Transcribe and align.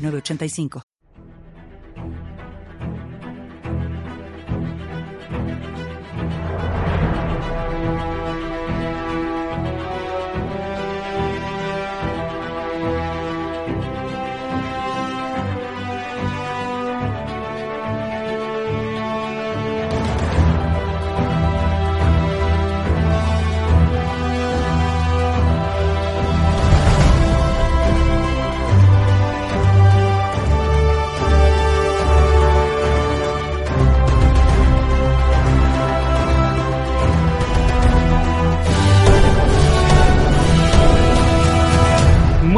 906985. 0.00 0.89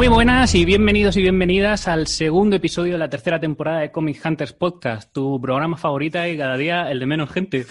Muy 0.03 0.09
buenas 0.09 0.53
y 0.53 0.65
bienvenidos 0.65 1.15
y 1.15 1.21
bienvenidas 1.21 1.87
al 1.87 2.07
segundo 2.07 2.57
episodio 2.57 2.91
de 2.93 2.97
la 2.99 3.09
tercera 3.09 3.39
temporada 3.39 3.79
de 3.79 3.89
Comic 3.91 4.19
Hunters 4.25 4.51
Podcast, 4.51 5.13
tu 5.13 5.39
programa 5.39 5.77
favorita 5.77 6.27
y 6.27 6.37
cada 6.37 6.57
día 6.57 6.91
el 6.91 6.99
de 6.99 7.05
menos 7.05 7.31
gente. 7.31 7.65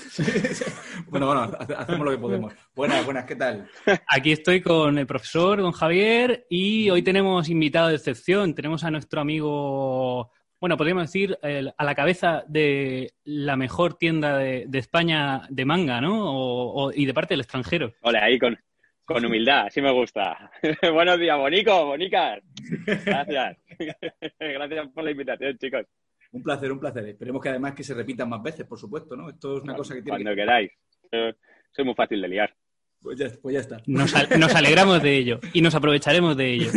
bueno, 1.09 1.27
bueno, 1.27 1.43
hacemos 1.77 2.07
lo 2.07 2.11
que 2.11 2.17
podemos. 2.17 2.55
Buenas, 2.75 3.05
buenas, 3.05 3.27
¿qué 3.27 3.37
tal? 3.37 3.69
Aquí 4.09 4.33
estoy 4.33 4.63
con 4.63 4.97
el 4.97 5.07
profesor, 5.07 5.61
don 5.61 5.73
Javier, 5.73 6.47
y 6.49 6.89
hoy 6.89 7.03
tenemos 7.03 7.51
invitado 7.51 7.89
de 7.89 7.97
excepción. 7.97 8.55
Tenemos 8.55 8.83
a 8.83 8.91
nuestro 8.91 9.21
amigo, 9.21 10.31
bueno, 10.59 10.79
podríamos 10.79 11.03
decir, 11.03 11.39
el- 11.43 11.75
a 11.77 11.85
la 11.85 11.95
cabeza 11.95 12.45
de 12.49 13.13
la 13.25 13.57
mejor 13.57 13.99
tienda 13.99 14.39
de, 14.39 14.65
de 14.69 14.79
España 14.79 15.43
de 15.51 15.67
manga, 15.67 16.01
¿no? 16.01 16.33
O- 16.35 16.85
o- 16.87 16.93
y 16.95 17.05
de 17.05 17.13
parte 17.13 17.35
del 17.35 17.41
extranjero. 17.43 17.93
Hola, 18.01 18.25
ahí 18.25 18.39
con, 18.39 18.57
con 19.05 19.25
humildad, 19.25 19.67
así 19.67 19.81
me 19.83 19.91
gusta. 19.93 20.51
Buenos 20.93 21.19
días, 21.19 21.37
Bonico, 21.39 21.87
Bonicas. 21.87 22.41
Gracias. 23.05 23.59
Gracias 24.41 24.89
por 24.95 25.05
la 25.05 25.11
invitación, 25.11 25.59
chicos. 25.59 25.87
Un 26.33 26.43
placer, 26.43 26.73
un 26.73 26.81
placer. 26.81 27.07
Esperemos 27.09 27.43
que 27.43 27.49
además 27.51 27.75
que 27.75 27.85
se 27.85 27.95
repitan 27.95 28.29
más 28.29 28.43
veces, 28.43 28.67
por 28.67 28.79
supuesto, 28.79 29.17
¿no? 29.17 29.29
Esto 29.29 29.59
es 29.59 29.63
una 29.65 29.75
cosa 29.75 29.95
que 29.95 30.03
tiene 30.03 30.19
Cuando 30.19 30.31
que... 30.31 30.37
queráis. 30.37 30.71
Eh, 31.11 31.35
Soy 31.73 31.85
muy 31.85 31.95
fácil 31.95 32.21
de 32.23 32.29
liar. 32.29 32.55
Pues 33.03 33.19
ya, 33.19 33.27
pues 33.43 33.55
ya 33.55 33.61
está. 33.61 33.83
Nos, 33.87 34.15
al- 34.15 34.39
nos 34.39 34.55
alegramos 34.55 35.03
de 35.03 35.17
ello 35.17 35.41
y 35.53 35.61
nos 35.61 35.75
aprovecharemos 35.75 36.37
de 36.37 36.53
ello. 36.55 36.71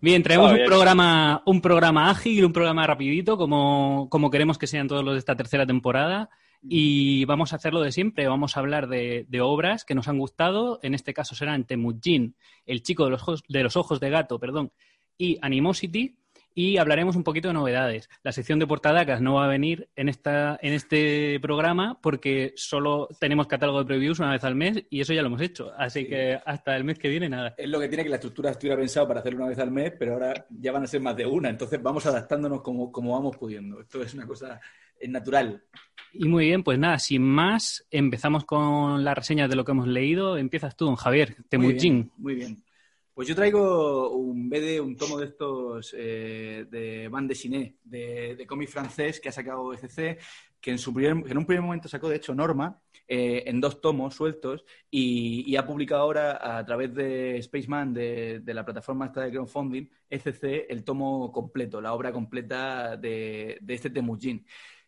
Bien, 0.00 0.22
traemos 0.22 0.52
un 0.52 0.64
programa, 0.64 1.42
un 1.44 1.60
programa 1.60 2.10
ágil, 2.10 2.46
un 2.46 2.52
programa 2.52 2.86
rapidito, 2.86 3.36
como, 3.36 4.08
como 4.10 4.30
queremos 4.30 4.56
que 4.56 4.66
sean 4.66 4.88
todos 4.88 5.04
los 5.04 5.12
de 5.14 5.18
esta 5.18 5.36
tercera 5.36 5.66
temporada. 5.66 6.30
Y 6.68 7.24
vamos 7.26 7.52
a 7.52 7.56
hacerlo 7.56 7.80
de 7.82 7.92
siempre. 7.92 8.26
Vamos 8.26 8.56
a 8.56 8.60
hablar 8.60 8.88
de, 8.88 9.26
de 9.28 9.40
obras 9.40 9.84
que 9.84 9.94
nos 9.94 10.08
han 10.08 10.18
gustado. 10.18 10.80
En 10.82 10.94
este 10.94 11.12
caso 11.12 11.34
serán 11.34 11.64
Temujin, 11.64 12.36
El 12.66 12.82
chico 12.82 13.04
de 13.04 13.10
los 13.10 13.22
ojos 13.22 13.42
de, 13.48 13.62
los 13.62 13.76
ojos 13.76 14.00
de 14.00 14.10
gato, 14.10 14.38
perdón, 14.38 14.72
y 15.18 15.38
Animosity. 15.42 16.16
Y 16.56 16.76
hablaremos 16.76 17.16
un 17.16 17.24
poquito 17.24 17.48
de 17.48 17.54
novedades. 17.54 18.08
La 18.22 18.30
sección 18.30 18.60
de 18.60 18.66
portadacas 18.68 19.20
no 19.20 19.34
va 19.34 19.44
a 19.46 19.48
venir 19.48 19.88
en, 19.96 20.08
esta, 20.08 20.56
en 20.62 20.72
este 20.72 21.40
programa 21.40 21.98
porque 22.00 22.52
solo 22.54 23.08
tenemos 23.18 23.48
catálogo 23.48 23.80
de 23.80 23.86
previews 23.86 24.20
una 24.20 24.30
vez 24.30 24.44
al 24.44 24.54
mes 24.54 24.84
y 24.88 25.00
eso 25.00 25.12
ya 25.12 25.22
lo 25.22 25.26
hemos 25.26 25.40
hecho. 25.40 25.72
Así 25.76 26.02
Sí. 26.02 26.06
que 26.08 26.38
hasta 26.46 26.76
el 26.76 26.84
mes 26.84 26.96
que 27.00 27.08
viene 27.08 27.28
nada. 27.28 27.56
Es 27.58 27.68
lo 27.68 27.80
que 27.80 27.88
tiene 27.88 28.04
que 28.04 28.08
la 28.08 28.16
estructura 28.16 28.52
estuviera 28.52 28.78
pensado 28.78 29.08
para 29.08 29.18
hacerlo 29.18 29.40
una 29.40 29.48
vez 29.48 29.58
al 29.58 29.72
mes, 29.72 29.94
pero 29.98 30.12
ahora 30.12 30.46
ya 30.48 30.70
van 30.70 30.84
a 30.84 30.86
ser 30.86 31.00
más 31.00 31.16
de 31.16 31.26
una. 31.26 31.50
Entonces 31.50 31.82
vamos 31.82 32.06
adaptándonos 32.06 32.62
como, 32.62 32.92
como 32.92 33.14
vamos 33.14 33.36
pudiendo. 33.36 33.80
Esto 33.80 34.00
es 34.02 34.14
una 34.14 34.24
cosa 34.24 34.60
natural. 35.08 35.62
Y 36.12 36.28
muy 36.28 36.46
bien, 36.46 36.62
pues 36.62 36.78
nada, 36.78 36.98
sin 36.98 37.22
más, 37.22 37.86
empezamos 37.90 38.44
con 38.44 39.02
las 39.02 39.16
reseñas 39.16 39.50
de 39.50 39.56
lo 39.56 39.64
que 39.64 39.72
hemos 39.72 39.88
leído. 39.88 40.36
Empiezas 40.36 40.76
tú, 40.76 40.84
don 40.86 40.96
Javier, 40.96 41.36
Muy 41.52 41.74
bien, 41.74 42.10
Muy 42.16 42.34
bien. 42.36 42.64
Pues 43.14 43.28
yo 43.28 43.36
traigo 43.36 44.10
un 44.10 44.48
BD, 44.48 44.80
un 44.80 44.96
tomo 44.96 45.18
de 45.18 45.26
estos 45.26 45.94
eh, 45.96 46.66
de 46.68 47.06
Van 47.08 47.28
de 47.28 47.36
Chiné, 47.36 47.76
de, 47.84 48.34
de 48.34 48.44
cómic 48.44 48.68
francés 48.68 49.20
que 49.20 49.28
ha 49.28 49.32
sacado 49.32 49.72
ECC, 49.72 50.18
que 50.60 50.70
en, 50.72 50.78
su 50.78 50.92
primer, 50.92 51.30
en 51.30 51.38
un 51.38 51.46
primer 51.46 51.62
momento 51.62 51.88
sacó, 51.88 52.08
de 52.08 52.16
hecho, 52.16 52.34
Norma, 52.34 52.80
eh, 53.06 53.44
en 53.46 53.60
dos 53.60 53.80
tomos 53.80 54.14
sueltos, 54.14 54.64
y, 54.90 55.44
y 55.46 55.54
ha 55.54 55.64
publicado 55.64 56.02
ahora 56.02 56.58
a 56.58 56.64
través 56.64 56.92
de 56.92 57.40
Spaceman, 57.40 57.94
de, 57.94 58.40
de 58.40 58.54
la 58.54 58.64
plataforma 58.64 59.06
esta 59.06 59.20
de 59.20 59.30
crowdfunding, 59.30 59.86
ECC, 60.10 60.66
el 60.68 60.82
tomo 60.82 61.30
completo, 61.30 61.80
la 61.80 61.92
obra 61.92 62.10
completa 62.10 62.96
de, 62.96 63.58
de 63.60 63.74
este 63.74 63.90
Temujin. 63.90 64.44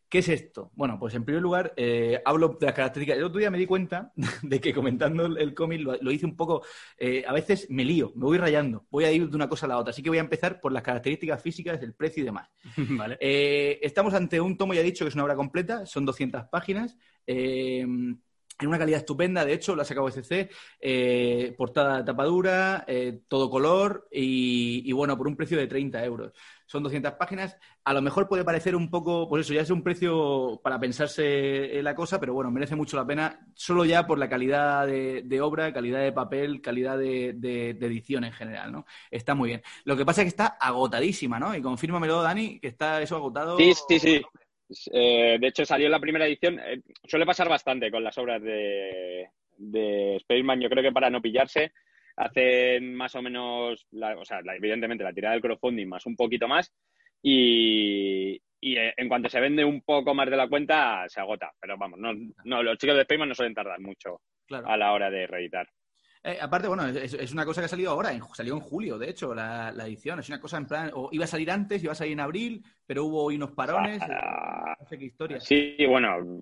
¿Qué 0.08 0.18
es 0.18 0.28
esto? 0.28 0.70
Bueno, 0.74 0.98
pues 1.00 1.14
en 1.14 1.24
primer 1.24 1.42
lugar, 1.42 1.72
eh, 1.76 2.22
hablo 2.24 2.56
de 2.60 2.66
las 2.66 2.74
características. 2.74 3.18
El 3.18 3.24
otro 3.24 3.40
día 3.40 3.50
me 3.50 3.58
di 3.58 3.66
cuenta 3.66 4.12
de 4.42 4.60
que 4.60 4.72
comentando 4.72 5.26
el, 5.26 5.36
el 5.38 5.52
cómic 5.54 5.80
lo, 5.80 5.96
lo 6.00 6.10
hice 6.12 6.26
un 6.26 6.36
poco. 6.36 6.62
eh, 6.98 7.24
a 7.26 7.32
veces 7.32 7.66
me 7.70 7.84
lío, 7.84 8.12
me 8.14 8.24
voy 8.24 8.38
rayando, 8.38 8.86
voy 8.88 9.04
a 9.04 9.10
ir 9.12 9.28
de 9.28 9.34
una 9.36 9.48
cosa 9.48 9.66
a 9.66 9.68
la 9.70 9.78
otra. 9.78 9.90
Así 9.90 10.02
que 10.02 10.08
voy 10.10 10.18
a 10.18 10.20
empezar 10.20 10.60
por 10.60 10.72
las 10.72 10.82
características 10.82 11.42
físicas, 11.42 11.82
el 11.82 11.94
precio 11.94 12.22
y 12.22 12.26
demás. 12.26 12.48
vale. 12.96 13.18
Eh, 13.20 13.80
estamos 13.82 14.14
ante 14.14 14.40
un 14.40 14.56
tomo, 14.56 14.74
ya 14.74 14.80
he 14.80 14.84
dicho, 14.84 15.04
que 15.04 15.08
es 15.08 15.14
una 15.14 15.24
obra 15.24 15.34
completa, 15.36 15.86
son 15.86 16.04
200 16.06 16.44
páginas. 16.50 16.96
En 18.58 18.68
una 18.68 18.78
calidad 18.78 19.00
estupenda, 19.00 19.44
de 19.44 19.52
hecho, 19.52 19.74
lo 19.74 19.82
ha 19.82 19.84
sacado 19.84 20.08
SC, 20.08 20.48
eh, 20.80 21.54
portada 21.58 21.98
de 21.98 22.04
tapadura, 22.04 22.84
eh, 22.86 23.20
todo 23.28 23.50
color 23.50 24.08
y, 24.10 24.82
y, 24.84 24.92
bueno, 24.92 25.16
por 25.16 25.26
un 25.26 25.36
precio 25.36 25.58
de 25.58 25.66
30 25.66 26.04
euros. 26.04 26.32
Son 26.66 26.82
200 26.82 27.12
páginas. 27.12 27.56
A 27.84 27.92
lo 27.92 28.02
mejor 28.02 28.28
puede 28.28 28.44
parecer 28.44 28.74
un 28.74 28.90
poco, 28.90 29.28
pues 29.28 29.46
eso, 29.46 29.54
ya 29.54 29.60
es 29.60 29.70
un 29.70 29.82
precio 29.82 30.60
para 30.64 30.80
pensarse 30.80 31.78
en 31.78 31.84
la 31.84 31.94
cosa, 31.94 32.18
pero 32.18 32.34
bueno, 32.34 32.50
merece 32.50 32.74
mucho 32.74 32.96
la 32.96 33.06
pena, 33.06 33.46
solo 33.54 33.84
ya 33.84 34.06
por 34.06 34.18
la 34.18 34.28
calidad 34.28 34.86
de, 34.86 35.22
de 35.24 35.40
obra, 35.40 35.72
calidad 35.72 36.00
de 36.00 36.12
papel, 36.12 36.60
calidad 36.60 36.98
de, 36.98 37.34
de, 37.36 37.74
de, 37.74 37.86
edición 37.86 38.24
en 38.24 38.32
general, 38.32 38.72
¿no? 38.72 38.86
Está 39.10 39.34
muy 39.34 39.50
bien. 39.50 39.62
Lo 39.84 39.96
que 39.96 40.04
pasa 40.04 40.22
es 40.22 40.24
que 40.24 40.30
está 40.30 40.46
agotadísima, 40.60 41.38
¿no? 41.38 41.54
Y 41.54 41.62
confírmamelo, 41.62 42.22
Dani, 42.22 42.58
que 42.58 42.68
está 42.68 43.00
eso 43.00 43.16
agotado. 43.16 43.58
Sí, 43.58 43.72
sí, 43.88 43.98
sí. 44.00 44.22
Eh, 44.92 45.38
de 45.40 45.46
hecho, 45.46 45.64
salió 45.64 45.86
en 45.86 45.92
la 45.92 46.00
primera 46.00 46.26
edición. 46.26 46.58
Eh, 46.58 46.80
suele 47.04 47.26
pasar 47.26 47.48
bastante 47.48 47.90
con 47.90 48.02
las 48.02 48.16
obras 48.18 48.42
de, 48.42 49.28
de 49.56 50.18
Spaceman. 50.20 50.60
Yo 50.60 50.68
creo 50.68 50.82
que 50.82 50.92
para 50.92 51.10
no 51.10 51.22
pillarse, 51.22 51.72
hacen 52.16 52.94
más 52.94 53.14
o 53.14 53.22
menos, 53.22 53.86
la, 53.90 54.18
o 54.18 54.24
sea, 54.24 54.40
la, 54.42 54.56
evidentemente 54.56 55.04
la 55.04 55.12
tirada 55.12 55.34
del 55.34 55.42
crowdfunding 55.42 55.86
más 55.86 56.06
un 56.06 56.16
poquito 56.16 56.48
más. 56.48 56.72
Y, 57.22 58.40
y 58.60 58.76
eh, 58.76 58.94
en 58.96 59.08
cuanto 59.08 59.28
se 59.28 59.40
vende 59.40 59.64
un 59.64 59.82
poco 59.82 60.14
más 60.14 60.28
de 60.30 60.36
la 60.36 60.48
cuenta, 60.48 61.04
se 61.08 61.20
agota. 61.20 61.52
Pero 61.60 61.76
vamos, 61.76 61.98
no, 61.98 62.12
no 62.44 62.62
los 62.62 62.78
chicos 62.78 62.96
de 62.96 63.04
Spaceman 63.04 63.28
no 63.28 63.34
suelen 63.34 63.54
tardar 63.54 63.80
mucho 63.80 64.20
claro. 64.46 64.68
a 64.68 64.76
la 64.76 64.92
hora 64.92 65.10
de 65.10 65.26
reeditar. 65.26 65.68
Eh, 66.26 66.38
aparte, 66.40 66.66
bueno, 66.66 66.88
es, 66.88 67.14
es, 67.14 67.32
una 67.32 67.44
cosa 67.44 67.60
que 67.60 67.66
ha 67.66 67.68
salido 67.68 67.92
ahora, 67.92 68.12
en, 68.12 68.20
salió 68.34 68.54
en 68.54 68.60
julio, 68.60 68.98
de 68.98 69.08
hecho, 69.08 69.32
la, 69.32 69.70
la, 69.70 69.86
edición. 69.86 70.18
Es 70.18 70.28
una 70.28 70.40
cosa 70.40 70.56
en 70.56 70.66
plan, 70.66 70.90
o 70.92 71.08
iba 71.12 71.22
a 71.24 71.28
salir 71.28 71.48
antes, 71.52 71.84
iba 71.84 71.92
a 71.92 71.94
salir 71.94 72.14
en 72.14 72.20
abril, 72.20 72.64
pero 72.84 73.04
hubo 73.04 73.22
hoy 73.22 73.36
unos 73.36 73.52
parones. 73.52 74.02
Ah, 74.02 74.76
no 74.76 74.86
sé 74.88 74.98
qué 74.98 75.04
historia. 75.04 75.38
Sí, 75.38 75.76
bueno, 75.88 76.40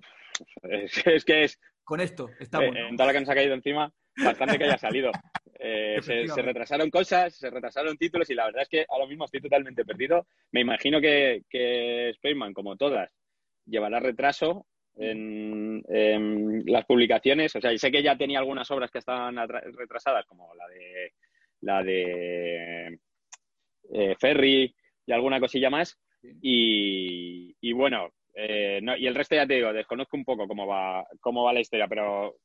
es, 0.63 1.05
es 1.05 1.23
que 1.23 1.43
es. 1.43 1.59
Con 1.83 2.01
esto, 2.01 2.31
estamos. 2.39 2.75
Eh, 2.75 2.87
en 2.89 2.97
toda 2.97 3.05
la 3.05 3.13
que 3.13 3.19
nos 3.19 3.29
ha 3.29 3.35
caído 3.35 3.53
encima, 3.53 3.93
bastante 4.17 4.57
que 4.57 4.63
haya 4.63 4.77
salido. 4.77 5.11
Eh, 5.57 5.99
se, 6.01 6.27
se, 6.27 6.41
retrasaron 6.41 6.91
cosas, 6.91 7.33
se 7.33 7.49
retrasaron 7.49 7.97
títulos 7.97 8.29
y 8.29 8.35
la 8.35 8.45
verdad 8.45 8.63
es 8.63 8.67
que 8.67 8.85
ahora 8.89 9.07
mismo 9.07 9.23
estoy 9.23 9.39
totalmente 9.39 9.85
perdido. 9.85 10.27
Me 10.51 10.59
imagino 10.59 10.99
que, 10.99 11.43
que 11.49 12.11
Spaceman, 12.17 12.53
como 12.53 12.75
todas, 12.75 13.09
llevará 13.65 14.01
retraso 14.01 14.67
en, 14.97 15.83
en, 15.87 16.63
las 16.65 16.85
publicaciones. 16.85 17.55
O 17.55 17.61
sea, 17.61 17.73
y 17.73 17.77
sé 17.77 17.91
que 17.91 18.03
ya 18.03 18.17
tenía 18.17 18.39
algunas 18.39 18.69
obras 18.71 18.91
que 18.91 18.99
estaban 18.99 19.37
retrasadas, 19.47 20.25
como 20.25 20.53
la 20.55 20.67
de 20.67 21.13
la 21.61 21.83
de 21.83 22.99
eh, 23.93 24.15
Ferry 24.19 24.73
y 25.05 25.11
alguna 25.11 25.39
cosilla 25.39 25.69
más. 25.69 25.97
Y, 26.41 27.55
y 27.61 27.73
bueno, 27.73 28.09
eh, 28.33 28.79
no, 28.81 28.97
y 28.97 29.07
el 29.07 29.15
resto 29.15 29.35
ya 29.35 29.47
te 29.47 29.55
digo, 29.55 29.71
desconozco 29.71 30.17
un 30.17 30.25
poco 30.25 30.47
cómo 30.47 30.67
va, 30.67 31.05
cómo 31.21 31.43
va 31.43 31.53
la 31.53 31.61
historia, 31.61 31.87
pero, 31.87 32.35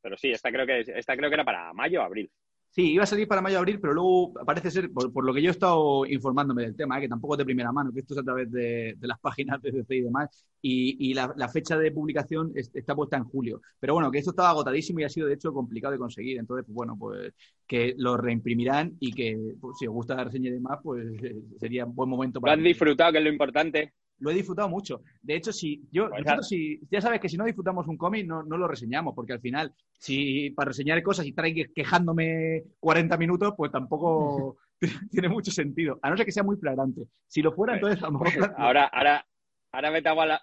pero 0.00 0.16
sí, 0.16 0.30
esta 0.30 0.50
creo 0.50 0.66
que 0.66 0.80
esta 0.80 1.16
creo 1.16 1.28
que 1.28 1.34
era 1.34 1.44
para 1.44 1.72
mayo 1.72 2.00
o 2.00 2.04
abril. 2.04 2.30
Sí, 2.74 2.90
iba 2.90 3.04
a 3.04 3.06
salir 3.06 3.28
para 3.28 3.40
mayo-abril, 3.40 3.78
pero 3.78 3.94
luego 3.94 4.32
parece 4.44 4.68
ser, 4.68 4.90
por, 4.90 5.24
lo 5.24 5.32
que 5.32 5.40
yo 5.40 5.50
he 5.50 5.52
estado 5.52 6.04
informándome 6.06 6.62
del 6.62 6.74
tema, 6.74 6.98
¿eh? 6.98 7.02
que 7.02 7.08
tampoco 7.08 7.34
es 7.34 7.38
de 7.38 7.44
primera 7.44 7.70
mano, 7.70 7.92
que 7.92 8.00
esto 8.00 8.14
es 8.14 8.20
a 8.20 8.24
través 8.24 8.50
de, 8.50 8.96
las 9.00 9.20
páginas 9.20 9.62
de 9.62 9.70
DC 9.70 9.94
y 9.94 10.00
demás, 10.00 10.28
y, 10.60 11.14
la, 11.14 11.48
fecha 11.48 11.78
de 11.78 11.92
publicación 11.92 12.50
está 12.56 12.96
puesta 12.96 13.16
en 13.16 13.24
julio. 13.24 13.60
Pero 13.78 13.94
bueno, 13.94 14.10
que 14.10 14.18
esto 14.18 14.30
estaba 14.30 14.50
agotadísimo 14.50 14.98
y 14.98 15.04
ha 15.04 15.08
sido 15.08 15.28
de 15.28 15.34
hecho 15.34 15.52
complicado 15.52 15.92
de 15.92 15.98
conseguir. 15.98 16.36
Entonces, 16.36 16.64
pues 16.66 16.74
bueno, 16.74 16.96
pues 16.98 17.32
que 17.64 17.94
lo 17.96 18.16
reimprimirán 18.16 18.96
y 18.98 19.12
que 19.12 19.54
pues, 19.60 19.76
si 19.78 19.86
os 19.86 19.94
gusta 19.94 20.16
la 20.16 20.24
reseña 20.24 20.48
y 20.48 20.54
demás, 20.54 20.80
pues 20.82 21.06
sería 21.60 21.84
un 21.84 21.94
buen 21.94 22.10
momento 22.10 22.40
para... 22.40 22.56
Lo 22.56 22.60
has 22.60 22.64
disfrutado, 22.64 23.12
que 23.12 23.18
es 23.18 23.24
lo 23.24 23.30
importante 23.30 23.92
lo 24.18 24.30
he 24.30 24.34
disfrutado 24.34 24.68
mucho. 24.68 25.02
De 25.22 25.36
hecho, 25.36 25.52
si 25.52 25.82
yo, 25.90 26.08
pues 26.10 26.48
si, 26.48 26.80
ya 26.90 27.00
sabes 27.00 27.20
que 27.20 27.28
si 27.28 27.36
no 27.36 27.44
disfrutamos 27.44 27.86
un 27.86 27.96
cómic, 27.96 28.26
no, 28.26 28.42
no, 28.42 28.56
lo 28.56 28.68
reseñamos, 28.68 29.14
porque 29.14 29.32
al 29.32 29.40
final, 29.40 29.74
si 29.98 30.50
para 30.50 30.68
reseñar 30.68 31.02
cosas 31.02 31.26
y 31.26 31.30
estar 31.30 31.44
quejándome 31.74 32.64
40 32.80 33.16
minutos, 33.16 33.54
pues 33.56 33.72
tampoco 33.72 34.58
tiene 35.10 35.28
mucho 35.28 35.50
sentido. 35.50 35.98
A 36.02 36.10
no 36.10 36.16
ser 36.16 36.26
que 36.26 36.32
sea 36.32 36.42
muy 36.42 36.56
flagrante. 36.56 37.02
Si 37.26 37.42
lo 37.42 37.52
fuera, 37.52 37.74
entonces 37.74 38.02
a 38.02 38.06
lo 38.06 38.18
mejor. 38.18 38.54
Ahora, 38.56 38.86
ahora, 38.86 39.26
ahora 39.72 39.90
vete 39.90 40.08
a 40.08 40.14
la. 40.14 40.42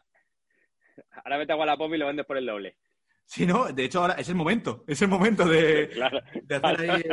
Ahora 1.23 1.37
vete 1.37 1.53
a 1.53 1.65
la 1.65 1.77
pop 1.77 1.93
y 1.93 1.97
lo 1.97 2.07
vendes 2.07 2.25
por 2.25 2.37
el 2.37 2.45
doble. 2.45 2.77
Sí, 3.25 3.45
no, 3.45 3.71
de 3.71 3.85
hecho 3.85 4.01
ahora 4.01 4.15
es 4.15 4.27
el 4.27 4.35
momento, 4.35 4.83
es 4.87 5.01
el 5.01 5.07
momento 5.07 5.45
de, 5.45 5.89
hacer 6.61 6.91
ahí 6.91 7.03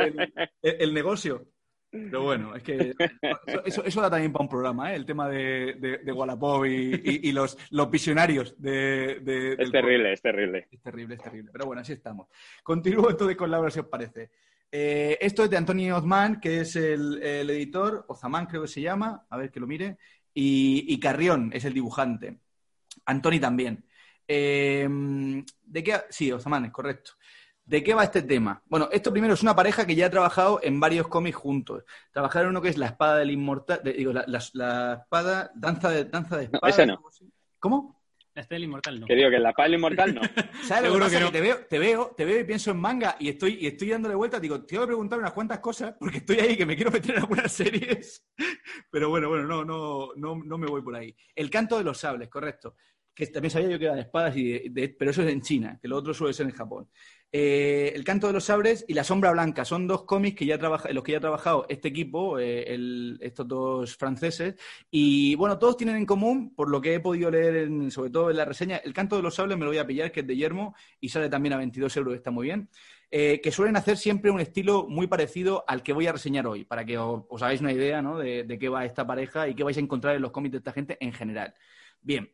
el 0.61 0.93
negocio. 0.93 1.47
Pero 1.91 2.21
bueno, 2.21 2.55
es 2.55 2.61
que 2.61 2.93
eso, 3.65 3.83
eso, 3.83 4.01
da 4.01 4.11
también 4.11 4.31
para 4.31 4.43
un 4.43 4.49
programa, 4.49 4.91
¿eh? 4.91 4.95
el 4.95 5.05
tema 5.05 5.27
de, 5.27 5.99
de, 6.03 6.11
Wallapop 6.11 6.65
y, 6.65 7.31
los, 7.31 7.57
los, 7.71 7.89
visionarios 7.89 8.53
de... 8.61 9.55
es 9.57 9.71
terrible, 9.71 10.13
es 10.13 10.21
terrible. 10.21 10.67
Es 10.71 10.81
terrible, 10.81 11.15
es 11.15 11.21
terrible. 11.21 11.51
Pero 11.51 11.65
bueno, 11.65 11.81
así 11.81 11.93
estamos. 11.93 12.27
Continúo 12.61 13.09
entonces 13.09 13.35
con 13.35 13.49
Laura, 13.49 13.71
si 13.71 13.79
os 13.79 13.87
parece. 13.87 14.29
Eh, 14.71 15.17
esto 15.19 15.43
es 15.43 15.49
de 15.49 15.57
Antonio 15.57 15.97
Ozman, 15.97 16.39
que 16.39 16.61
es 16.61 16.75
el, 16.75 17.21
editor, 17.23 18.05
Ozamán 18.07 18.45
creo 18.45 18.61
que 18.61 18.67
se 18.67 18.81
llama, 18.81 19.25
a 19.27 19.37
ver 19.37 19.49
que 19.49 19.59
lo 19.59 19.65
mire, 19.65 19.97
y, 20.33 20.99
Carrión 20.99 21.49
es 21.53 21.65
el 21.65 21.73
dibujante. 21.73 22.39
Antoni 23.05 23.39
también. 23.39 23.83
Eh, 24.27 24.87
¿De 25.63 25.83
qué? 25.83 26.01
Sí, 26.09 26.31
Ozamán, 26.31 26.65
es 26.65 26.71
correcto. 26.71 27.13
¿De 27.69 27.83
qué 27.83 27.93
va 27.93 28.03
este 28.03 28.23
tema? 28.23 28.63
Bueno, 28.65 28.89
esto 28.91 29.11
primero 29.11 29.35
es 29.35 29.43
una 29.43 29.55
pareja 29.55 29.85
que 29.85 29.93
ya 29.93 30.07
ha 30.07 30.09
trabajado 30.09 30.59
en 30.63 30.79
varios 30.79 31.07
cómics 31.07 31.37
juntos. 31.37 31.83
Trabajaron 32.11 32.49
uno 32.49 32.63
que 32.63 32.69
es 32.69 32.79
La 32.79 32.87
Espada 32.87 33.17
del 33.19 33.29
Inmortal, 33.29 33.81
digo, 33.83 34.11
la, 34.11 34.23
espada, 34.39 35.51
danza 35.53 35.91
de, 35.91 36.05
danza 36.05 36.37
de 36.37 36.45
espada. 36.45 36.67
ese 36.67 36.87
no. 36.87 36.99
¿Cómo? 37.59 38.01
La 38.33 38.41
Espada 38.41 38.55
del 38.55 38.63
Inmortal 38.63 38.99
no. 38.99 39.05
Que 39.05 39.13
digo 39.13 39.29
que 39.29 39.37
la 39.37 39.49
Espada 39.49 39.67
del 39.67 39.75
Inmortal 39.75 40.15
no. 40.15 40.21
¿Sabes 40.63 40.91
lo 40.91 41.07
que, 41.07 41.19
que, 41.19 41.31
te, 41.31 41.41
veo, 41.41 41.65
te, 41.69 41.77
veo, 41.77 42.13
te 42.17 42.25
veo 42.25 42.39
y 42.39 42.43
pienso 42.43 42.71
en 42.71 42.77
manga 42.77 43.15
y 43.19 43.29
estoy, 43.29 43.59
y 43.61 43.67
estoy 43.67 43.89
dándole 43.89 44.15
vueltas. 44.15 44.41
Digo, 44.41 44.65
te 44.65 44.75
voy 44.75 44.85
a 44.85 44.87
preguntar 44.87 45.19
unas 45.19 45.33
cuantas 45.33 45.59
cosas 45.59 45.93
porque 45.99 46.17
estoy 46.17 46.39
ahí 46.39 46.57
que 46.57 46.65
me 46.65 46.75
quiero 46.75 46.89
meter 46.89 47.11
en 47.11 47.21
algunas 47.21 47.51
series. 47.51 48.25
Pero 48.89 49.11
bueno, 49.11 49.29
bueno, 49.29 49.45
no, 49.45 49.63
no, 49.63 50.15
no, 50.15 50.43
no 50.43 50.57
me 50.57 50.65
voy 50.65 50.81
por 50.81 50.95
ahí. 50.95 51.15
El 51.35 51.51
canto 51.51 51.77
de 51.77 51.83
los 51.83 51.99
sables, 51.99 52.29
correcto. 52.29 52.75
Que 53.13 53.27
también 53.27 53.51
sabía 53.51 53.69
yo 53.69 53.77
que 53.77 53.85
eran 53.85 53.99
espadas, 53.99 54.35
y 54.37 54.69
pero 54.97 55.11
eso 55.11 55.21
es 55.21 55.29
en 55.29 55.41
China, 55.41 55.77
que 55.79 55.89
lo 55.89 55.97
otro 55.97 56.13
suele 56.13 56.33
ser 56.33 56.45
en 56.45 56.53
Japón. 56.53 56.89
Eh, 57.31 57.91
el 57.93 58.03
canto 58.03 58.25
de 58.25 58.33
los 58.33 58.45
sabres 58.45 58.83
y 58.87 58.95
La 58.95 59.03
sombra 59.03 59.31
blanca 59.31 59.63
son 59.63 59.85
dos 59.85 60.03
cómics 60.03 60.35
que 60.35 60.47
ya 60.47 60.57
trabaja, 60.57 60.89
en 60.89 60.95
los 60.95 61.03
que 61.03 61.11
ya 61.11 61.19
ha 61.19 61.21
trabajado 61.21 61.65
este 61.69 61.87
equipo, 61.89 62.39
eh, 62.39 63.17
estos 63.21 63.47
dos 63.47 63.95
franceses. 63.95 64.55
Y 64.89 65.35
bueno, 65.35 65.59
todos 65.59 65.77
tienen 65.77 65.97
en 65.97 66.05
común, 66.05 66.53
por 66.55 66.69
lo 66.69 66.81
que 66.81 66.95
he 66.95 66.99
podido 66.99 67.29
leer, 67.29 67.69
sobre 67.91 68.09
todo 68.09 68.31
en 68.31 68.37
la 68.37 68.45
reseña, 68.45 68.77
El 68.77 68.93
canto 68.93 69.15
de 69.15 69.21
los 69.21 69.35
sables 69.35 69.57
me 69.57 69.65
lo 69.65 69.71
voy 69.71 69.77
a 69.77 69.85
pillar, 69.85 70.11
que 70.11 70.21
es 70.21 70.27
de 70.27 70.35
Yermo 70.35 70.75
y 70.99 71.09
sale 71.09 71.29
también 71.29 71.53
a 71.53 71.57
22 71.57 71.95
euros, 71.97 72.15
está 72.15 72.31
muy 72.31 72.47
bien. 72.47 72.69
Eh, 73.11 73.41
que 73.41 73.51
suelen 73.51 73.75
hacer 73.75 73.97
siempre 73.97 74.31
un 74.31 74.39
estilo 74.39 74.87
muy 74.87 75.07
parecido 75.07 75.63
al 75.67 75.81
que 75.83 75.93
voy 75.93 76.07
a 76.07 76.11
reseñar 76.11 76.47
hoy, 76.47 76.65
para 76.65 76.85
que 76.85 76.97
os, 76.97 77.41
hagáis 77.41 77.61
una 77.61 77.73
idea 77.73 78.01
de, 78.01 78.43
de 78.43 78.59
qué 78.59 78.69
va 78.69 78.85
esta 78.85 79.05
pareja 79.05 79.47
y 79.47 79.55
qué 79.55 79.63
vais 79.63 79.77
a 79.77 79.79
encontrar 79.79 80.15
en 80.15 80.21
los 80.21 80.31
cómics 80.31 80.53
de 80.53 80.57
esta 80.59 80.73
gente 80.73 80.97
en 80.99 81.13
general. 81.13 81.55
Bien, 82.01 82.31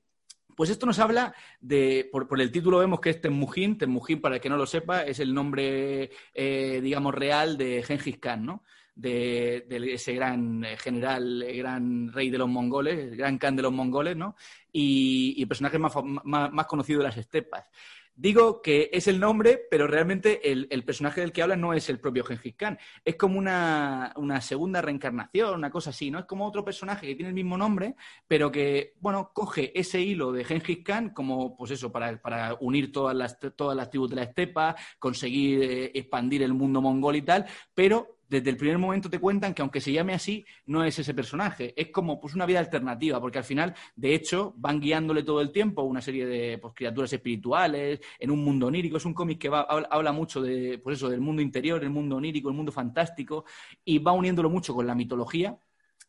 pues 0.55 0.69
esto 0.69 0.85
nos 0.85 0.99
habla 0.99 1.33
de, 1.59 2.09
por, 2.11 2.27
el 2.39 2.51
título 2.51 2.79
vemos 2.79 2.99
que 2.99 3.11
es 3.11 3.21
Temujin, 3.21 3.77
Temujin 3.77 4.21
para 4.21 4.35
el 4.35 4.41
que 4.41 4.49
no 4.49 4.57
lo 4.57 4.65
sepa, 4.65 5.03
es 5.03 5.19
el 5.19 5.33
nombre, 5.33 6.11
eh, 6.33 6.79
digamos, 6.81 7.13
real 7.13 7.57
de 7.57 7.83
Genghis 7.83 8.17
Khan, 8.19 8.45
¿no? 8.45 8.63
De, 8.95 9.65
ese 9.93 10.13
gran 10.13 10.63
eh, 10.63 10.77
general, 10.77 11.43
eh, 11.43 11.57
gran 11.57 12.13
rey 12.13 12.29
de 12.29 12.37
los 12.37 12.47
mongoles, 12.47 12.97
el 12.97 13.17
gran 13.17 13.37
Khan 13.37 13.57
de 13.57 13.63
los 13.63 13.73
mongoles, 13.73 14.15
¿no? 14.15 14.35
Y, 14.71 15.41
el 15.41 15.47
personaje 15.47 15.77
más, 15.77 15.93
más 16.23 16.65
conocido 16.67 16.99
de 16.99 17.05
las 17.05 17.17
estepas. 17.17 17.69
Digo 18.17 18.61
que 18.61 18.89
es 18.93 19.09
el 19.09 19.19
nombre, 19.19 19.61
pero 19.69 19.87
realmente 19.87 20.49
el, 20.49 20.83
personaje 20.85 21.19
del 21.19 21.33
que 21.33 21.41
habla 21.41 21.57
no 21.57 21.73
es 21.73 21.89
el 21.89 21.99
propio 21.99 22.23
Gengis 22.23 22.55
Khan. 22.55 22.79
Es 23.03 23.17
como 23.17 23.37
una, 23.37 24.13
segunda 24.39 24.81
reencarnación, 24.81 25.55
una 25.55 25.69
cosa 25.69 25.89
así, 25.89 26.09
¿no? 26.09 26.19
Es 26.19 26.25
como 26.25 26.47
otro 26.47 26.63
personaje 26.63 27.07
que 27.07 27.15
tiene 27.15 27.29
el 27.29 27.35
mismo 27.35 27.57
nombre, 27.57 27.95
pero 28.25 28.49
que, 28.49 28.93
bueno, 29.01 29.31
coge 29.33 29.77
ese 29.77 29.99
hilo 29.99 30.31
de 30.31 30.45
Gengis 30.45 30.81
Khan 30.81 31.09
como, 31.09 31.57
pues 31.57 31.71
eso, 31.71 31.91
para, 31.91 32.21
para 32.21 32.55
unir 32.61 32.93
todas 32.93 33.15
las, 33.15 33.37
todas 33.55 33.75
las 33.75 33.89
tribus 33.89 34.11
de 34.11 34.15
la 34.15 34.23
estepa, 34.23 34.77
conseguir 34.97 35.63
eh, 35.63 35.91
expandir 35.93 36.43
el 36.43 36.53
mundo 36.53 36.81
mongol 36.81 37.17
y 37.17 37.21
tal, 37.21 37.45
pero 37.73 38.14
desde 38.29 38.49
el 38.49 38.57
primer 38.57 38.77
momento 38.77 39.09
te 39.09 39.19
cuentan 39.19 39.53
que 39.53 39.61
aunque 39.61 39.81
se 39.81 39.91
llame 39.91 40.13
así, 40.13 40.45
no 40.65 40.83
es 40.83 40.97
ese 40.99 41.13
personaje. 41.13 41.73
Es 41.75 41.89
como 41.89 42.19
pues, 42.19 42.33
una 42.35 42.45
vida 42.45 42.59
alternativa, 42.59 43.19
porque 43.21 43.37
al 43.37 43.43
final, 43.43 43.73
de 43.95 44.15
hecho, 44.15 44.53
van 44.57 44.79
guiándole 44.79 45.23
todo 45.23 45.41
el 45.41 45.51
tiempo 45.51 45.83
una 45.83 46.01
serie 46.01 46.25
de 46.25 46.57
pues, 46.57 46.73
criaturas 46.73 47.11
espirituales, 47.13 47.99
en 48.19 48.31
un 48.31 48.43
mundo 48.43 48.67
onírico. 48.67 48.97
Es 48.97 49.05
un 49.05 49.13
cómic 49.13 49.39
que 49.39 49.47
habla, 49.49 50.11
mucho 50.11 50.41
de, 50.41 50.79
pues 50.83 50.97
eso, 50.97 51.09
del 51.09 51.21
mundo 51.21 51.41
interior, 51.41 51.83
el 51.83 51.89
mundo 51.89 52.15
onírico, 52.17 52.49
el 52.49 52.55
mundo 52.55 52.71
fantástico, 52.71 53.45
y 53.83 53.99
va 53.99 54.11
uniéndolo 54.11 54.49
mucho 54.49 54.73
con 54.73 54.87
la 54.87 54.95
mitología 54.95 55.57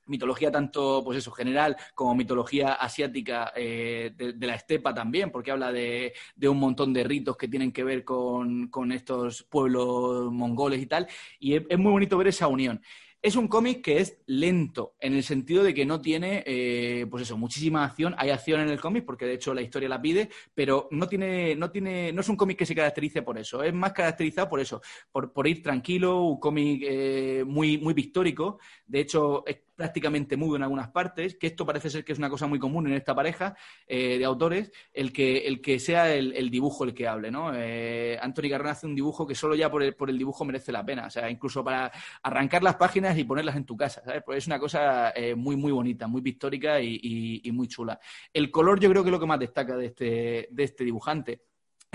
mitología 0.07 0.51
tanto, 0.51 1.03
pues 1.05 1.19
eso, 1.19 1.31
general, 1.31 1.77
como 1.95 2.15
mitología 2.15 2.75
asiática 2.75 3.53
eh, 3.57 4.13
de, 4.17 4.47
la 4.47 4.55
estepa 4.55 4.95
también, 4.95 5.31
porque 5.31 5.51
habla 5.51 5.73
de, 5.73 6.13
un 6.43 6.59
montón 6.59 6.93
de 6.93 7.05
ritos 7.05 7.37
que 7.37 7.49
tienen 7.49 7.73
que 7.73 7.85
ver 7.85 8.05
con, 8.05 8.71
estos 8.93 9.43
pueblos 9.45 10.33
mongoles 10.33 10.81
y 10.81 10.87
tal, 10.87 11.09
y 11.39 11.55
es, 11.55 11.79
muy 11.79 11.93
bonito 11.93 12.17
ver 12.17 12.29
esa 12.29 12.49
unión. 12.49 12.81
Es 13.23 13.35
un 13.35 13.49
cómic 13.49 13.83
que 13.83 13.99
es 13.99 14.19
lento, 14.27 14.95
en 15.01 15.15
el 15.15 15.25
sentido 15.25 15.65
de 15.65 15.75
que 15.75 15.85
no 15.85 16.01
tiene, 16.01 16.45
eh, 16.47 17.07
pues 17.11 17.25
eso, 17.25 17.37
muchísima 17.37 17.85
acción. 17.85 18.15
Hay 18.19 18.31
acción 18.31 18.61
en 18.61 18.69
el 18.69 18.81
cómic, 18.81 19.05
porque 19.05 19.25
de 19.25 19.35
hecho 19.35 19.53
la 19.53 19.63
historia 19.63 19.89
la 19.89 20.01
pide, 20.01 20.29
pero 20.55 20.87
no 20.93 21.09
tiene, 21.09 21.57
no 21.57 21.71
tiene, 21.71 22.13
no 22.13 22.21
es 22.21 22.29
un 22.29 22.37
cómic 22.37 22.59
que 22.59 22.67
se 22.67 22.75
caracterice 22.75 23.23
por 23.23 23.37
eso. 23.37 23.65
Es 23.65 23.75
más 23.75 23.93
caracterizado 23.93 24.49
por 24.49 24.61
eso, 24.61 24.81
por, 25.11 25.33
por 25.33 25.49
ir 25.49 25.61
tranquilo, 25.61 26.23
un 26.23 26.39
cómic 26.39 26.83
eh, 26.87 27.43
muy, 27.45 27.79
muy 27.79 27.95
pictórico. 27.95 28.61
De 28.87 29.01
hecho, 29.01 29.45
es 29.45 29.57
prácticamente 29.77 30.37
mudo 30.37 30.57
en 30.57 30.63
algunas 30.63 30.89
partes, 30.89 31.37
que 31.37 31.47
esto 31.47 31.67
parece 31.67 31.91
ser 31.91 32.05
que 32.05 32.13
es 32.13 32.19
una 32.19 32.31
cosa 32.31 32.47
muy 32.47 32.59
común 32.59 32.87
en 32.87 32.95
esta 32.95 33.15
pareja 33.15 33.55
eh, 33.87 34.19
de 34.19 34.25
autores, 34.25 34.73
el 34.93 35.13
que, 35.13 35.47
el 35.47 35.61
que 35.61 35.79
sea 35.79 36.13
el, 36.13 36.51
dibujo 36.51 36.85
el 36.85 36.95
que 36.95 37.07
hable, 37.07 37.31
¿no? 37.31 37.53
Eh, 37.55 38.19
Anthony 38.21 38.49
Garrón 38.49 38.69
hace 38.69 38.87
un 38.87 38.95
dibujo 38.95 39.27
que 39.27 39.35
solo 39.35 39.55
ya 39.55 39.71
por 39.71 39.83
el, 39.83 39.95
por 39.95 40.11
el 40.11 40.19
dibujo 40.19 40.45
merece 40.45 40.73
la 40.73 40.85
pena, 40.85 41.07
o 41.07 41.11
sea, 41.11 41.31
incluso 41.31 41.63
para 41.63 41.93
arrancar 42.23 42.63
las 42.63 42.77
páginas 42.77 43.17
y 43.19 43.25
ponerlas 43.25 43.57
en 43.57 43.67
tu 43.67 43.77
casa, 43.77 44.03
¿sabes? 44.05 44.23
Pues 44.25 44.39
es 44.39 44.47
una 44.47 44.59
cosa 44.59 45.11
eh, 45.11 45.35
muy, 45.35 45.57
muy 45.57 45.73
bonita, 45.73 46.07
muy 46.07 46.23
pictórica 46.23 46.81
y, 46.81 47.41
y, 47.45 47.53
muy 47.53 47.69
chula. 47.69 48.01
El 48.33 48.51
color 48.51 48.81
yo 48.81 48.91
creo 48.91 49.03
que 49.03 49.11
es 49.11 49.13
lo 49.13 49.21
que 49.21 49.27
más 49.27 49.39
destaca 49.39 49.77
de 49.77 49.87
este, 49.87 50.49
de 50.51 50.65
este 50.65 50.85
dibujante. 50.85 51.41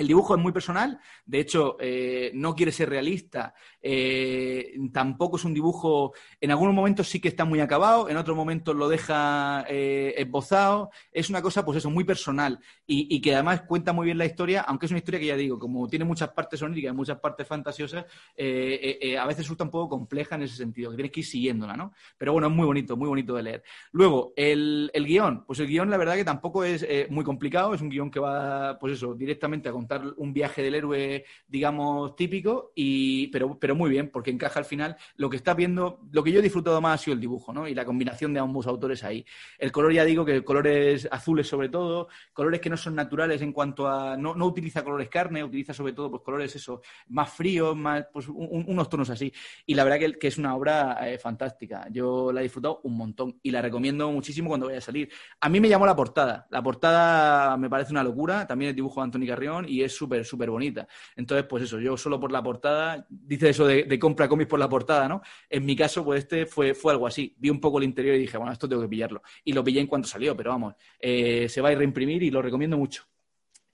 El 0.02 0.08
dibujo 0.08 0.36
es 0.36 0.42
muy 0.42 0.52
personal, 0.52 1.00
de 1.28 1.40
hecho, 1.40 1.78
eh, 1.80 2.32
no 2.34 2.56
quiere 2.56 2.72
ser 2.72 2.90
realista, 2.90 3.54
eh, 3.80 4.74
tampoco 4.92 5.38
es 5.38 5.46
un 5.46 5.54
dibujo, 5.54 6.14
en 6.40 6.50
algunos 6.50 6.74
momentos 6.74 7.08
sí 7.08 7.20
que 7.20 7.28
está 7.28 7.46
muy 7.46 7.60
acabado, 7.60 8.10
en 8.10 8.18
otros 8.18 8.36
momentos 8.36 8.76
lo 8.76 8.90
deja 8.90 9.64
eh, 9.70 10.16
esbozado, 10.18 10.90
es 11.12 11.30
una 11.30 11.44
cosa, 11.44 11.64
pues 11.64 11.78
eso, 11.78 11.92
muy 11.92 12.04
personal 12.04 12.60
y, 12.88 13.22
que 13.22 13.36
además 13.36 13.62
cuenta 13.62 13.94
muy 13.94 14.06
bien 14.06 14.18
la 14.18 14.26
historia, 14.26 14.62
aunque 14.62 14.88
es 14.88 14.92
una 14.92 14.98
historia 14.98 15.20
que 15.20 15.28
ya 15.28 15.36
digo, 15.36 15.60
como 15.60 15.88
tiene 15.88 16.04
muchas 16.04 16.30
partes 16.30 16.60
oníricas 16.64 16.96
muchas 16.96 17.20
partes 17.20 17.48
fantasiosas, 17.48 18.04
a 18.04 19.26
veces 19.28 19.38
resulta 19.38 19.66
un 19.66 19.70
poco 19.70 19.88
compleja 19.88 20.36
en 20.36 20.42
ese 20.42 20.56
sentido, 20.56 20.90
que 20.90 20.98
tienes 20.98 21.12
que 21.12 21.20
ir 21.20 21.26
siguiéndola, 21.28 21.78
¿no? 21.78 21.94
Pero 22.18 22.34
bueno, 22.34 22.48
es 22.48 22.54
muy 22.54 22.66
bonito, 22.66 22.98
muy 22.98 23.08
bonito 23.08 23.36
de 23.36 23.44
leer. 23.44 23.64
Luego, 23.92 24.34
el, 24.36 24.90
el 24.96 25.06
guion, 25.06 25.46
pues 25.46 25.60
el 25.60 25.68
guion 25.68 25.92
la 25.92 25.98
verdad 25.98 26.16
que 26.16 26.26
tampoco 26.26 26.64
es 26.64 26.88
muy 27.12 27.24
complicado, 27.24 27.76
es 27.76 27.82
un 27.82 27.90
guion 27.90 28.10
que 28.10 28.20
va, 28.20 28.80
pues 28.80 28.94
eso, 28.94 29.14
directamente 29.14 29.70
a 29.70 29.72
contar 29.72 29.91
un 30.18 30.34
viaje 30.34 30.62
del 30.62 30.76
héroe, 30.76 31.26
digamos, 31.48 32.16
típico, 32.16 32.72
y, 32.76 33.28
pero, 33.28 33.58
pero 33.60 33.76
muy 33.76 33.90
bien, 33.90 34.10
porque 34.10 34.32
encaja 34.32 34.60
al 34.60 34.66
final. 34.66 34.96
Lo 35.16 35.30
que 35.30 35.38
está 35.38 35.54
viendo, 35.54 36.00
lo 36.12 36.24
que 36.24 36.32
yo 36.32 36.40
he 36.40 36.44
disfrutado 36.44 36.80
más 36.82 37.02
ha 37.02 37.04
sido 37.04 37.16
el 37.16 37.22
dibujo, 37.22 37.54
¿no? 37.54 37.68
Y 37.68 37.74
la 37.74 37.86
combinación 37.86 38.34
de 38.34 38.40
ambos 38.40 38.68
autores 38.68 39.04
ahí. 39.04 39.26
El 39.58 39.72
color, 39.72 39.94
ya 39.94 40.06
digo 40.06 40.26
que 40.26 40.44
colores 40.44 41.08
azules 41.12 41.48
sobre 41.48 41.70
todo, 41.70 42.08
colores 42.34 42.62
que 42.62 42.70
no 42.70 42.78
son 42.78 42.96
naturales 42.96 43.42
en 43.42 43.52
cuanto 43.52 43.88
a. 43.88 44.18
No, 44.18 44.36
no 44.36 44.46
utiliza 44.46 44.84
colores 44.84 45.10
carne, 45.10 45.44
utiliza 45.44 45.74
sobre 45.74 45.94
todo 45.94 46.10
pues, 46.10 46.24
colores 46.24 46.56
eso, 46.56 46.82
más 47.10 47.32
fríos, 47.32 47.76
más, 47.76 48.06
pues 48.12 48.28
unos 48.28 48.90
tonos 48.90 49.10
así. 49.10 49.32
Y 49.66 49.76
la 49.76 49.84
verdad 49.84 50.00
que, 50.00 50.14
que 50.14 50.28
es 50.28 50.38
una 50.38 50.56
obra 50.56 50.98
eh, 51.02 51.18
fantástica. 51.18 51.88
Yo 51.92 52.32
la 52.32 52.42
he 52.42 52.44
disfrutado 52.44 52.82
un 52.84 52.98
montón 52.98 53.40
y 53.44 53.52
la 53.52 53.62
recomiendo 53.62 54.12
muchísimo 54.12 54.50
cuando 54.50 54.68
vaya 54.68 54.80
a 54.80 54.82
salir. 54.82 55.10
A 55.40 55.50
mí 55.50 55.60
me 55.60 55.70
llamó 55.70 55.86
la 55.86 55.96
portada. 55.96 56.48
La 56.50 56.62
portada 56.62 57.58
me 57.58 57.70
parece 57.70 57.92
una 57.92 58.04
locura, 58.04 58.48
también 58.48 58.70
el 58.70 58.76
dibujo 58.76 59.00
de 59.00 59.06
Antonio 59.06 59.28
Carrión 59.28 59.66
y 59.72 59.84
es 59.84 59.96
súper, 59.96 60.26
súper 60.26 60.50
bonita. 60.50 60.88
Entonces, 61.16 61.46
pues 61.48 61.64
eso, 61.64 61.80
yo 61.80 61.96
solo 61.96 62.20
por 62.20 62.32
la 62.32 62.44
portada, 62.44 63.06
dice 63.10 63.50
eso 63.50 63.66
de, 63.66 64.00
compra 64.00 64.28
cómics 64.28 64.50
por 64.50 64.60
la 64.60 64.68
portada, 64.68 65.08
¿no? 65.08 65.22
En 65.50 65.66
mi 65.66 65.76
caso, 65.76 66.04
pues 66.04 66.24
este 66.24 66.46
fue, 66.46 66.74
fue 66.74 66.92
algo 66.92 67.08
así. 67.08 67.34
Vi 67.38 67.50
un 67.50 67.62
poco 67.62 67.78
el 67.78 67.86
interior 67.86 68.16
y 68.16 68.20
dije, 68.20 68.38
bueno, 68.38 68.52
esto 68.52 68.68
tengo 68.68 68.82
que 68.82 68.90
pillarlo. 68.90 69.22
Y 69.46 69.54
lo 69.54 69.64
pillé 69.64 69.80
en 69.80 69.88
cuanto 69.88 70.08
salió, 70.08 70.36
pero 70.36 70.52
vamos, 70.52 70.76
eh, 71.00 71.48
se 71.48 71.62
va 71.62 71.70
a 71.70 71.76
reimprimir 71.76 72.22
y 72.24 72.32
lo 72.32 72.42
recomiendo 72.42 72.78
mucho. 72.78 73.06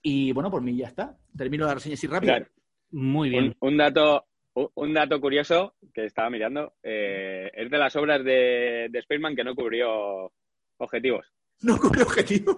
Y 0.01 0.31
bueno, 0.31 0.51
por 0.51 0.61
mí 0.61 0.75
ya 0.77 0.87
está. 0.87 1.17
Termino 1.35 1.65
la 1.65 1.73
reseña 1.73 1.95
así 1.95 2.07
rápido. 2.07 2.35
Muy 2.91 3.29
bien. 3.29 3.55
Un, 3.59 3.77
dato, 3.77 4.27
un 4.53 4.93
dato 4.93 5.19
curioso 5.19 5.75
que 5.93 6.05
estaba 6.05 6.29
mirando 6.29 6.75
eh, 6.83 7.49
es 7.53 7.69
de 7.69 7.77
las 7.77 7.95
obras 7.95 8.23
de, 8.23 8.87
de 8.89 9.01
Spaceman 9.01 9.35
que 9.35 9.43
no 9.43 9.55
cubrió 9.55 10.31
objetivos. 10.77 11.25
No 11.61 11.77
cubrió 11.79 12.03
objetivos. 12.03 12.57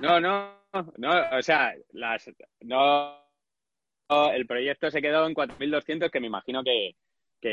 no, 0.00 0.20
no, 0.20 0.65
no, 0.96 1.38
o 1.38 1.42
sea, 1.42 1.74
las, 1.92 2.30
no, 2.60 3.26
el 4.32 4.46
proyecto 4.46 4.90
se 4.90 5.02
quedó 5.02 5.26
en 5.26 5.34
4.200 5.34 6.10
que 6.10 6.20
me 6.20 6.26
imagino 6.26 6.62
que, 6.62 6.94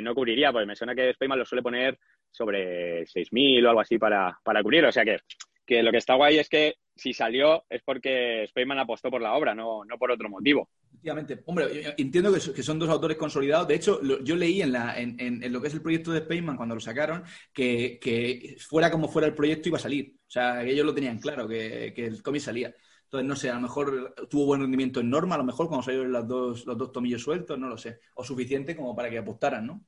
no 0.02 0.16
cubriría, 0.16 0.52
porque 0.52 0.66
me 0.66 0.76
suena 0.76 0.96
que 0.96 1.14
Spaceman 1.14 1.38
lo 1.38 1.46
suele 1.46 1.62
poner 1.62 2.00
sobre 2.32 3.04
6.000 3.04 3.64
o 3.64 3.70
algo 3.70 3.82
así 3.82 4.00
para, 4.00 4.40
para 4.44 4.64
cubrir. 4.64 4.84
O 4.86 4.92
sea 4.92 5.06
que, 5.06 5.20
que 5.66 5.84
lo 5.84 5.92
que 5.92 5.98
está 5.98 6.16
guay 6.16 6.40
es 6.40 6.50
que 6.50 6.78
si 6.96 7.14
salió 7.14 7.64
es 7.70 7.82
porque 7.84 8.46
Spaceman 8.48 8.80
apostó 8.80 9.10
por 9.10 9.22
la 9.22 9.34
obra, 9.34 9.54
no, 9.54 9.86
no 9.86 9.98
por 9.98 10.12
otro 10.12 10.30
motivo. 10.30 10.70
Efectivamente. 10.90 11.42
Hombre, 11.46 11.94
entiendo 11.98 12.34
que, 12.34 12.40
son 12.40 12.80
dos 12.80 12.90
autores 12.90 13.18
consolidados. 13.18 13.68
De 13.68 13.76
hecho, 13.76 14.02
yo 14.24 14.36
leí 14.36 14.62
en, 14.62 14.72
la, 14.72 15.00
en, 15.00 15.16
en, 15.20 15.52
lo 15.52 15.62
que 15.62 15.68
es 15.68 15.74
el 15.74 15.82
proyecto 15.82 16.12
de 16.12 16.22
Spaceman 16.22 16.56
cuando 16.56 16.76
lo 16.76 16.82
sacaron 16.82 17.24
que, 17.52 18.00
que, 18.02 18.56
fuera 18.60 18.90
como 18.90 19.10
fuera 19.10 19.28
el 19.28 19.36
proyecto 19.36 19.70
iba 19.70 19.78
a 19.78 19.82
salir. 19.82 20.16
O 20.16 20.32
sea, 20.32 20.64
que 20.64 20.72
ellos 20.72 20.86
lo 20.86 20.94
tenían 20.94 21.20
claro, 21.20 21.48
que, 21.48 21.94
que 21.96 22.06
el 22.06 22.24
cómic 22.24 22.42
salía. 22.42 22.74
Entonces, 23.14 23.30
no 23.30 23.36
sé, 23.36 23.52
a 23.52 23.54
lo 23.54 23.62
mejor 23.62 24.16
tuvo 24.28 24.48
buen 24.48 24.62
rendimiento 24.62 25.00
en 25.00 25.12
norma, 25.12 25.36
a 25.36 25.38
lo 25.38 25.44
mejor 25.44 25.68
cuando 25.68 25.84
salieron 25.84 26.12
los 26.12 26.28
dos, 26.28 26.66
los 26.66 26.76
dos 26.76 26.92
tomillos 26.92 27.22
sueltos, 27.22 27.60
no 27.60 27.68
lo 27.68 27.78
sé. 27.78 28.00
O 28.16 28.24
suficiente 28.24 28.76
como 28.76 28.96
para 28.96 29.08
que 29.08 29.20
apostaran, 29.20 29.68
¿no? 29.68 29.86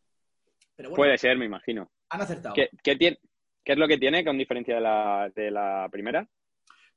Puede 0.96 1.17
ser, 1.17 1.36
me 1.36 1.46
imagino. 1.46 1.89
Han 2.10 2.22
acertado. 2.22 2.53
¿Qué, 2.53 2.70
qué, 2.84 3.17
es 3.65 3.77
lo 3.79 3.88
que 3.88 3.98
tiene 3.98 4.24
con 4.24 4.38
diferencia 4.38 4.75
de 4.75 4.82
la, 4.82 5.32
de 5.36 5.50
la 5.50 5.89
primera? 5.91 6.29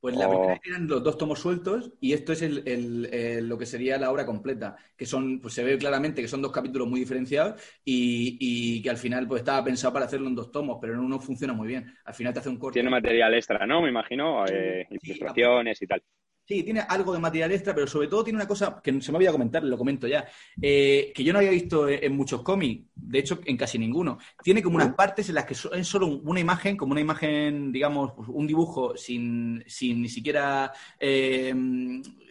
Pues 0.00 0.16
la 0.16 0.28
primera 0.28 0.60
eran 0.64 0.86
los 0.86 1.02
dos 1.02 1.18
tomos 1.18 1.40
sueltos 1.40 1.92
y 2.00 2.12
esto 2.12 2.32
es 2.32 2.42
el, 2.42 3.48
lo 3.48 3.58
que 3.58 3.66
sería 3.66 3.98
la 3.98 4.12
obra 4.12 4.24
completa, 4.24 4.76
que 4.96 5.06
son, 5.06 5.40
pues 5.40 5.54
se 5.54 5.64
ve 5.64 5.76
claramente 5.76 6.22
que 6.22 6.28
son 6.28 6.40
dos 6.40 6.52
capítulos 6.52 6.88
muy 6.88 7.00
diferenciados 7.00 7.60
y, 7.84 8.80
que 8.80 8.90
al 8.90 8.96
final 8.96 9.26
pues 9.26 9.40
estaba 9.40 9.64
pensado 9.64 9.92
para 9.92 10.06
hacerlo 10.06 10.28
en 10.28 10.36
dos 10.36 10.52
tomos, 10.52 10.78
pero 10.80 10.94
en 10.94 11.00
uno 11.00 11.18
funciona 11.18 11.52
muy 11.52 11.66
bien. 11.66 11.92
Al 12.04 12.14
final 12.14 12.32
te 12.32 12.38
hace 12.38 12.48
un 12.48 12.58
corte. 12.58 12.74
Tiene 12.74 12.90
material 12.90 13.34
extra, 13.34 13.66
¿no? 13.66 13.82
Me 13.82 13.88
imagino, 13.88 14.46
eh, 14.46 14.86
ilustraciones 15.02 15.82
y 15.82 15.86
tal. 15.86 16.02
Sí, 16.48 16.62
tiene 16.62 16.80
algo 16.80 17.12
de 17.12 17.18
material 17.18 17.52
extra, 17.52 17.74
pero 17.74 17.86
sobre 17.86 18.08
todo 18.08 18.24
tiene 18.24 18.38
una 18.38 18.48
cosa 18.48 18.80
que 18.82 19.02
se 19.02 19.12
me 19.12 19.18
había 19.18 19.30
comentar, 19.32 19.62
lo 19.62 19.76
comento 19.76 20.06
ya, 20.06 20.26
eh, 20.62 21.12
que 21.14 21.22
yo 21.22 21.34
no 21.34 21.40
había 21.40 21.50
visto 21.50 21.86
en 21.86 22.16
muchos 22.16 22.40
cómics, 22.40 22.86
de 22.94 23.18
hecho 23.18 23.38
en 23.44 23.58
casi 23.58 23.78
ninguno. 23.78 24.16
Tiene 24.42 24.62
como 24.62 24.76
unas 24.76 24.94
partes 24.94 25.28
en 25.28 25.34
las 25.34 25.44
que 25.44 25.52
es 25.52 25.86
solo 25.86 26.06
una 26.06 26.40
imagen, 26.40 26.78
como 26.78 26.92
una 26.92 27.02
imagen, 27.02 27.70
digamos, 27.70 28.12
un 28.28 28.46
dibujo 28.46 28.96
sin, 28.96 29.62
sin 29.66 30.00
ni 30.00 30.08
siquiera 30.08 30.72
eh, 30.98 31.52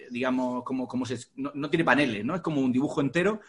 digamos, 0.09 0.63
como, 0.63 0.87
como 0.87 1.05
se, 1.05 1.17
no, 1.35 1.69
tiene 1.69 1.83
paneles, 1.83 2.23
¿no? 2.23 2.35
Es 2.35 2.41
como 2.41 2.61
un 2.61 2.71
dibujo 2.71 3.01
entero, 3.01 3.41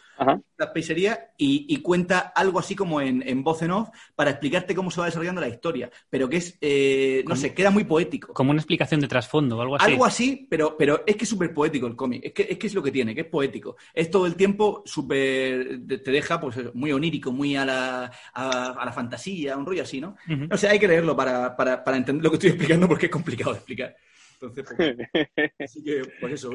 la 0.56 0.72
peisería, 0.72 1.30
y, 1.36 1.76
cuenta 1.78 2.18
algo 2.18 2.58
así 2.58 2.74
como 2.74 3.00
en, 3.00 3.22
en, 3.26 3.42
voz 3.42 3.62
en 3.62 3.70
off 3.70 3.88
para 4.14 4.30
explicarte 4.30 4.74
cómo 4.74 4.90
se 4.90 5.00
va 5.00 5.06
desarrollando 5.06 5.40
la 5.40 5.48
historia. 5.48 5.90
Pero 6.10 6.28
que 6.28 6.38
es, 6.38 6.58
eh, 6.60 7.24
no 7.26 7.36
sé, 7.36 7.54
queda 7.54 7.70
muy 7.70 7.84
poético. 7.84 8.32
Como 8.32 8.50
una 8.50 8.60
explicación 8.60 9.00
de 9.00 9.08
trasfondo, 9.08 9.60
algo 9.60 9.76
así. 9.76 9.90
Algo 9.90 10.04
así, 10.04 10.46
pero, 10.50 10.76
pero 10.76 11.04
es 11.06 11.16
que 11.16 11.24
es 11.24 11.30
súper 11.30 11.54
poético 11.54 11.86
el 11.86 11.96
cómic. 11.96 12.24
Es 12.24 12.32
que, 12.32 12.46
es 12.50 12.58
que 12.58 12.66
es 12.66 12.74
lo 12.74 12.82
que 12.82 12.90
tiene, 12.90 13.14
que 13.14 13.22
es 13.22 13.26
poético. 13.26 13.76
Es 13.94 14.10
todo 14.10 14.26
el 14.26 14.34
tiempo 14.34 14.82
súper. 14.84 15.80
te 15.86 16.10
deja 16.10 16.40
pues 16.40 16.74
muy 16.74 16.92
onírico, 16.92 17.32
muy 17.32 17.56
a 17.56 17.64
la, 17.64 18.10
a, 18.34 18.84
la 18.84 18.92
fantasía, 18.92 19.56
un 19.56 19.66
rollo 19.66 19.82
así, 19.82 20.00
¿no? 20.00 20.16
O 20.50 20.56
sea, 20.56 20.72
hay 20.72 20.78
que 20.78 20.88
leerlo 20.88 21.16
para, 21.16 21.56
para, 21.56 21.82
para 21.84 21.96
entender 21.96 22.24
lo 22.24 22.30
que 22.30 22.36
estoy 22.36 22.50
explicando 22.50 22.88
porque 22.88 23.06
es 23.06 23.12
complicado 23.12 23.52
de 23.52 23.58
explicar. 23.58 23.96
Entonces, 24.40 24.66
pues, 24.76 24.96
así 25.58 25.82
que, 25.82 26.02
pues 26.20 26.34
eso. 26.34 26.50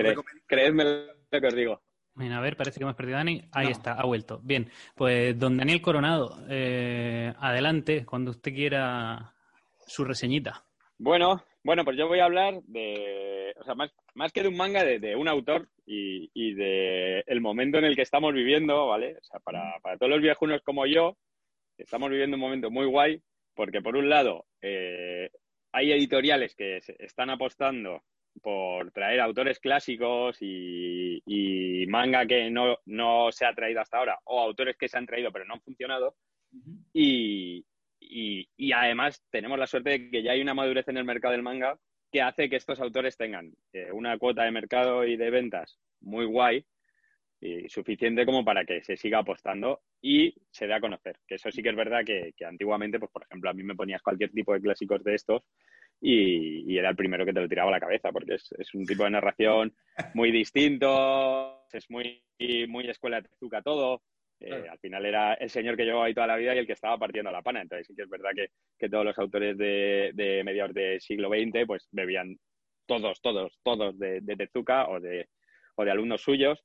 creedme 0.47 0.83
lo 0.83 1.41
que 1.41 1.47
os 1.47 1.55
digo. 1.55 1.81
Bueno, 2.15 2.35
a 2.37 2.41
ver, 2.41 2.55
parece 2.55 2.77
que 2.77 2.83
hemos 2.83 2.95
perdido 2.95 3.17
a 3.17 3.21
Dani. 3.21 3.41
Ahí 3.51 3.69
está, 3.69 3.93
ha 3.93 4.05
vuelto. 4.05 4.39
Bien, 4.43 4.69
pues 4.95 5.37
don 5.37 5.57
Daniel 5.57 5.81
Coronado, 5.81 6.37
eh, 6.47 7.33
adelante, 7.39 8.05
cuando 8.05 8.31
usted 8.31 8.53
quiera 8.53 9.33
su 9.87 10.05
reseñita. 10.05 10.63
Bueno, 10.99 11.43
bueno, 11.63 11.83
pues 11.83 11.97
yo 11.97 12.07
voy 12.07 12.19
a 12.19 12.25
hablar 12.25 12.61
de, 12.65 13.53
o 13.59 13.63
sea, 13.63 13.73
más, 13.73 13.91
más 14.13 14.31
que 14.31 14.43
de 14.43 14.49
un 14.49 14.57
manga, 14.57 14.83
de, 14.83 15.15
un 15.15 15.27
autor 15.27 15.67
y, 15.85 16.29
y, 16.33 16.53
de 16.53 17.23
el 17.25 17.41
momento 17.41 17.79
en 17.79 17.85
el 17.85 17.95
que 17.95 18.03
estamos 18.03 18.33
viviendo, 18.33 18.87
¿vale? 18.87 19.17
O 19.19 19.23
sea, 19.23 19.39
para, 19.39 19.79
para 19.81 19.97
todos 19.97 20.11
los 20.11 20.21
viejunos 20.21 20.61
como 20.63 20.85
yo, 20.85 21.17
estamos 21.77 22.09
viviendo 22.11 22.35
un 22.35 22.41
momento 22.41 22.69
muy 22.69 22.85
guay, 22.85 23.21
porque 23.55 23.81
por 23.81 23.95
un 23.95 24.09
lado, 24.09 24.45
eh, 24.61 25.29
hay 25.73 25.91
editoriales 25.91 26.55
que 26.55 26.79
están 26.99 27.31
apostando 27.31 28.03
por 28.41 28.91
traer 28.91 29.19
autores 29.19 29.59
clásicos 29.59 30.37
y, 30.39 31.85
manga 31.87 32.25
que 32.25 32.49
no, 32.49 33.31
se 33.31 33.45
ha 33.45 33.53
traído 33.53 33.81
hasta 33.81 33.97
ahora, 33.97 34.19
o 34.25 34.39
autores 34.39 34.77
que 34.77 34.87
se 34.87 34.97
han 34.97 35.05
traído 35.05 35.31
pero 35.31 35.45
no 35.45 35.55
han 35.55 35.61
funcionado. 35.61 36.15
y, 36.93 37.65
además 38.73 39.23
tenemos 39.29 39.59
la 39.59 39.67
suerte 39.67 39.89
de 39.91 40.09
que 40.09 40.23
ya 40.23 40.31
hay 40.31 40.41
una 40.41 40.53
madurez 40.53 40.87
en 40.87 40.97
el 40.97 41.05
mercado 41.05 41.33
del 41.33 41.43
manga 41.43 41.77
que 42.11 42.21
hace 42.21 42.49
que 42.49 42.57
estos 42.57 42.79
autores 42.79 43.17
tengan 43.17 43.51
eh, 43.73 43.91
una 43.91 44.17
cuota 44.19 44.43
de 44.43 44.51
mercado 44.51 45.03
y 45.03 45.17
de 45.17 45.31
ventas 45.31 45.79
muy 45.99 46.25
guay 46.25 46.63
y 47.43 47.67
suficiente 47.67 48.25
como 48.25 48.45
para 48.45 48.63
que 48.63 48.81
se 48.81 48.95
siga 48.95 49.19
apostando 49.19 49.81
y 50.01 50.33
se 50.49 50.65
dé 50.65 50.73
a 50.75 50.79
conocer. 50.79 51.19
Que 51.27 51.35
eso 51.35 51.51
sí 51.51 51.61
que 51.61 51.69
es 51.69 51.75
verdad 51.75 52.05
que, 52.05 52.33
antiguamente, 52.45 52.99
pues 52.99 53.11
por 53.11 53.23
ejemplo, 53.23 53.49
a 53.49 53.53
mí 53.53 53.63
me 53.63 53.75
ponías 53.75 54.01
cualquier 54.01 54.31
tipo 54.31 54.53
de 54.53 54.61
clásicos 54.61 55.03
de 55.03 55.15
estos 55.15 55.43
y, 55.99 56.77
era 56.77 56.89
el 56.89 56.95
primero 56.95 57.25
que 57.25 57.33
te 57.33 57.41
lo 57.41 57.49
tiraba 57.49 57.69
a 57.69 57.73
la 57.73 57.79
cabeza, 57.79 58.11
porque 58.11 58.35
es, 58.35 58.73
un 58.73 58.85
tipo 58.85 59.03
de 59.03 59.11
narración 59.11 59.75
muy 60.13 60.31
distinto, 60.31 61.65
es 61.71 61.89
muy, 61.89 62.23
muy 62.67 62.89
escuela 62.89 63.21
de 63.21 63.27
Tezuka 63.27 63.61
todo. 63.61 64.01
Eh, 64.39 64.67
al 64.69 64.79
final 64.79 65.05
era 65.05 65.33
el 65.35 65.49
señor 65.49 65.77
que 65.77 65.85
llevaba 65.85 66.05
ahí 66.05 66.13
toda 66.13 66.27
la 66.27 66.35
vida 66.35 66.53
y 66.53 66.57
el 66.57 66.67
que 66.67 66.73
estaba 66.73 66.97
partiendo 66.97 67.31
la 67.31 67.41
pana. 67.41 67.61
Entonces 67.61 67.87
sí 67.87 67.95
que 67.95 68.03
es 68.03 68.09
verdad 68.09 68.31
que, 68.77 68.89
todos 68.89 69.05
los 69.05 69.17
autores 69.17 69.57
de, 69.57 70.11
de 70.13 70.43
mediados 70.43 70.73
del 70.73 70.99
siglo 71.01 71.29
XX 71.29 71.65
pues 71.65 71.87
bebían 71.91 72.37
todos, 72.85 73.21
todos, 73.21 73.57
todos 73.63 73.97
de, 73.97 74.19
de 74.21 74.35
Tezuka 74.35 74.89
o 74.89 74.99
de, 74.99 75.27
o 75.75 75.85
de 75.85 75.91
alumnos 75.91 76.21
suyos 76.21 76.63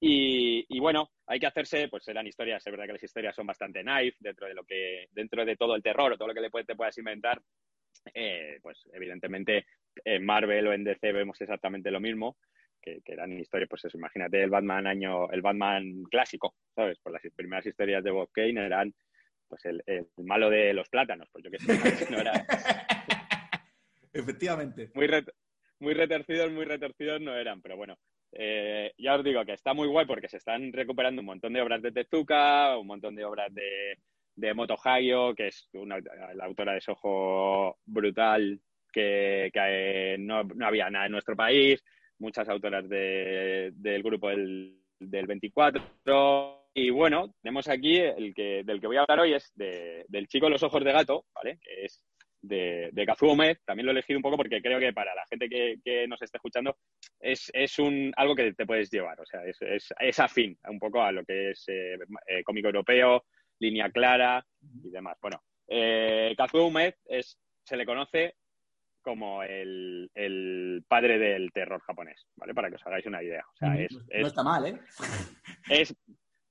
y, 0.00 0.78
bueno, 0.80 1.10
hay 1.26 1.40
que 1.40 1.46
hacerse, 1.46 1.88
pues 1.88 2.06
eran 2.08 2.26
historias, 2.26 2.66
es 2.66 2.70
verdad 2.70 2.86
que 2.86 2.92
las 2.92 3.02
historias 3.02 3.34
son 3.34 3.46
bastante 3.46 3.82
knife 3.82 4.16
dentro 4.20 4.46
de 4.46 4.54
lo 4.54 4.64
que, 4.64 5.08
dentro 5.12 5.44
de 5.44 5.56
todo 5.56 5.74
el 5.74 5.82
terror 5.82 6.12
o 6.12 6.16
todo 6.18 6.28
lo 6.28 6.34
que 6.34 6.40
le 6.40 6.50
te 6.64 6.76
puedas 6.76 6.98
inventar, 6.98 7.40
eh, 8.12 8.58
pues 8.62 8.84
evidentemente 8.92 9.66
en 10.04 10.24
Marvel 10.24 10.66
o 10.66 10.72
en 10.72 10.84
DC 10.84 11.12
vemos 11.12 11.40
exactamente 11.40 11.90
lo 11.90 12.00
mismo, 12.00 12.36
que, 12.82 13.00
eran 13.06 13.32
historias, 13.32 13.68
pues 13.68 13.84
eso, 13.86 13.96
imagínate 13.96 14.42
el 14.42 14.50
Batman 14.50 14.86
año, 14.86 15.30
el 15.30 15.40
Batman 15.40 16.02
clásico, 16.10 16.54
¿sabes? 16.74 16.98
Pues 17.02 17.12
las 17.12 17.32
primeras 17.34 17.64
historias 17.64 18.04
de 18.04 18.10
Bob 18.10 18.30
Kane 18.30 18.66
eran 18.66 18.94
pues 19.48 19.64
el, 19.64 19.82
malo 20.18 20.50
de 20.50 20.74
los 20.74 20.88
plátanos, 20.88 21.28
pues 21.32 21.44
yo 21.44 21.50
que 21.50 21.58
sé, 21.58 21.72
no 22.10 22.18
era... 22.18 22.46
Efectivamente. 24.12 24.90
Muy, 24.94 25.08
muy 25.80 25.94
retorcidos, 25.94 26.52
muy 26.52 26.64
retorcidos 26.64 27.20
no 27.20 27.34
eran, 27.34 27.60
pero 27.62 27.76
bueno, 27.76 27.98
eh, 28.36 28.92
ya 28.98 29.14
os 29.14 29.24
digo 29.24 29.44
que 29.44 29.52
está 29.52 29.74
muy 29.74 29.88
guay 29.88 30.06
porque 30.06 30.28
se 30.28 30.38
están 30.38 30.72
recuperando 30.72 31.20
un 31.20 31.26
montón 31.26 31.52
de 31.52 31.62
obras 31.62 31.82
de 31.82 31.92
Tezuka, 31.92 32.76
un 32.76 32.86
montón 32.86 33.14
de 33.14 33.24
obras 33.24 33.52
de, 33.54 33.98
de 34.36 34.54
Moto 34.54 34.76
Hayo, 34.82 35.34
que 35.34 35.48
es 35.48 35.68
una, 35.74 35.98
la 36.34 36.44
autora 36.44 36.74
de 36.74 36.80
Soho 36.80 37.78
brutal, 37.84 38.60
que, 38.92 39.50
eh, 39.54 40.16
no, 40.18 40.42
no, 40.42 40.66
había 40.66 40.90
nada 40.90 41.06
en 41.06 41.12
nuestro 41.12 41.36
país, 41.36 41.82
muchas 42.18 42.48
autoras 42.48 42.88
de, 42.88 43.72
del 43.74 44.02
grupo 44.02 44.28
del, 44.28 44.78
del 44.98 45.26
24. 45.26 45.82
Y 46.76 46.90
bueno, 46.90 47.32
tenemos 47.40 47.68
aquí 47.68 47.98
el 47.98 48.34
que, 48.34 48.64
del 48.64 48.80
que 48.80 48.88
voy 48.88 48.96
a 48.96 49.02
hablar 49.02 49.20
hoy 49.20 49.34
es 49.34 49.52
de, 49.54 50.04
del 50.08 50.26
chico 50.26 50.48
los 50.48 50.62
ojos 50.64 50.82
de 50.82 50.92
gato, 50.92 51.24
¿vale? 51.32 51.60
Es 51.62 52.02
de, 52.46 52.90
de 52.92 53.06
Kazuo 53.06 53.36
También 53.64 53.86
lo 53.86 53.92
he 53.92 53.94
elegido 53.94 54.18
un 54.18 54.22
poco 54.22 54.36
porque 54.36 54.60
creo 54.60 54.78
que 54.78 54.92
para 54.92 55.14
la 55.14 55.24
gente 55.26 55.48
que, 55.48 56.06
nos 56.06 56.20
esté 56.20 56.38
escuchando 56.38 56.76
es, 57.20 57.78
un, 57.78 58.12
algo 58.16 58.34
que 58.34 58.52
te 58.52 58.66
puedes 58.66 58.90
llevar. 58.90 59.20
O 59.20 59.26
sea, 59.26 59.44
es, 59.44 59.58
es, 59.98 60.20
afín 60.20 60.58
un 60.68 60.78
poco 60.78 61.02
a 61.02 61.12
lo 61.12 61.24
que 61.24 61.50
es 61.50 61.64
eh, 61.68 61.98
eh, 62.26 62.42
cómico 62.44 62.68
europeo, 62.68 63.24
línea 63.58 63.90
clara 63.90 64.44
y 64.82 64.90
demás. 64.90 65.16
Bueno, 65.20 65.42
eh, 65.68 66.34
Kazuo 66.36 66.70
es, 67.06 67.38
se 67.62 67.76
le 67.76 67.86
conoce 67.86 68.36
como 69.02 69.42
el, 69.42 70.10
padre 70.88 71.18
del 71.18 71.52
terror 71.52 71.80
japonés, 71.82 72.26
¿vale? 72.36 72.54
Para 72.54 72.70
que 72.70 72.76
os 72.76 72.86
hagáis 72.86 73.04
una 73.06 73.22
idea. 73.22 73.44
O 73.52 73.56
sea, 73.56 73.70
mm, 73.70 74.20
no 74.20 74.26
está 74.26 74.42
mal, 74.42 74.66
¿eh? 74.66 74.80
Es, 75.68 75.94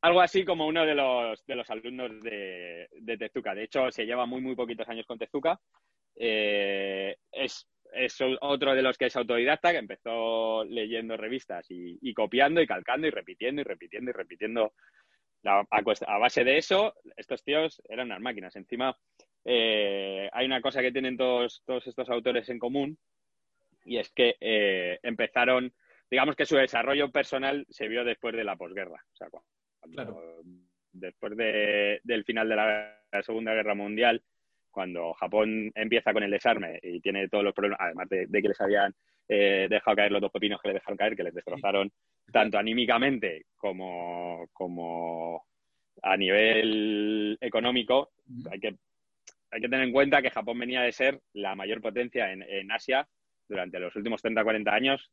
algo 0.03 0.19
así 0.19 0.43
como 0.43 0.67
uno 0.67 0.85
de 0.85 0.95
los, 0.95 1.45
de 1.45 1.55
los 1.55 1.69
alumnos 1.69 2.21
de, 2.21 2.89
Tezuka. 3.17 3.55
De 3.55 3.63
hecho, 3.63 3.89
se 3.89 4.05
lleva 4.05 4.25
muy, 4.25 4.41
muy 4.41 4.53
poquitos 4.53 4.87
años 4.89 5.05
con 5.05 5.17
Tezuka. 5.17 5.57
Eh, 6.17 7.15
es, 7.31 7.69
es 7.93 8.17
otro 8.41 8.75
de 8.75 8.81
los 8.81 8.97
que 8.97 9.05
es 9.05 9.15
autodidacta, 9.15 9.71
que 9.71 9.77
empezó 9.77 10.65
leyendo 10.65 11.15
revistas 11.15 11.65
y, 11.69 12.13
copiando 12.13 12.61
y 12.61 12.67
calcando 12.67 13.07
y 13.07 13.11
repitiendo 13.11 13.61
y 13.61 13.63
repitiendo 13.63 14.11
y 14.11 14.13
repitiendo. 14.13 14.73
a, 15.45 16.17
base 16.19 16.43
de 16.43 16.57
eso, 16.57 16.93
estos 17.15 17.41
tíos 17.45 17.81
eran 17.87 18.07
unas 18.07 18.19
máquinas. 18.19 18.53
Encima, 18.57 18.97
eh, 19.45 20.29
hay 20.33 20.45
una 20.45 20.59
cosa 20.59 20.81
que 20.81 20.91
tienen 20.91 21.15
todos, 21.15 21.63
todos 21.65 21.87
estos 21.87 22.09
autores 22.09 22.49
en 22.49 22.59
común 22.59 22.97
y 23.85 23.99
es 23.99 24.11
que 24.11 24.35
eh, 24.41 24.99
empezaron, 25.01 25.73
digamos 26.11 26.35
que 26.35 26.45
su 26.45 26.57
desarrollo 26.57 27.09
personal 27.09 27.65
se 27.69 27.87
vio 27.87 28.03
después 28.03 28.35
de 28.35 28.43
la 28.43 28.57
posguerra. 28.57 29.01
Después 30.91 31.35
del 31.35 32.23
final 32.23 32.49
de 32.49 32.55
la 32.55 33.23
Segunda 33.23 33.53
Guerra 33.53 33.75
Mundial, 33.75 34.23
cuando 34.73 35.13
Japón 35.13 35.71
empieza 35.75 36.13
con 36.13 36.23
el 36.23 36.31
desarme 36.31 36.79
y 36.81 36.99
tiene 36.99 37.29
todos 37.29 37.43
los 37.43 37.53
problemas, 37.53 37.79
además 37.79 38.09
de, 38.09 38.27
que 38.27 38.47
les 38.47 38.59
habían 38.59 38.93
eh, 39.27 39.67
dejado 39.69 39.95
caer 39.95 40.11
los 40.11 40.21
dos 40.21 40.31
pepinos 40.31 40.59
que 40.61 40.69
les 40.69 40.75
dejaron 40.75 40.97
caer, 40.97 41.15
que 41.15 41.23
les 41.23 41.33
destrozaron 41.33 41.91
tanto 42.31 42.57
anímicamente 42.57 43.45
como, 43.55 44.47
como 44.51 45.45
a 46.01 46.17
nivel 46.17 47.37
económico, 47.39 48.13
hay 48.51 48.59
que, 48.59 48.75
hay 49.51 49.61
que 49.61 49.69
tener 49.69 49.85
en 49.85 49.93
cuenta 49.93 50.21
que 50.21 50.31
Japón 50.31 50.57
venía 50.59 50.81
de 50.81 50.91
ser 50.91 51.21
la 51.33 51.55
mayor 51.55 51.79
potencia 51.79 52.31
en, 52.31 52.41
en 52.41 52.71
Asia 52.71 53.07
durante 53.47 53.79
los 53.79 53.95
últimos 53.95 54.23
30-40 54.23 54.73
años, 54.73 55.11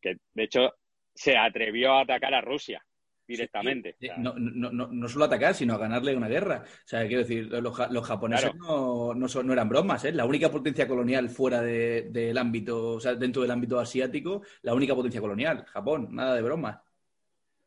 que 0.00 0.16
de 0.32 0.42
hecho 0.42 0.72
se 1.14 1.36
atrevió 1.36 1.92
a 1.92 2.02
atacar 2.02 2.32
a 2.32 2.40
Rusia 2.40 2.82
directamente. 3.26 3.96
no, 4.18 4.34
no, 4.36 4.70
no, 4.70 4.86
no, 4.88 5.08
solo 5.08 5.24
atacar, 5.24 5.54
sino 5.54 5.74
a 5.74 5.78
ganarle 5.78 6.16
una 6.16 6.28
guerra. 6.28 6.64
O 6.64 6.88
sea, 6.88 7.06
quiero 7.06 7.22
decir, 7.22 7.46
los, 7.46 8.06
japoneses 8.06 8.54
no, 8.54 9.14
no, 9.14 9.52
eran 9.52 9.68
bromas, 9.68 10.04
¿eh? 10.04 10.12
La 10.12 10.24
única 10.24 10.50
potencia 10.50 10.86
colonial 10.86 11.28
fuera 11.28 11.60
del 11.62 12.38
ámbito, 12.38 12.94
o 12.94 13.00
sea, 13.00 13.14
dentro 13.14 13.42
del 13.42 13.50
ámbito 13.50 13.78
asiático, 13.78 14.42
la 14.62 14.74
única 14.74 14.94
potencia 14.94 15.20
colonial, 15.20 15.64
Japón, 15.66 16.08
nada 16.10 16.34
de 16.34 16.42
bromas. 16.42 16.78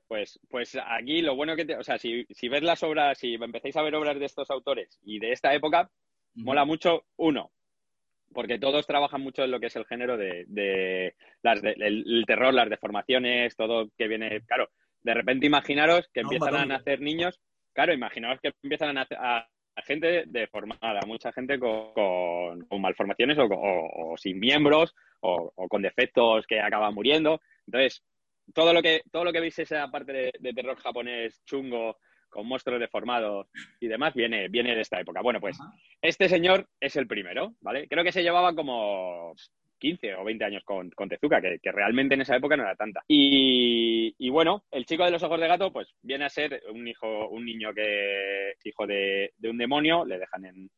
Pues, 0.08 0.40
pues 0.50 0.78
aquí 0.86 1.22
lo 1.22 1.36
bueno 1.36 1.56
que, 1.56 1.66
te, 1.66 1.76
o 1.76 1.84
sea, 1.84 1.98
si, 1.98 2.26
si 2.30 2.48
ves 2.48 2.62
las 2.62 2.84
obras, 2.84 3.18
si 3.18 3.34
empezáis 3.34 3.76
a 3.76 3.82
ver 3.82 3.96
obras 3.96 4.20
de 4.20 4.26
estos 4.26 4.50
autores 4.52 5.00
y 5.04 5.20
de 5.20 5.32
esta 5.32 5.54
época, 5.54 5.90
mola 6.36 6.64
mucho, 6.64 7.06
uno, 7.16 7.52
porque 8.34 8.60
todos 8.60 8.86
trabajan 8.86 9.22
mucho 9.22 9.44
en 9.44 9.52
lo 9.52 9.60
que 9.60 9.68
es 9.68 9.76
el 9.76 9.86
género 9.86 10.18
de, 10.18 10.46
de, 10.48 11.16
las 11.42 11.64
el, 11.64 12.24
terror, 12.28 12.54
las 12.54 12.70
deformaciones, 12.70 13.56
todo 13.56 13.90
que 13.98 14.08
viene, 14.08 14.42
claro, 14.42 14.70
de 15.06 15.14
repente 15.14 15.46
imaginaros 15.46 16.10
que 16.12 16.22
empiezan 16.22 16.56
a 16.56 16.66
nacer 16.66 17.00
niños, 17.00 17.40
claro, 17.74 17.94
imaginaos 17.94 18.40
que 18.42 18.52
empiezan 18.64 18.90
a 18.90 18.94
nacer 18.94 19.18
a, 19.22 19.48
gente 19.84 20.24
deformada, 20.26 21.02
mucha 21.06 21.32
gente 21.34 21.60
con, 21.60 22.82
malformaciones 22.82 23.38
o, 23.40 24.16
sin 24.18 24.40
miembros 24.40 24.96
o, 25.20 25.52
con 25.70 25.82
defectos 25.84 26.48
que 26.48 26.60
acaban 26.60 26.96
muriendo. 26.96 27.40
Entonces, 27.68 28.02
todo 28.54 28.74
lo 28.74 28.82
que, 28.82 29.02
todo 29.12 29.26
lo 29.26 29.34
que 29.34 29.42
veis 29.42 29.60
esa 29.60 29.88
parte 29.92 30.32
de, 30.40 30.54
terror 30.54 30.78
japonés 30.78 31.44
chungo, 31.46 31.98
con 32.30 32.48
monstruos 32.48 32.80
deformados 32.80 33.48
y 33.80 33.88
demás, 33.88 34.14
viene, 34.14 34.48
viene 34.48 34.74
de 34.74 34.82
esta 34.82 35.00
época. 35.00 35.22
Bueno, 35.22 35.40
pues 35.40 35.58
este 36.02 36.30
señor 36.30 36.68
es 36.80 36.96
el 36.96 37.06
primero, 37.06 37.54
¿vale? 37.62 37.88
Creo 37.88 38.04
que 38.04 38.12
se 38.12 38.24
llevaba 38.24 38.56
como 38.56 39.36
15 39.86 40.16
o 40.16 40.24
20 40.24 40.46
años 40.46 40.64
con, 40.64 40.90
Tezuka, 40.90 41.40
que, 41.40 41.72
realmente 41.72 42.16
en 42.16 42.22
esa 42.22 42.36
época 42.36 42.58
no 42.58 42.64
era 42.64 42.76
tanta. 42.76 43.04
Y, 43.08 44.30
bueno, 44.30 44.64
el 44.72 44.86
chico 44.86 45.06
de 45.06 45.12
los 45.12 45.22
ojos 45.22 45.40
de 45.40 45.48
gato, 45.48 45.72
pues 45.72 45.94
viene 46.02 46.26
a 46.26 46.30
ser 46.30 46.60
un 46.72 46.88
hijo, 46.88 47.30
un 47.30 47.46
niño 47.46 47.72
que 47.72 48.50
es 48.50 48.66
hijo 48.66 48.88
de, 48.88 49.32
un 49.44 49.60
demonio, 49.60 50.04
le 50.04 50.18
dejan 50.18 50.46
en, 50.46 50.70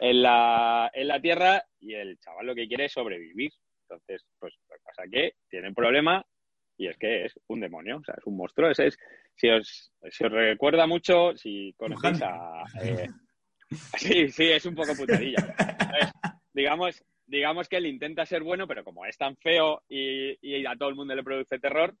en, 0.00 0.22
la, 0.22 0.90
en 0.92 1.06
la 1.06 1.20
tierra 1.20 1.62
y 1.78 1.94
el 1.94 2.18
chaval 2.18 2.46
lo 2.46 2.54
que 2.56 2.66
quiere 2.66 2.86
es 2.86 2.92
sobrevivir. 2.92 3.52
Entonces, 3.88 4.26
pues 4.40 4.52
lo 4.68 4.74
que 4.74 4.82
pasa 4.84 5.02
que 5.08 5.34
tiene 5.48 5.68
un 5.68 5.74
problema 5.74 6.24
y 6.76 6.88
es 6.88 6.96
que 6.96 7.26
es 7.26 7.38
un 7.46 7.60
demonio, 7.60 7.98
o 7.98 8.04
sea, 8.04 8.16
es 8.18 8.26
un 8.26 8.36
monstruo. 8.36 8.70
Ese 8.70 8.88
es, 8.88 8.98
si, 9.36 9.48
os, 9.48 9.92
si 10.10 10.24
os 10.24 10.32
recuerda 10.32 10.88
mucho, 10.88 11.36
si 11.36 11.72
conocéis 11.76 12.20
a... 12.22 12.64
Eh, 12.82 13.06
sí, 13.96 14.28
sí, 14.28 14.50
es 14.50 14.66
un 14.66 14.74
poco 14.74 14.96
putadilla. 14.96 15.54
digamos, 16.52 17.00
digamos 17.30 17.68
que 17.68 17.76
él 17.76 17.86
intenta 17.86 18.26
ser 18.26 18.42
bueno, 18.42 18.66
pero 18.66 18.84
como 18.84 19.06
es 19.06 19.16
tan 19.16 19.36
feo 19.36 19.82
y, 19.88 20.66
a 20.66 20.76
todo 20.76 20.88
el 20.88 20.96
mundo 20.96 21.14
le 21.14 21.22
produce 21.22 21.58
terror, 21.58 21.94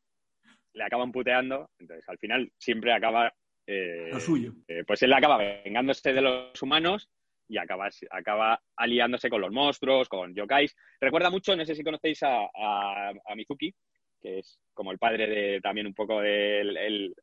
le 0.74 0.84
acaban 0.84 1.12
puteando. 1.12 1.70
Entonces, 1.78 2.06
al 2.08 2.18
final, 2.18 2.50
siempre 2.58 2.92
acaba. 2.92 3.32
Eh, 3.66 4.10
Lo 4.12 4.20
suyo. 4.20 4.52
Eh, 4.66 4.82
pues 4.86 5.02
él 5.02 5.12
acaba 5.12 5.38
vengándose 5.38 6.12
de 6.12 6.20
los 6.20 6.60
humanos 6.60 7.08
y 7.48 7.58
acaba, 7.58 7.88
acaba 8.10 8.60
aliándose 8.76 9.30
con 9.30 9.40
los 9.40 9.52
monstruos, 9.52 10.08
con 10.08 10.34
yokais. 10.34 10.74
Recuerda 11.00 11.30
mucho, 11.30 11.54
no 11.54 11.64
sé 11.64 11.74
si 11.74 11.84
conocéis 11.84 12.22
a, 12.24 12.44
a 12.44 13.34
Mizuki, 13.36 13.72
que 14.20 14.38
es 14.38 14.58
como 14.72 14.92
el 14.92 14.98
padre 14.98 15.26
de 15.26 15.60
también 15.60 15.86
un 15.86 15.94
poco 15.94 16.20
del 16.20 16.76
el, 16.76 17.14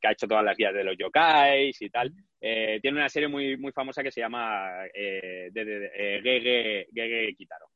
que 0.00 0.08
ha 0.08 0.12
hecho 0.12 0.26
todas 0.26 0.44
las 0.44 0.56
guías 0.56 0.74
de 0.74 0.84
los 0.84 0.96
yokais 0.98 1.80
y 1.80 1.90
tal. 1.90 2.12
Eh, 2.40 2.78
tiene 2.80 2.98
una 2.98 3.08
serie 3.08 3.28
muy, 3.28 3.56
muy 3.56 3.72
famosa 3.72 4.02
que 4.02 4.10
se 4.10 4.20
llama 4.20 4.86
eh, 4.92 5.48
de, 5.52 5.90
eh, 5.94 6.20
Gege, 6.22 6.86
Gege 6.92 7.34
Kitaro, 7.34 7.66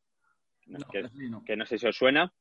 que, 1.44 1.56
no. 1.56 1.66
sé 1.66 1.78
si 1.78 1.86
os 1.86 1.96
suena. 1.96 2.32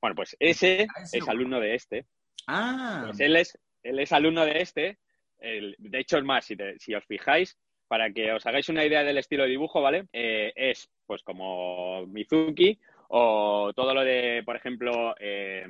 Bueno, 0.00 0.14
pues 0.14 0.36
ese 0.38 0.86
ah, 0.94 1.02
es 1.12 1.28
alumno 1.28 1.60
de 1.60 1.74
este. 1.74 2.06
Ah. 2.46 3.04
Pues 3.06 3.20
él 3.20 3.36
es, 3.36 3.58
él 3.82 3.98
es 3.98 4.12
alumno 4.12 4.44
de 4.44 4.60
este. 4.60 4.98
de 5.38 5.98
hecho, 5.98 6.18
es 6.18 6.24
más, 6.24 6.44
si, 6.44 6.56
si 6.78 6.94
os 6.94 7.04
fijáis, 7.06 7.56
para 7.88 8.10
que 8.10 8.32
os 8.32 8.44
hagáis 8.46 8.68
una 8.68 8.84
idea 8.84 9.04
del 9.04 9.18
estilo 9.18 9.44
de 9.44 9.50
dibujo, 9.50 9.80
¿vale? 9.80 10.06
es 10.12 10.88
pues 11.06 11.22
como 11.22 12.04
Mizuki 12.06 12.80
o 13.08 13.72
todo 13.74 13.94
lo 13.94 14.02
de, 14.02 14.42
por 14.44 14.56
ejemplo, 14.56 15.14
eh, 15.18 15.66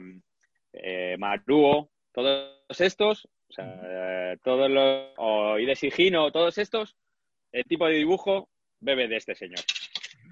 eh 0.73 1.17
Maruo, 1.19 1.91
todos 2.13 2.81
estos, 2.81 3.29
o 3.49 3.53
sea, 3.53 4.37
todos 4.43 4.71
los, 4.71 5.59
o 6.27 6.33
todos 6.33 6.59
estos, 6.59 6.97
el 7.53 7.65
tipo 7.65 7.87
de 7.87 7.95
dibujo 7.95 8.49
bebe 8.81 9.09
de 9.09 9.17
este 9.17 9.35
señor. 9.35 9.61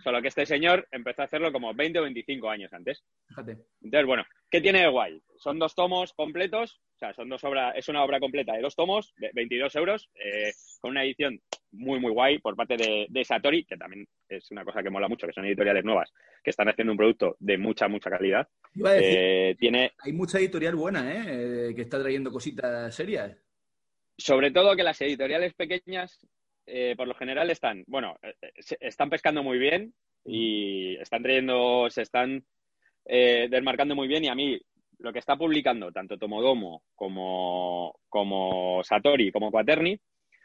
Solo 0.04 0.20
que 0.20 0.28
este 0.28 0.44
señor 0.44 0.86
empezó 0.90 1.22
a 1.22 1.24
hacerlo 1.24 1.50
como 1.50 1.72
20 1.72 1.98
o 1.98 2.02
25 2.02 2.50
años 2.50 2.70
antes. 2.74 3.02
Entonces, 3.38 4.06
bueno, 4.06 4.22
¿qué 4.50 4.60
tiene 4.60 4.82
de 4.82 4.88
guay? 4.88 5.22
Son 5.38 5.58
dos 5.58 5.74
tomos 5.74 6.12
completos, 6.12 6.82
o 6.96 6.98
sea, 6.98 7.14
son 7.14 7.30
dos 7.30 7.42
obras, 7.42 7.74
es 7.74 7.88
una 7.88 8.04
obra 8.04 8.20
completa 8.20 8.52
de 8.52 8.60
dos 8.60 8.76
tomos, 8.76 9.14
de 9.16 9.30
22 9.32 9.74
euros, 9.76 10.10
eh, 10.16 10.52
con 10.82 10.90
una 10.90 11.04
edición 11.04 11.40
muy, 11.72 12.00
muy 12.00 12.12
guay 12.12 12.38
por 12.38 12.54
parte 12.54 12.76
de, 12.76 13.24
Satori, 13.24 13.64
que 13.64 13.78
también 13.78 14.06
es 14.28 14.50
una 14.50 14.62
cosa 14.62 14.82
que 14.82 14.90
mola 14.90 15.08
mucho, 15.08 15.26
que 15.26 15.32
son 15.32 15.46
editoriales 15.46 15.86
nuevas, 15.86 16.12
que 16.42 16.50
están 16.50 16.68
haciendo 16.68 16.92
un 16.92 16.98
producto 16.98 17.36
de 17.40 17.56
mucha, 17.56 17.88
mucha 17.88 18.10
calidad. 18.10 18.46
Eh, 18.84 19.56
tiene... 19.58 19.92
Hay 20.00 20.12
mucha 20.12 20.38
editorial 20.38 20.74
buena, 20.74 21.14
¿eh? 21.14 21.72
Que 21.74 21.80
está 21.80 21.98
trayendo 21.98 22.30
cositas 22.30 22.94
serias. 22.94 23.34
Sobre 24.18 24.50
todo 24.50 24.76
que 24.76 24.82
las 24.82 25.00
editoriales 25.00 25.54
pequeñas, 25.54 26.20
eh, 26.66 26.94
por 26.96 27.08
lo 27.08 27.14
general, 27.14 27.50
están, 27.50 27.84
bueno, 27.86 28.16
están 28.80 29.10
pescando 29.10 29.42
muy 29.42 29.58
bien 29.58 29.94
y 30.24 30.96
están 30.96 31.22
trayendo, 31.22 31.88
se 31.90 32.02
están 32.02 32.44
desmarcando 33.06 33.94
muy 33.94 34.08
bien 34.08 34.24
y 34.24 34.28
a 34.28 34.34
mí 34.34 34.58
lo 34.98 35.12
que 35.12 35.18
está 35.18 35.36
publicando 35.36 35.92
tanto 35.92 36.16
Tomodomo 36.16 36.84
como, 36.94 37.98
como 38.08 38.82
Satori 38.82 39.30
como 39.30 39.50
Quaterni 39.50 40.00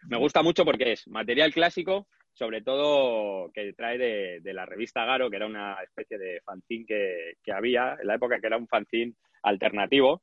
me 0.08 0.18
gusta 0.18 0.42
mucho 0.42 0.64
porque 0.64 0.94
es 0.94 1.08
material 1.08 1.54
clásico, 1.54 2.08
sobre 2.34 2.62
todo 2.62 3.52
que 3.52 3.74
trae 3.74 3.98
de, 3.98 4.54
la 4.54 4.66
revista 4.66 5.06
Garo, 5.06 5.30
que 5.30 5.36
era 5.36 5.46
una 5.46 5.76
especie 5.84 6.18
de 6.18 6.42
fanzine 6.42 6.86
que, 6.86 7.52
había 7.52 7.98
en 8.00 8.08
la 8.08 8.16
época, 8.16 8.40
que 8.40 8.48
era 8.48 8.58
un 8.58 8.68
fanzine 8.68 9.14
alternativo. 9.44 10.22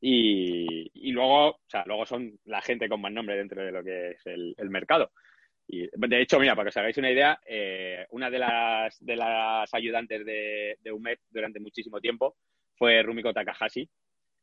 Y, 0.00 1.12
luego, 1.12 1.50
o 1.50 1.60
sea, 1.66 1.84
luego 1.86 2.06
son 2.06 2.38
la 2.44 2.60
gente 2.62 2.88
con 2.88 3.00
más 3.00 3.12
nombre 3.12 3.36
dentro 3.36 3.64
de 3.64 3.72
lo 3.72 3.84
que 3.84 4.10
es 4.10 4.26
el, 4.26 4.54
mercado. 4.70 5.12
Y, 5.66 5.88
de 5.92 6.20
hecho, 6.20 6.38
mira, 6.38 6.54
para 6.54 6.66
que 6.66 6.68
os 6.70 6.76
hagáis 6.76 6.98
una 6.98 7.10
idea, 7.10 7.38
eh, 7.46 8.06
una 8.10 8.30
de 8.30 8.38
las, 8.38 9.04
de 9.04 9.16
las 9.16 9.72
ayudantes 9.72 10.24
de, 10.24 10.78
de 10.80 10.92
UMED 10.92 11.18
durante 11.30 11.60
muchísimo 11.60 12.00
tiempo 12.00 12.36
fue 12.76 13.02
Rumiko 13.02 13.32
Takahashi, 13.32 13.88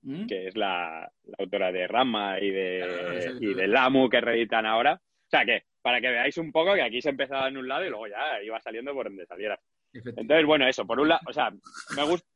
¿Mm? 0.03 0.25
que 0.25 0.47
es 0.47 0.55
la, 0.55 1.11
autora 1.37 1.71
de 1.71 1.87
Rama 1.87 2.39
y 2.39 2.49
de, 2.49 3.37
y 3.39 3.53
de 3.53 3.67
Lamu 3.67 4.09
que 4.09 4.21
reeditan 4.21 4.65
ahora. 4.65 4.93
O 4.95 5.29
sea 5.29 5.45
que, 5.45 5.63
para 5.81 6.01
que 6.01 6.09
veáis 6.09 6.37
un 6.37 6.51
poco 6.51 6.73
que 6.73 6.81
aquí 6.81 7.01
se 7.01 7.09
empezaba 7.09 7.47
en 7.47 7.57
un 7.57 7.67
lado 7.67 7.85
y 7.85 7.89
luego 7.89 8.07
ya 8.07 8.41
iba 8.43 8.59
saliendo 8.61 8.93
por 8.93 9.05
donde 9.05 9.25
saliera. 9.25 9.59
Entonces, 9.93 10.45
bueno, 10.45 10.67
eso, 10.67 10.85
por 10.85 10.99
un 10.99 11.09
lado, 11.09 11.21
o 11.27 11.33
sea, 11.33 11.51
me 11.95 12.03
gusta. 12.03 12.27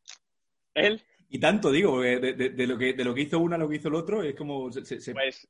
Él. 0.74 1.02
Y 1.30 1.40
tanto, 1.40 1.72
digo, 1.72 2.02
de, 2.02 2.20
de, 2.20 2.68
lo 2.68 2.78
que, 2.78 2.94
de 2.94 3.04
lo 3.04 3.14
que 3.14 3.22
hizo 3.22 3.40
una 3.40 3.56
a 3.56 3.60
lo 3.60 3.68
que 3.68 3.78
hizo 3.78 3.90
el 3.90 3.96
otro, 3.96 4.24
es 4.24 4.36
como. 4.36 4.70
Pues, 4.70 5.48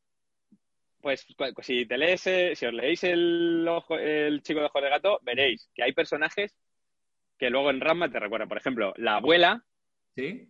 pues, 1.01 1.27
pues, 1.35 1.67
si 1.67 1.85
te 1.85 1.97
lees, 1.97 2.25
eh, 2.27 2.53
si 2.55 2.65
os 2.65 2.73
leéis 2.73 3.03
el, 3.03 3.67
el 3.99 4.41
chico 4.41 4.59
de 4.59 4.65
ojos 4.65 4.81
de 4.81 4.89
gato, 4.89 5.19
veréis 5.21 5.69
que 5.75 5.83
hay 5.83 5.93
personajes 5.93 6.55
que 7.37 7.49
luego 7.49 7.69
en 7.69 7.81
Rama 7.81 8.09
te 8.09 8.19
recuerdan. 8.19 8.49
Por 8.49 8.57
ejemplo, 8.57 8.93
la 8.97 9.17
abuela. 9.17 9.63
Sí 10.15 10.49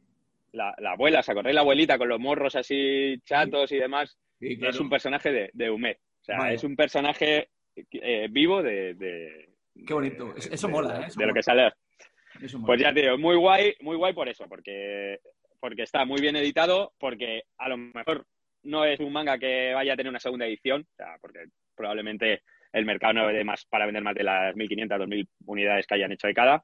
la, 0.56 0.92
abuela, 0.92 1.22
¿se 1.22 1.32
acordáis 1.32 1.56
la 1.56 1.62
abuelita 1.62 1.98
con 1.98 2.10
los 2.10 2.20
morros 2.20 2.56
así 2.56 3.20
chatos 3.26 3.72
y 3.72 3.78
demás? 3.78 4.18
Es 4.40 4.80
un 4.80 4.90
personaje 4.90 5.32
de, 5.32 5.50
de. 5.54 5.70
O 5.70 5.78
sea, 6.22 6.52
es 6.52 6.64
un 6.64 6.76
personaje 6.76 7.50
eh, 7.76 8.28
vivo 8.32 8.64
de, 8.64 9.50
Qué 9.86 9.94
bonito. 9.94 10.34
Eso 10.36 10.70
mola, 10.70 11.08
¿eh? 11.08 11.12
de 11.16 11.26
lo 11.26 11.34
que 11.34 11.44
sale. 11.44 11.74
Pues 12.66 12.82
ya 12.82 12.94
te 12.94 13.02
digo, 13.02 13.18
muy 13.18 13.36
guay, 13.36 13.76
muy 13.82 13.96
guay 13.96 14.14
por 14.14 14.30
eso, 14.30 14.46
porque, 14.48 15.20
porque 15.60 15.84
está 15.84 16.06
muy 16.06 16.22
bien 16.22 16.36
editado, 16.36 16.94
porque 17.00 17.44
a 17.58 17.70
lo 17.70 17.78
mejor 17.78 18.26
no 18.64 18.86
es 18.86 19.00
un 19.00 19.14
manga 19.14 19.38
que 19.38 19.74
vaya 19.74 19.94
a 19.94 19.96
tener 19.96 20.10
una 20.10 20.20
segunda 20.20 20.46
edición, 20.46 20.82
o 20.82 20.96
sea, 20.96 21.18
porque 21.22 21.46
probablemente 21.76 22.42
el 22.74 22.86
mercado 22.86 23.14
no 23.14 23.28
dé 23.28 23.44
más 23.44 23.66
para 23.66 23.86
vender 23.86 24.04
más 24.04 24.16
de 24.16 24.24
las 24.24 24.56
1.500, 24.56 24.88
2.000 24.88 25.28
unidades 25.46 25.88
que 25.88 25.96
hayan 25.96 26.12
hecho 26.12 26.28
de 26.28 26.34
cada. 26.34 26.64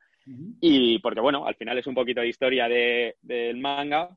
Y 0.59 0.99
porque, 0.99 1.19
bueno, 1.19 1.47
al 1.47 1.55
final 1.55 1.77
es 1.77 1.87
un 1.87 1.95
poquito 1.95 2.21
de 2.21 2.27
historia 2.27 2.67
del 2.69 3.57
manga 3.57 4.09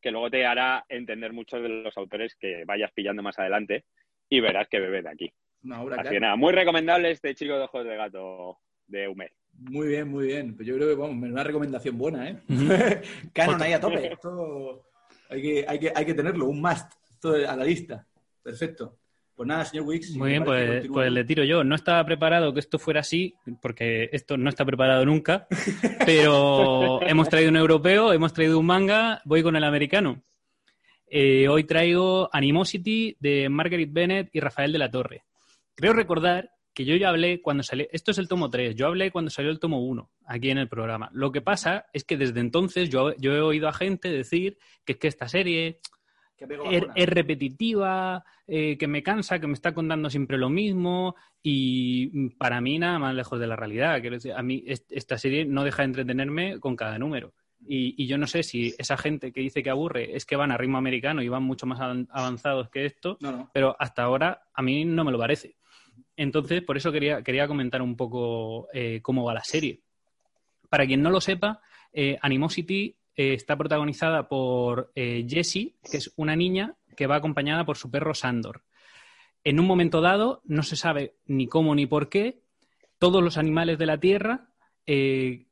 que 0.00 0.10
luego 0.10 0.30
te 0.30 0.44
hará 0.44 0.84
entender 0.88 1.32
muchos 1.32 1.62
de 1.62 1.68
los 1.68 1.96
autores 1.96 2.34
que 2.36 2.64
vayas 2.66 2.92
pillando 2.92 3.22
más 3.22 3.38
adelante 3.38 3.84
y 4.28 4.40
verás 4.40 4.68
que 4.68 4.80
bebe 4.80 5.02
de 5.02 5.08
aquí. 5.08 5.32
Así 5.98 6.10
que 6.10 6.20
nada, 6.20 6.36
muy 6.36 6.52
recomendable 6.52 7.10
este 7.10 7.34
chico 7.34 7.56
de 7.56 7.64
ojos 7.64 7.84
de 7.84 7.96
gato 7.96 8.58
de 8.86 9.08
Humed. 9.08 9.30
Muy 9.58 9.88
bien, 9.88 10.08
muy 10.08 10.26
bien. 10.26 10.54
Pues 10.56 10.66
yo 10.68 10.74
creo 10.74 10.88
que, 10.88 10.94
vamos, 10.94 11.16
una 11.16 11.44
recomendación 11.44 11.96
buena, 11.96 12.28
¿eh? 12.28 12.42
Canon 13.32 13.62
ahí 13.62 13.72
a 13.72 13.80
tope. 13.80 14.12
Esto 14.12 14.86
hay 15.30 15.42
que, 15.42 15.64
hay, 15.66 15.78
que, 15.78 15.92
hay 15.94 16.04
que 16.04 16.14
tenerlo, 16.14 16.46
un 16.46 16.60
must, 16.60 16.92
todo 17.20 17.34
a 17.48 17.56
la 17.56 17.64
lista. 17.64 18.06
Perfecto. 18.42 18.98
Pues 19.34 19.48
nada, 19.48 19.64
señor 19.64 19.86
Wix. 19.86 20.14
Muy 20.16 20.30
bien, 20.30 20.44
pues, 20.44 20.86
pues, 20.86 21.10
le 21.10 21.24
tiro 21.24 21.42
yo. 21.42 21.64
No 21.64 21.74
estaba 21.74 22.04
preparado 22.04 22.54
que 22.54 22.60
esto 22.60 22.78
fuera 22.78 23.00
así, 23.00 23.34
porque 23.60 24.08
esto 24.12 24.36
no 24.36 24.48
está 24.48 24.64
preparado 24.64 25.04
nunca, 25.04 25.48
pero 26.06 27.02
hemos 27.02 27.28
traído 27.28 27.50
un 27.50 27.56
europeo, 27.56 28.12
hemos 28.12 28.32
traído 28.32 28.60
un 28.60 28.66
manga, 28.66 29.20
voy 29.24 29.42
con 29.42 29.56
el 29.56 29.64
americano. 29.64 30.22
Eh, 31.08 31.48
hoy 31.48 31.64
traigo 31.64 32.28
Animosity 32.32 33.16
de 33.18 33.48
Margaret 33.48 33.92
Bennett 33.92 34.30
y 34.32 34.40
Rafael 34.40 34.72
de 34.72 34.78
la 34.78 34.90
Torre. 34.90 35.24
Creo 35.74 35.92
recordar 35.92 36.50
que 36.74 36.84
yo 36.84 36.96
ya 36.96 37.08
hablé 37.08 37.40
cuando 37.40 37.62
salió, 37.62 37.86
esto 37.92 38.10
es 38.10 38.18
el 38.18 38.28
tomo 38.28 38.50
3, 38.50 38.74
yo 38.74 38.86
hablé 38.86 39.10
cuando 39.10 39.30
salió 39.30 39.50
el 39.50 39.60
tomo 39.60 39.80
1 39.80 40.10
aquí 40.26 40.50
en 40.50 40.58
el 40.58 40.68
programa. 40.68 41.08
Lo 41.12 41.30
que 41.32 41.40
pasa 41.40 41.86
es 41.92 42.04
que 42.04 42.16
desde 42.16 42.40
entonces 42.40 42.90
yo, 42.90 43.14
yo 43.16 43.32
he 43.32 43.40
oído 43.40 43.68
a 43.68 43.72
gente 43.72 44.10
decir 44.10 44.58
que 44.84 44.92
es 44.92 44.98
que 44.98 45.08
esta 45.08 45.28
serie 45.28 45.80
es, 46.94 47.08
repetitiva, 47.08 48.24
eh, 48.46 48.76
que 48.76 48.88
me 48.88 49.02
cansa, 49.02 49.38
que 49.38 49.46
me 49.46 49.52
está 49.54 49.72
contando 49.72 50.10
siempre 50.10 50.36
lo 50.36 50.50
mismo 50.50 51.14
y 51.42 52.30
para 52.30 52.60
mí 52.60 52.78
nada 52.78 52.98
más 52.98 53.14
lejos 53.14 53.38
de 53.38 53.46
la 53.46 53.56
realidad. 53.56 54.00
Quiero 54.00 54.16
decir, 54.16 54.32
a 54.32 54.42
mí 54.42 54.64
esta 54.66 55.16
serie 55.16 55.44
no 55.44 55.64
deja 55.64 55.82
de 55.82 55.86
entretenerme 55.86 56.58
con 56.58 56.76
cada 56.76 56.98
número. 56.98 57.32
Y, 57.66 58.06
yo 58.06 58.18
no 58.18 58.26
sé 58.26 58.42
si 58.42 58.74
esa 58.78 58.96
gente 58.98 59.32
que 59.32 59.40
dice 59.40 59.62
que 59.62 59.70
aburre 59.70 60.14
es 60.16 60.26
que 60.26 60.36
van 60.36 60.50
a 60.50 60.58
ritmo 60.58 60.76
americano 60.76 61.22
y 61.22 61.28
van 61.28 61.44
mucho 61.44 61.66
más 61.66 61.80
avanzados 62.10 62.68
que 62.68 62.84
esto, 62.84 63.16
pero 63.52 63.74
hasta 63.78 64.02
ahora 64.02 64.42
a 64.52 64.62
mí 64.62 64.84
no 64.84 65.04
me 65.04 65.12
lo 65.12 65.18
parece. 65.18 65.56
Entonces, 66.16 66.62
por 66.62 66.76
eso 66.76 66.92
quería, 66.92 67.22
quería 67.22 67.48
comentar 67.48 67.82
un 67.82 67.96
poco 67.96 68.68
eh, 68.72 69.00
cómo 69.02 69.24
va 69.24 69.34
la 69.34 69.44
serie. 69.44 69.80
Para 70.68 70.86
quien 70.86 71.02
no 71.02 71.10
lo 71.10 71.20
sepa, 71.20 71.60
eh, 71.92 72.18
Animosity 72.20 72.96
eh, 73.16 73.34
está 73.34 73.56
protagonizada 73.56 74.28
por 74.28 74.92
Jessie, 74.94 75.76
que 75.90 75.98
es 75.98 76.12
una 76.16 76.36
niña 76.36 76.74
que 76.96 77.06
va 77.06 77.16
acompañada 77.16 77.64
por 77.64 77.76
su 77.76 77.90
perro 77.90 78.14
Sandor. 78.14 78.62
En 79.44 79.60
un 79.60 79.66
momento 79.66 80.00
dado, 80.00 80.40
no 80.44 80.62
se 80.62 80.76
sabe 80.76 81.16
ni 81.26 81.46
cómo 81.46 81.74
ni 81.74 81.86
por 81.86 82.08
qué, 82.08 82.40
todos 82.98 83.22
los 83.22 83.36
animales 83.36 83.78
de 83.78 83.86
la 83.86 83.98
Tierra 83.98 84.48
eh, 84.86 85.46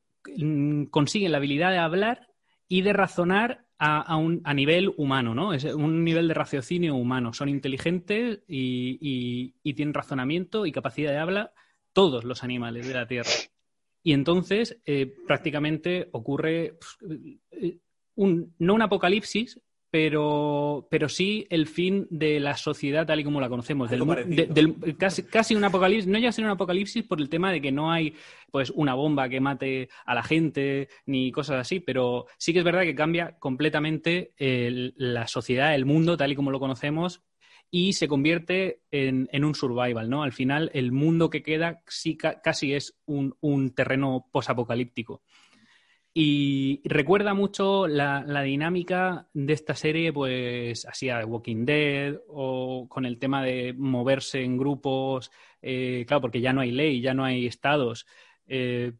consiguen 0.90 1.32
la 1.32 1.38
habilidad 1.38 1.70
de 1.70 1.78
hablar 1.78 2.28
y 2.68 2.82
de 2.82 2.94
razonar 2.94 3.61
a, 3.84 4.16
un, 4.16 4.40
a 4.44 4.54
nivel 4.54 4.94
humano, 4.96 5.34
¿no? 5.34 5.52
Es 5.52 5.64
un 5.64 6.04
nivel 6.04 6.28
de 6.28 6.34
raciocinio 6.34 6.94
humano. 6.94 7.32
Son 7.32 7.48
inteligentes 7.48 8.40
y 8.46 9.74
tienen 9.74 9.94
razonamiento 9.94 10.66
y 10.66 10.72
capacidad 10.72 11.10
de 11.10 11.18
habla 11.18 11.52
todos 11.92 12.24
los 12.24 12.44
animales 12.44 12.86
de 12.86 12.94
la 12.94 13.06
Tierra. 13.06 13.30
Y 14.02 14.12
entonces 14.12 14.80
eh, 14.84 15.14
prácticamente 15.26 16.08
ocurre 16.12 16.78
pues, 16.78 17.30
eh, 17.52 17.78
un, 18.16 18.54
no 18.58 18.74
un 18.74 18.82
apocalipsis, 18.82 19.60
pero, 19.92 20.88
pero 20.90 21.10
sí 21.10 21.46
el 21.50 21.66
fin 21.66 22.06
de 22.08 22.40
la 22.40 22.56
sociedad 22.56 23.06
tal 23.06 23.20
y 23.20 23.24
como 23.24 23.42
la 23.42 23.50
conocemos. 23.50 23.90
Del, 23.90 24.96
casi, 24.96 25.24
casi, 25.24 25.54
un 25.54 25.64
apocalipsis, 25.64 26.10
no 26.10 26.18
ya 26.18 26.32
ser 26.32 26.46
un 26.46 26.50
apocalipsis 26.50 27.04
por 27.04 27.20
el 27.20 27.28
tema 27.28 27.52
de 27.52 27.60
que 27.60 27.72
no 27.72 27.92
hay 27.92 28.14
pues 28.50 28.70
una 28.70 28.94
bomba 28.94 29.28
que 29.28 29.38
mate 29.38 29.90
a 30.06 30.14
la 30.14 30.22
gente 30.22 30.88
ni 31.04 31.30
cosas 31.30 31.60
así, 31.60 31.78
pero 31.78 32.24
sí 32.38 32.54
que 32.54 32.60
es 32.60 32.64
verdad 32.64 32.84
que 32.84 32.94
cambia 32.94 33.36
completamente 33.38 34.32
la 34.96 35.26
sociedad, 35.26 35.74
el 35.74 35.84
mundo 35.84 36.16
tal 36.16 36.32
y 36.32 36.36
como 36.36 36.50
lo 36.50 36.58
conocemos 36.58 37.22
y 37.70 37.92
se 37.92 38.08
convierte 38.08 38.80
en, 38.90 39.44
un 39.44 39.54
survival, 39.54 40.08
¿no? 40.08 40.22
Al 40.22 40.32
final, 40.32 40.70
el 40.72 40.90
mundo 40.90 41.28
que 41.28 41.42
queda 41.42 41.82
sí, 41.86 42.16
casi 42.16 42.72
es 42.72 42.98
un, 43.04 43.74
terreno 43.74 44.26
posapocalíptico. 44.32 45.22
Y 46.14 46.82
recuerda 46.84 47.32
mucho 47.32 47.86
la, 47.86 48.22
dinámica 48.42 49.28
de 49.32 49.52
esta 49.54 49.74
serie, 49.74 50.12
pues 50.12 50.84
así 50.84 51.08
a 51.08 51.24
Walking 51.24 51.64
Dead 51.64 52.16
o 52.28 52.86
con 52.88 53.06
el 53.06 53.18
tema 53.18 53.42
de 53.42 53.72
moverse 53.72 54.42
en 54.42 54.58
grupos, 54.58 55.30
eh, 55.62 56.04
claro, 56.06 56.20
porque 56.20 56.42
ya 56.42 56.52
no 56.52 56.60
hay 56.60 56.70
ley, 56.70 57.00
ya 57.00 57.14
no 57.14 57.24
hay 57.24 57.46
estados. 57.46 58.06
Eh, 58.46 58.92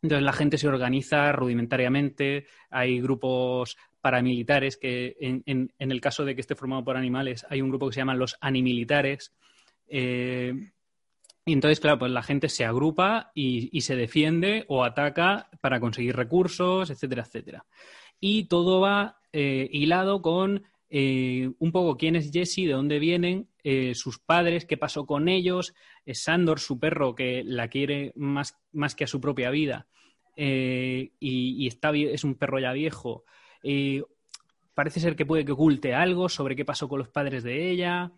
entonces 0.00 0.24
la 0.24 0.32
gente 0.32 0.56
se 0.56 0.68
organiza 0.68 1.32
rudimentariamente, 1.32 2.46
hay 2.70 2.98
grupos 3.00 3.76
paramilitares, 4.00 4.78
que 4.78 5.16
en, 5.20 5.42
en, 5.44 5.92
el 5.92 6.00
caso 6.00 6.24
de 6.24 6.34
que 6.34 6.40
esté 6.40 6.54
formado 6.54 6.84
por 6.84 6.96
animales, 6.96 7.44
hay 7.50 7.60
un 7.60 7.68
grupo 7.68 7.88
que 7.88 7.94
se 7.94 8.00
llama 8.00 8.14
los 8.14 8.38
animilitares. 8.40 9.34
Eh, 9.86 10.54
y 11.48 11.52
entonces, 11.54 11.80
claro, 11.80 11.98
pues 11.98 12.12
la 12.12 12.22
gente 12.22 12.50
se 12.50 12.66
agrupa 12.66 13.32
y, 13.34 13.80
se 13.80 13.96
defiende 13.96 14.66
o 14.68 14.84
ataca 14.84 15.48
para 15.62 15.80
conseguir 15.80 16.14
recursos, 16.14 16.90
etcétera, 16.90 17.22
etcétera. 17.22 17.64
Y 18.20 18.44
todo 18.44 18.80
va 18.80 19.18
eh, 19.32 19.66
hilado 19.72 20.20
con 20.20 20.64
eh, 20.90 21.50
un 21.58 21.72
poco 21.72 21.96
quién 21.96 22.16
es 22.16 22.30
Jesse, 22.30 22.66
de 22.66 22.72
dónde 22.72 22.98
vienen, 22.98 23.48
sus 23.94 24.18
padres, 24.18 24.64
qué 24.64 24.78
pasó 24.78 25.04
con 25.04 25.28
ellos, 25.28 25.74
Sandor, 26.06 26.58
su 26.58 26.78
perro, 26.78 27.14
que 27.14 27.42
la 27.44 27.68
quiere 27.68 28.12
más, 28.16 28.58
más 28.72 28.94
que 28.94 29.04
a 29.04 29.06
su 29.06 29.20
propia 29.20 29.50
vida, 29.50 29.86
y, 30.36 31.10
y, 31.20 31.66
está, 31.66 31.90
es 31.94 32.24
un 32.24 32.36
perro 32.36 32.58
ya 32.60 32.72
viejo, 32.72 33.24
parece 34.72 35.00
ser 35.00 35.16
que 35.16 35.26
puede 35.26 35.44
que 35.44 35.52
oculte 35.52 35.92
algo 35.92 36.30
sobre 36.30 36.56
qué 36.56 36.64
pasó 36.64 36.88
con 36.88 36.98
los 36.98 37.10
padres 37.10 37.42
de 37.42 37.70
ella 37.70 38.10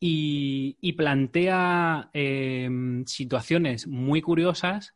y, 0.00 0.92
plantea 0.92 2.10
em, 2.12 3.04
situaciones 3.06 3.86
muy 3.86 4.20
curiosas, 4.22 4.94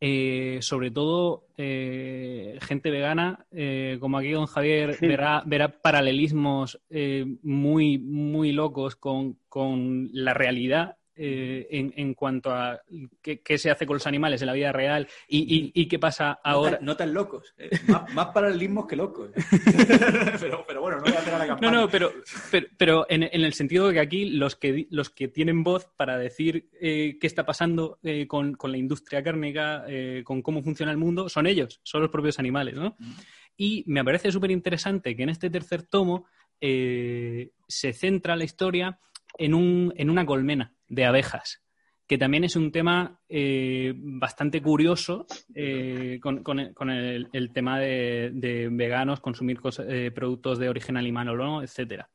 eh, 0.00 0.58
sobre 0.62 0.90
todo 0.90 1.46
eh, 1.56 2.58
gente 2.62 2.90
vegana, 2.90 3.46
eh, 3.52 3.98
como 4.00 4.18
aquí 4.18 4.30
don 4.30 4.46
Javier, 4.46 4.98
verá, 5.00 5.80
paralelismos 5.82 6.80
muy, 7.42 7.98
muy 7.98 8.52
locos 8.52 8.96
con, 8.96 9.38
con 9.48 10.08
la 10.12 10.34
realidad 10.34 10.96
eh, 11.22 11.92
en, 11.96 12.14
cuanto 12.14 12.50
a 12.50 12.80
qué, 13.20 13.58
se 13.58 13.70
hace 13.70 13.84
con 13.84 13.96
los 13.96 14.06
animales 14.06 14.40
en 14.40 14.46
la 14.46 14.54
vida 14.54 14.72
real 14.72 15.06
y, 15.28 15.86
qué 15.86 15.98
pasa 15.98 16.40
ahora. 16.42 16.78
No 16.80 16.96
tan, 16.96 17.12
locos, 17.12 17.52
eh, 17.58 17.68
más, 18.14 18.28
paralelismos 18.28 18.86
que 18.86 18.96
locos. 18.96 19.30
pero, 20.66 20.80
bueno, 20.80 20.96
no 20.96 21.02
voy 21.02 21.12
a 21.12 21.18
hacer 21.18 21.34
a 21.34 21.38
la 21.38 21.46
campana. 21.46 21.72
No, 21.72 21.80
no, 21.82 21.90
pero, 21.90 22.10
pero, 22.78 23.04
en, 23.10 23.22
el 23.22 23.52
sentido 23.52 23.88
de 23.88 23.94
que 23.94 24.00
aquí 24.00 24.30
los 24.30 24.56
que, 24.56 24.86
los 24.88 25.10
que 25.10 25.28
tienen 25.28 25.62
voz 25.62 25.90
para 25.94 26.16
decir 26.16 26.70
eh, 26.80 27.18
qué 27.20 27.26
está 27.26 27.44
pasando 27.44 27.98
con, 28.26 28.56
la 28.58 28.78
industria 28.78 29.22
cárnica, 29.22 29.84
con 30.24 30.40
cómo 30.40 30.62
funciona 30.62 30.90
el 30.90 30.96
mundo, 30.98 31.28
son 31.28 31.46
ellos, 31.46 31.82
son 31.82 32.00
los 32.00 32.10
propios 32.10 32.38
animales, 32.38 32.76
¿no? 32.76 32.96
Mm. 32.98 33.12
Y 33.58 33.84
me 33.88 34.02
parece 34.02 34.32
súper 34.32 34.52
interesante 34.52 35.14
que 35.14 35.22
en 35.22 35.28
este 35.28 35.50
tercer 35.50 35.82
tomo 35.82 36.24
se 36.58 37.92
centra 37.92 38.36
la 38.36 38.44
historia 38.44 38.98
en, 39.36 39.52
un, 39.52 39.92
en 39.98 40.08
una 40.08 40.24
colmena 40.24 40.72
de 40.90 41.06
abejas, 41.06 41.62
que 42.06 42.18
también 42.18 42.44
es 42.44 42.56
un 42.56 42.72
tema 42.72 43.20
eh, 43.28 43.94
bastante 43.96 44.60
curioso 44.60 45.26
eh, 45.54 46.18
con, 46.20 46.60
el, 46.90 47.52
tema 47.54 47.78
de, 47.78 48.68
veganos, 48.72 49.20
consumir 49.20 49.60
eh, 49.88 50.10
productos 50.12 50.58
de 50.58 50.68
origen 50.68 50.96
animal 50.96 51.28
o 51.30 51.36
no, 51.36 51.62
etcétera. 51.62 52.10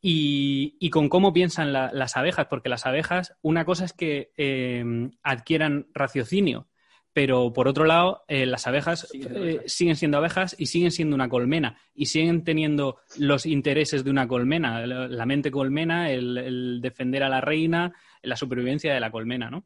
Y, 0.00 0.88
con 0.88 1.10
cómo 1.10 1.34
piensan 1.34 1.74
las 1.74 2.16
abejas, 2.16 2.46
porque 2.48 2.70
las 2.70 2.86
abejas, 2.86 3.36
una 3.42 3.66
cosa 3.66 3.84
es 3.84 3.92
que 3.92 4.30
adquieran 5.22 5.88
raciocinio, 5.92 6.69
pero 7.12 7.52
por 7.52 7.66
otro 7.66 7.84
lado, 7.84 8.24
las 8.28 8.66
abejas 8.66 9.08
siguen 9.66 9.96
siendo 9.96 10.18
abejas 10.18 10.54
y 10.58 10.66
siguen 10.66 10.92
siendo 10.92 11.16
una 11.16 11.28
colmena 11.28 11.76
y 11.92 12.06
siguen 12.06 12.44
teniendo 12.44 12.98
los 13.18 13.46
intereses 13.46 14.04
de 14.04 14.10
una 14.10 14.28
colmena, 14.28 14.86
la, 14.86 15.26
mente 15.26 15.50
colmena, 15.50 16.10
el, 16.10 16.80
defender 16.80 17.24
a 17.24 17.28
la 17.28 17.40
reina, 17.40 17.92
la 18.22 18.36
supervivencia 18.36 18.94
de 18.94 19.00
la 19.00 19.10
colmena, 19.10 19.50
¿no? 19.50 19.64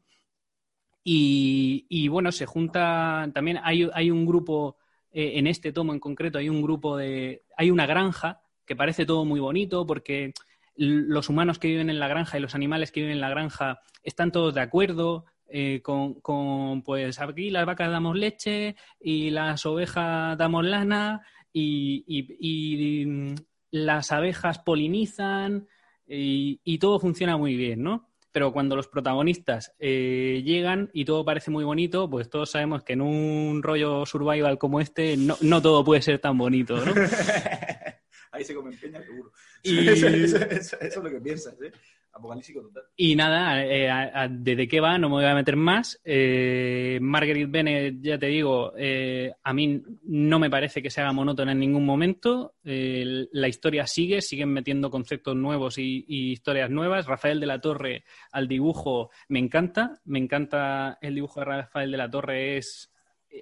Y, 1.07 2.07
bueno, 2.07 2.31
se 2.31 2.47
junta 2.47 3.29
también, 3.31 3.59
hay, 3.63 3.87
hay 3.93 4.09
un 4.09 4.25
grupo, 4.25 4.77
eh, 5.11 5.33
en 5.35 5.45
este 5.45 5.71
tomo 5.71 5.93
en 5.93 5.99
concreto, 5.99 6.39
hay 6.39 6.49
un 6.49 6.63
grupo 6.63 6.97
de, 6.97 7.43
hay 7.55 7.69
una 7.69 7.85
granja 7.85 8.41
que 8.65 8.75
parece 8.75 9.05
todo 9.05 9.23
muy 9.23 9.39
bonito 9.39 9.85
porque 9.85 10.33
los 10.75 11.29
humanos 11.29 11.59
que 11.59 11.67
viven 11.67 11.91
en 11.91 11.99
la 11.99 12.07
granja 12.07 12.37
y 12.37 12.41
los 12.41 12.55
animales 12.55 12.91
que 12.91 13.01
viven 13.01 13.15
en 13.15 13.21
la 13.21 13.29
granja 13.29 13.81
están 14.03 14.31
todos 14.31 14.53
de 14.55 14.61
acuerdo, 14.61 15.25
eh, 15.47 15.81
con, 15.81 16.15
con, 16.21 16.81
pues 16.81 17.19
aquí 17.19 17.49
las 17.49 17.65
vacas 17.65 17.91
damos 17.91 18.17
leche 18.17 18.75
y 18.99 19.29
las 19.29 19.65
ovejas 19.65 20.37
damos 20.37 20.65
lana 20.65 21.21
y, 21.53 22.03
y, 22.07 23.05
mm, 23.05 23.35
las 23.71 24.11
abejas 24.11 24.59
polinizan 24.59 25.67
y, 26.07 26.59
y, 26.63 26.77
todo 26.79 26.99
funciona 26.99 27.37
muy 27.37 27.55
bien, 27.55 27.83
¿no? 27.83 28.09
Pero 28.31 28.51
cuando 28.51 28.75
los 28.75 28.87
protagonistas 28.87 29.73
eh, 29.79 30.41
llegan 30.45 30.89
y 30.93 31.05
todo 31.05 31.23
parece 31.23 31.51
muy 31.51 31.63
bonito, 31.63 32.09
pues 32.09 32.29
todos 32.29 32.51
sabemos 32.51 32.83
que 32.83 32.93
en 32.93 33.01
un 33.01 33.63
rollo 33.63 34.05
survival 34.05 34.57
como 34.57 34.81
este 34.81 35.15
no, 35.15 35.37
no 35.41 35.61
todo 35.61 35.83
puede 35.85 36.01
ser 36.01 36.19
tan 36.19 36.37
bonito, 36.37 36.75
¿no? 36.83 36.93
Ahí 38.31 38.43
se 38.43 38.53
come 38.53 38.75
peña 38.75 39.01
seguro. 39.01 39.31
Y... 39.63 39.87
Eso, 39.87 40.07
eso, 40.37 40.77
es 40.81 40.95
lo 40.97 41.09
que 41.09 41.21
piensas, 41.21 41.55
¿eh? 41.61 41.71
Apocalíptico 42.15 42.61
total. 42.61 42.83
Y 42.95 43.13
nada, 43.13 43.61
eh, 43.65 44.29
¿desde 44.31 44.69
qué 44.69 44.79
va? 44.79 44.97
No 44.97 45.09
me 45.09 45.15
voy 45.15 45.25
a 45.25 45.35
meter 45.35 45.57
más. 45.57 45.99
Eh, 46.05 46.97
Margaret 47.01 47.51
Bennett, 47.51 47.97
ya 47.99 48.17
te 48.17 48.27
digo, 48.27 48.71
eh, 48.77 49.33
a 49.43 49.53
mí 49.53 49.83
no 50.03 50.39
me 50.39 50.49
parece 50.49 50.81
que 50.81 50.89
se 50.89 51.01
haga 51.01 51.11
monótona 51.11 51.51
en 51.51 51.59
ningún 51.59 51.85
momento. 51.85 52.55
Eh, 52.63 53.27
la 53.33 53.49
historia 53.49 53.85
sigue, 53.85 54.21
siguen 54.21 54.53
metiendo 54.53 54.89
conceptos 54.89 55.35
nuevos 55.35 55.77
y, 55.77 56.05
y, 56.07 56.31
historias 56.31 56.69
nuevas. 56.69 57.05
Rafael 57.05 57.41
de 57.41 57.47
la 57.47 57.59
Torre 57.59 58.05
al 58.31 58.47
dibujo 58.47 59.09
me 59.27 59.39
encanta. 59.39 59.99
Me 60.05 60.19
encanta 60.19 60.97
el 61.01 61.15
dibujo 61.15 61.41
de 61.41 61.45
Rafael 61.47 61.91
de 61.91 61.97
la 61.97 62.09
Torre, 62.09 62.55
es 62.55 62.94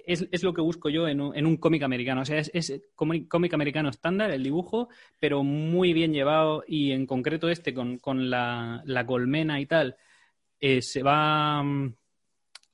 es, 0.06 0.26
es, 0.30 0.42
lo 0.42 0.52
que 0.52 0.60
busco 0.60 0.88
yo 0.88 1.06
en 1.08 1.20
un, 1.20 1.36
en 1.36 1.46
un 1.46 1.56
cómic 1.56 1.82
americano. 1.82 2.22
O 2.22 2.24
sea, 2.24 2.38
es, 2.38 2.50
es 2.54 2.82
cómic 2.94 3.54
americano 3.54 3.88
estándar, 3.88 4.30
el 4.30 4.42
dibujo, 4.42 4.88
pero 5.20 5.42
muy 5.42 5.92
bien 5.92 6.12
llevado 6.12 6.64
y 6.66 6.92
en 6.92 7.06
concreto 7.06 7.48
este 7.48 7.74
con, 7.74 7.98
con 7.98 8.30
la, 8.30 8.82
la, 8.84 9.06
colmena 9.06 9.60
y 9.60 9.66
tal, 9.66 9.96
eh, 10.60 10.82
se 10.82 11.02
va 11.02 11.60
um, 11.60 11.94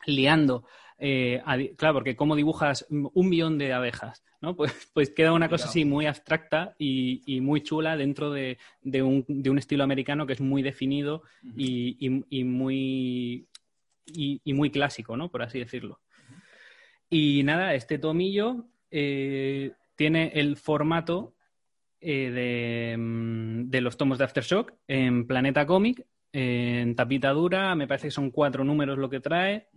liando. 0.07 0.65
Eh, 0.99 1.41
a, 1.45 1.57
claro, 1.77 1.95
porque 1.95 2.17
cómo 2.17 2.37
dibujas 2.37 2.87
un 2.91 3.29
millón 3.29 3.57
de 3.57 3.73
abejas, 3.73 4.23
¿no? 4.41 4.55
Pues, 4.57 4.91
pues 4.93 5.11
queda 5.11 5.33
una 5.33 5.49
cosa 5.49 5.67
así 5.67 5.85
muy 5.85 6.07
abstracta 6.07 6.75
y, 6.79 7.23
y 7.27 7.41
muy 7.41 7.63
chula 7.63 7.97
dentro 7.97 8.31
de, 8.31 8.59
de, 8.83 9.03
un, 9.03 9.25
de, 9.27 9.51
un, 9.51 9.59
estilo 9.59 9.85
americano 9.85 10.27
que 10.27 10.35
es 10.35 10.41
muy 10.41 10.63
definido 10.63 11.23
uh 11.43 11.47
-huh. 11.47 11.55
y, 11.57 12.25
y, 12.39 12.45
muy, 12.45 13.49
y, 14.07 14.53
muy 14.53 14.71
clásico, 14.71 15.17
¿no? 15.17 15.31
Por 15.31 15.43
así 15.43 15.59
decirlo. 15.59 16.01
Y 17.11 17.43
nada, 17.43 17.75
este 17.75 17.99
tomillo 17.99 18.67
eh, 18.91 19.73
tiene 19.97 20.33
el 20.35 20.57
formato 20.57 21.35
eh, 22.01 22.31
de, 22.31 22.97
mm, 22.97 23.69
de, 23.69 23.81
los 23.81 23.97
tomos 23.97 24.19
de 24.19 24.25
Aftershock 24.25 24.73
en 24.87 25.27
Planeta 25.27 25.67
Comic, 25.67 26.07
en 26.33 26.95
tapita 26.95 27.31
dura, 27.31 27.75
me 27.75 27.89
parece 27.89 28.07
que 28.07 28.13
son 28.13 28.31
cuatro 28.31 28.65
números 28.65 28.97
lo 28.97 29.11
que 29.11 29.21
trae. 29.21 29.69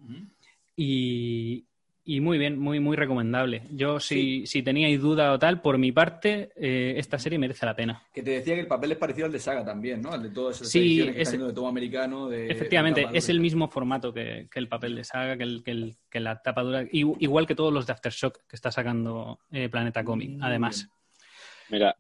Y, 0.76 1.66
y, 2.06 2.20
muy 2.20 2.38
bien, 2.38 2.60
muy, 2.60 2.80
muy 2.80 2.98
recomendable. 2.98 3.64
Yo, 3.72 4.00
si, 4.00 4.42
sí. 4.42 4.48
si 4.48 4.64
teníais 4.64 5.00
duda 5.00 5.32
o 5.32 5.40
tal, 5.40 5.62
por 5.62 5.78
mi 5.78 5.92
parte, 5.92 6.52
eh, 6.56 6.96
esta 6.98 7.18
serie 7.18 7.40
merece 7.40 7.66
la 7.66 7.76
pena. 7.76 8.04
Que 8.14 8.22
te 8.22 8.32
decía 8.32 8.56
que 8.56 8.62
el 8.62 8.68
papel 8.68 8.92
es 8.92 8.98
parecido 8.98 9.26
al 9.28 9.32
de 9.32 9.40
Saga 9.40 9.64
también, 9.64 10.02
¿no? 10.02 10.12
Al 10.12 10.24
de 10.24 10.30
todas 10.30 10.58
esas 10.58 10.70
sí, 10.70 10.98
que 10.98 11.22
es, 11.22 11.32
de 11.32 11.54
tomo 11.54 11.68
americano. 11.68 12.28
De, 12.28 12.48
efectivamente, 12.48 13.08
de 13.12 13.18
es 13.18 13.30
el 13.30 13.40
mismo 13.40 13.68
formato 13.70 14.14
que, 14.14 14.48
que, 14.52 14.60
el 14.60 14.68
papel 14.68 14.96
de 14.96 15.04
Saga, 15.04 15.38
que, 15.38 15.44
el, 15.44 15.64
que, 15.64 15.72
el, 15.72 15.96
que 16.10 16.20
la 16.20 16.42
tapadura, 16.42 16.86
igual 16.92 17.48
que 17.48 17.56
todos 17.56 17.72
los 17.72 17.88
de 17.88 17.94
Aftershock 17.94 18.40
que 18.48 18.56
está 18.56 18.72
sacando 18.72 19.40
eh, 19.52 19.70
Planeta 19.70 20.04
Comic, 20.04 20.32
mm, 20.32 20.44
además. 20.44 20.90
Mira, 21.70 21.96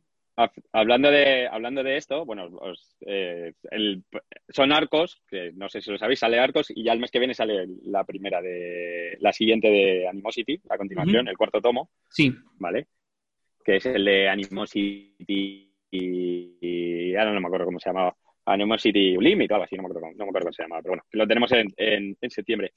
Hablando 0.71 1.11
de, 1.11 1.47
hablando 1.47 1.83
de 1.83 1.97
esto, 1.97 2.25
bueno, 2.25 2.45
os, 2.59 2.95
eh, 3.05 3.53
el, 3.69 4.03
son 4.49 4.71
arcos, 4.71 5.21
que 5.27 5.51
no 5.53 5.69
sé 5.69 5.79
si 5.81 5.91
lo 5.91 5.97
sabéis, 5.99 6.19
sale 6.19 6.39
arcos 6.39 6.71
y 6.71 6.83
ya 6.83 6.93
el 6.93 6.99
mes 6.99 7.11
que 7.11 7.19
viene 7.19 7.35
sale 7.35 7.67
la 7.83 8.03
primera 8.03 8.41
de, 8.41 9.15
la 9.19 9.31
siguiente 9.31 9.69
de 9.69 10.07
Animosity, 10.07 10.59
a 10.69 10.77
continuación, 10.77 11.25
uh 11.25 11.27
-huh. 11.27 11.31
el 11.31 11.37
cuarto 11.37 11.61
tomo. 11.61 11.91
Sí. 12.09 12.33
¿Vale? 12.57 12.87
Que 13.63 13.75
es 13.75 13.85
el 13.85 14.03
de 14.05 14.27
Animosity 14.27 15.15
y, 15.91 16.57
y 16.61 17.15
ahora 17.15 17.33
no 17.33 17.39
me 17.39 17.47
acuerdo 17.47 17.65
cómo 17.65 17.79
se 17.79 17.89
llamaba. 17.89 18.15
Animosity 18.45 19.15
Limit 19.17 19.51
o 19.51 19.55
algo 19.55 19.65
así, 19.65 19.75
no 19.75 19.83
me 19.83 19.89
acuerdo, 19.89 20.09
no 20.09 20.25
me 20.25 20.29
acuerdo 20.29 20.45
cómo 20.47 20.53
se 20.53 20.63
llamaba, 20.63 20.81
pero 20.81 20.91
bueno, 20.93 21.03
lo 21.11 21.27
tenemos 21.27 21.51
en, 21.51 21.73
en, 21.77 22.17
en 22.19 22.29
septiembre. 22.29 22.73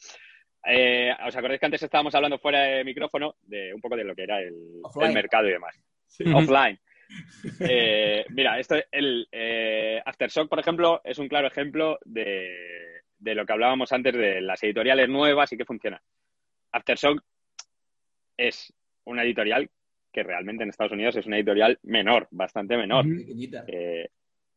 Eh, 0.68 1.10
¿Os 1.26 1.34
acordáis 1.36 1.58
que 1.60 1.66
antes 1.66 1.82
estábamos 1.82 2.14
hablando 2.14 2.38
fuera 2.38 2.62
de 2.64 2.84
micrófono 2.84 3.36
de 3.42 3.72
un 3.72 3.80
poco 3.80 3.96
de 3.96 4.04
lo 4.04 4.14
que 4.14 4.24
era 4.24 4.40
el, 4.40 4.82
el 5.00 5.12
mercado 5.12 5.48
y 5.48 5.52
demás? 5.52 5.74
Sí. 6.06 6.24
Offline. 6.32 6.78
Eh, 7.60 8.24
mira, 8.30 8.58
esto, 8.58 8.76
el 8.90 9.28
eh, 9.30 10.00
Aftershock, 10.04 10.48
por 10.48 10.58
ejemplo, 10.58 11.00
es 11.04 11.18
un 11.18 11.28
claro 11.28 11.46
ejemplo 11.46 11.98
de, 12.04 13.02
de, 13.18 13.34
lo 13.34 13.46
que 13.46 13.52
hablábamos 13.52 13.92
antes 13.92 14.14
de 14.14 14.40
las 14.40 14.62
editoriales 14.62 15.08
nuevas 15.08 15.52
y 15.52 15.56
que 15.56 15.64
funciona. 15.64 16.02
Aftershock 16.72 17.22
es 18.36 18.72
una 19.04 19.22
editorial 19.22 19.70
que 20.12 20.22
realmente 20.22 20.64
en 20.64 20.70
Estados 20.70 20.92
Unidos 20.92 21.16
es 21.16 21.26
una 21.26 21.36
editorial 21.36 21.78
menor, 21.82 22.26
bastante 22.30 22.76
menor. 22.76 23.04
Muy 23.04 23.18
pequeñita. 23.18 23.64
Eh, 23.68 24.08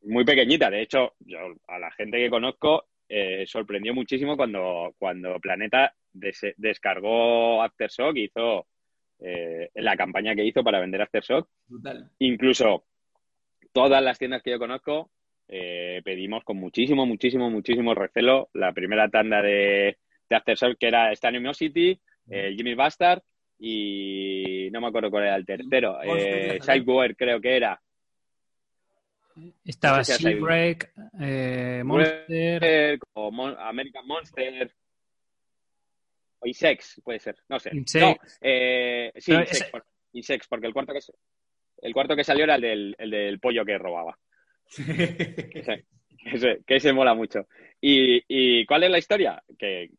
muy 0.03 0.25
pequeñita. 0.25 0.69
De 0.69 0.81
hecho, 0.81 1.13
yo 1.19 1.39
a 1.67 1.79
la 1.79 1.91
gente 1.91 2.17
que 2.17 2.29
conozco 2.29 2.85
sorprendió 3.45 3.93
muchísimo 3.93 4.38
cuando, 4.38 4.93
cuando 4.99 5.39
Planeta 5.39 5.93
des 6.13 6.41
descargó 6.57 7.63
Aftershock 7.63 8.15
y 8.15 8.25
hizo 8.25 8.67
eh, 9.19 9.69
la 9.75 9.95
campaña 9.97 10.36
que 10.36 10.45
hizo 10.45 10.63
para 10.63 10.79
vender 10.79 11.01
Aftershock. 11.01 11.49
Brutal. 11.67 12.10
Incluso 12.19 12.86
todas 13.71 14.01
las 14.01 14.17
tiendas 14.17 14.41
que 14.41 14.51
yo 14.51 14.60
conozco 14.60 15.12
eh, 15.51 16.01
pedimos 16.05 16.43
con 16.43 16.58
muchísimo, 16.58 17.05
muchísimo, 17.05 17.49
muchísimo 17.49 17.95
recelo 17.95 18.49
la 18.53 18.71
primera 18.71 19.10
tanda 19.10 19.41
de, 19.41 19.97
de 20.29 20.36
Aftershock, 20.36 20.77
que 20.77 20.88
era 20.88 21.12
Stan 21.12 21.53
City, 21.55 21.99
eh, 22.29 22.53
Jimmy 22.55 22.75
Bastard 22.75 23.23
y 23.58 24.69
no 24.71 24.79
me 24.79 24.88
acuerdo 24.88 25.10
cuál 25.10 25.23
era 25.23 25.36
el 25.36 25.45
tercero, 25.45 25.99
eh, 26.03 26.60
Sideboard 26.62 27.15
creo 27.15 27.41
que 27.41 27.58
era. 27.58 27.82
Estaba 29.65 29.97
no 29.97 30.03
sé 30.03 30.13
si 30.15 30.23
Shipwreck, 30.23 30.91
eh, 31.19 31.82
Monster. 31.84 32.99
O 33.13 33.32
Mon 33.32 33.55
American 33.58 34.05
Monster. 34.05 34.71
O 36.39 36.47
Isex, 36.47 37.02
puede 37.04 37.19
ser, 37.19 37.36
no 37.49 37.60
sé. 37.60 37.71
Insect. 37.73 38.06
No, 38.06 38.15
eh, 38.41 39.12
sí, 39.17 39.34
Insect, 39.34 39.52
ese... 39.52 39.65
por, 39.69 39.86
porque 40.49 40.67
el 40.67 40.73
cuarto 40.73 40.93
que, 40.93 40.99
el 41.82 41.93
cuarto 41.93 42.15
que 42.15 42.23
salió 42.23 42.43
era 42.43 42.56
el 42.56 42.62
del, 42.62 42.95
el 42.97 43.10
del 43.10 43.39
pollo 43.39 43.65
que 43.65 43.78
robaba. 43.78 44.17
ese, 44.78 45.86
ese, 46.25 46.60
que 46.65 46.75
ese 46.75 46.93
mola 46.93 47.13
mucho. 47.13 47.47
¿Y, 47.82 48.23
¿Y, 48.28 48.65
cuál 48.65 48.84
es 48.84 48.91
la 48.91 48.97
historia? 48.97 49.43
Que 49.58 49.89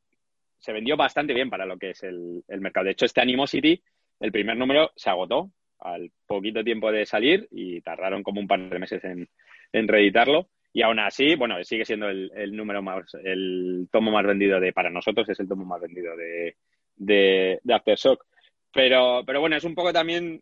se 0.59 0.73
vendió 0.73 0.97
bastante 0.97 1.35
bien 1.35 1.51
para 1.51 1.67
lo 1.67 1.79
que 1.79 1.91
es 1.91 2.03
el, 2.03 2.45
el 2.49 2.61
mercado. 2.61 2.85
De 2.85 2.93
hecho, 2.93 3.07
este 3.07 3.21
Animosity, 3.21 3.83
el 4.21 4.33
primer 4.33 4.57
número 4.57 4.93
se 4.97 5.11
agotó 5.11 5.51
al 5.79 6.11
poquito 6.27 6.63
tiempo 6.63 6.93
de 6.93 7.07
salir 7.07 7.49
y 7.51 7.81
tardaron 7.81 8.23
como 8.23 8.41
un 8.41 8.47
par 8.47 8.69
de 8.69 8.79
meses 8.79 9.03
en, 9.05 9.29
en 9.73 9.89
reeditarlo. 9.89 10.49
Y 10.73 10.83
aún 10.83 11.01
así, 11.01 11.35
bueno, 11.35 11.63
sigue 11.65 11.85
siendo 11.85 12.09
el, 12.09 12.31
el, 12.35 12.55
número 12.55 12.81
más, 12.81 13.13
el 13.25 13.89
tomo 13.91 14.13
más 14.13 14.25
vendido 14.25 14.61
de, 14.61 14.73
para 14.73 14.91
nosotros 14.91 15.29
es 15.29 15.41
el 15.41 15.49
tomo 15.49 15.65
más 15.65 15.81
vendido 15.81 16.17
de, 16.17 16.57
de, 16.97 17.59
de 17.63 17.75
Aftershock. 17.75 18.25
Pero, 18.73 19.25
pero 19.27 19.41
bueno, 19.41 19.57
es 19.57 19.65
un 19.65 19.75
poco 19.75 19.93
también 19.93 20.41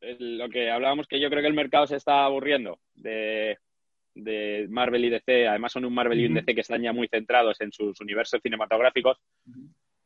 lo 0.00 0.48
que 0.48 0.70
hablábamos 0.70 1.06
que 1.06 1.20
yo 1.20 1.28
creo 1.28 1.42
que 1.42 1.48
el 1.48 1.54
mercado 1.54 1.86
se 1.86 1.96
está 1.96 2.24
aburriendo 2.24 2.78
de, 2.94 3.58
de 4.14 4.66
Marvel 4.70 5.04
y 5.04 5.10
DC. 5.10 5.48
Además 5.48 5.72
son 5.72 5.84
un 5.84 5.94
Marvel 5.94 6.20
y 6.20 6.26
un 6.26 6.34
DC 6.34 6.54
que 6.54 6.60
están 6.60 6.82
ya 6.82 6.92
muy 6.92 7.08
centrados 7.08 7.60
en 7.60 7.72
sus 7.72 8.00
universos 8.00 8.40
cinematográficos 8.42 9.18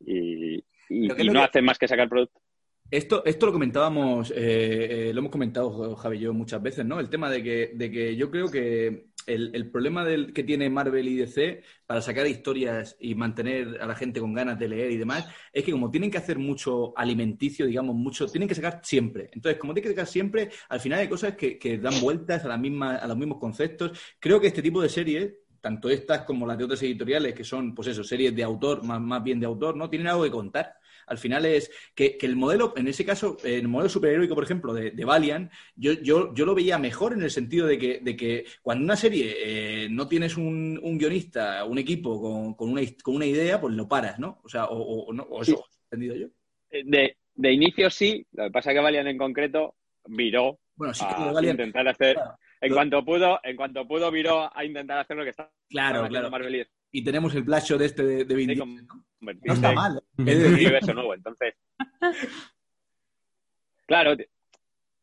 y, 0.00 0.56
y, 0.56 0.62
y 0.88 1.30
no 1.30 1.42
hacen 1.42 1.64
más 1.64 1.78
que 1.78 1.88
sacar 1.88 2.08
productos. 2.08 2.42
Esto, 2.90 3.22
esto 3.26 3.44
lo 3.44 3.52
comentábamos, 3.52 4.30
eh, 4.30 5.10
eh, 5.10 5.12
lo 5.12 5.18
hemos 5.18 5.30
comentado 5.30 5.94
Javi 5.94 6.16
y 6.16 6.20
yo 6.20 6.32
muchas 6.32 6.62
veces, 6.62 6.86
¿no? 6.86 6.98
El 6.98 7.10
tema 7.10 7.30
de 7.30 7.42
que, 7.42 7.72
de 7.74 7.90
que 7.90 8.16
yo 8.16 8.30
creo 8.30 8.50
que 8.50 9.07
el, 9.28 9.50
el, 9.54 9.70
problema 9.70 10.04
del, 10.04 10.32
que 10.32 10.42
tiene 10.42 10.68
Marvel 10.70 11.06
y 11.06 11.16
DC 11.16 11.62
para 11.86 12.02
sacar 12.02 12.26
historias 12.26 12.96
y 12.98 13.14
mantener 13.14 13.80
a 13.80 13.86
la 13.86 13.94
gente 13.94 14.20
con 14.20 14.32
ganas 14.32 14.58
de 14.58 14.68
leer 14.68 14.90
y 14.90 14.96
demás, 14.96 15.28
es 15.52 15.64
que 15.64 15.72
como 15.72 15.90
tienen 15.90 16.10
que 16.10 16.18
hacer 16.18 16.38
mucho 16.38 16.96
alimenticio, 16.96 17.66
digamos, 17.66 17.94
mucho, 17.94 18.26
tienen 18.26 18.48
que 18.48 18.54
sacar 18.54 18.80
siempre. 18.82 19.30
Entonces, 19.32 19.60
como 19.60 19.74
tienen 19.74 19.90
que 19.90 19.96
sacar 19.96 20.10
siempre, 20.10 20.50
al 20.68 20.80
final 20.80 21.00
hay 21.00 21.08
cosas 21.08 21.36
que, 21.36 21.78
dan 21.78 22.00
vueltas 22.00 22.44
a, 22.44 22.48
la 22.48 22.56
misma, 22.56 22.96
a 22.96 23.06
los 23.06 23.16
mismos 23.16 23.38
conceptos. 23.38 23.98
Creo 24.18 24.40
que 24.40 24.48
este 24.48 24.62
tipo 24.62 24.80
de 24.80 24.88
series 24.88 25.34
tanto 25.60 25.90
estas 25.90 26.22
como 26.22 26.46
las 26.46 26.56
de 26.56 26.64
otras 26.64 26.82
editoriales, 26.84 27.34
que 27.34 27.42
son, 27.42 27.74
pues 27.74 27.88
eso, 27.88 28.04
series 28.04 28.34
de 28.34 28.44
autor, 28.44 28.84
más, 28.84 29.00
más 29.00 29.22
bien 29.22 29.40
de 29.40 29.46
autor, 29.46 29.76
¿no? 29.76 29.90
Tienen 29.90 30.06
algo 30.06 30.22
que 30.22 30.30
contar 30.30 30.77
al 31.08 31.18
final 31.18 31.46
es 31.46 31.70
que, 31.94 32.16
que, 32.16 32.26
el 32.26 32.36
modelo, 32.36 32.74
en 32.76 32.88
ese 32.88 33.04
caso, 33.04 33.36
el 33.44 33.68
modelo 33.68 33.88
superheroico, 33.88 34.34
por 34.34 34.44
ejemplo, 34.44 34.74
de, 34.74 34.90
de 34.90 35.04
Valiant, 35.04 35.50
yo, 35.74 35.92
yo, 35.92 36.34
yo, 36.34 36.46
lo 36.46 36.54
veía 36.54 36.78
mejor 36.78 37.12
en 37.12 37.22
el 37.22 37.30
sentido 37.30 37.66
de 37.66 37.78
que, 37.78 38.00
de 38.00 38.16
que 38.16 38.44
cuando 38.62 38.84
una 38.84 38.96
serie 38.96 39.36
eh, 39.38 39.88
no 39.90 40.08
tienes 40.08 40.36
un, 40.36 40.78
un, 40.82 40.98
guionista, 40.98 41.64
un 41.64 41.78
equipo 41.78 42.20
con, 42.20 42.54
con, 42.54 42.70
una, 42.70 42.82
con 43.02 43.16
una 43.16 43.26
idea, 43.26 43.60
pues 43.60 43.74
lo 43.74 43.88
paras, 43.88 44.18
¿no? 44.18 44.40
O 44.44 44.48
sea, 44.48 44.66
o, 44.66 44.78
o, 44.78 45.12
no, 45.12 45.22
o 45.24 45.42
eso, 45.42 45.56
sí. 45.56 45.78
¿entendido 45.84 46.16
yo? 46.16 46.28
De, 46.70 47.16
de 47.34 47.52
inicio 47.52 47.90
sí, 47.90 48.26
lo 48.32 48.44
que 48.44 48.50
pasa 48.50 48.70
es 48.70 48.76
que 48.76 48.82
Valiant 48.82 49.08
en 49.08 49.18
concreto 49.18 49.74
viró 50.06 50.58
bueno, 50.76 50.94
sí, 50.94 51.04
a 51.06 51.32
Valiant, 51.32 51.58
intentar 51.58 51.88
hacer... 51.88 52.14
Claro. 52.14 52.38
En 52.60 52.74
cuanto 52.74 53.04
pudo, 53.04 53.38
en 53.44 53.56
cuanto 53.56 53.86
pudo, 53.86 54.10
viró 54.10 54.50
a 54.52 54.64
intentar 54.64 54.98
hacer 54.98 55.16
lo 55.16 55.22
que 55.22 55.30
está 55.30 55.48
claro, 55.68 56.08
claro. 56.08 56.28
Marvel 56.28 56.66
Y 56.90 57.04
tenemos 57.04 57.34
el 57.34 57.42
Black 57.42 57.66
de 57.66 57.84
este 57.84 58.02
de, 58.02 58.24
de 58.24 58.34
Vin 58.34 58.48
de 58.48 58.54
Diesel, 58.54 58.86
¿no? 58.86 59.54
está 59.54 59.72
mal. 59.72 60.02
¿eh? 60.18 60.24
Es 60.26 60.46
un 60.46 60.54
universo 60.54 60.94
nuevo. 60.94 61.14
Entonces, 61.14 61.54
claro, 63.86 64.16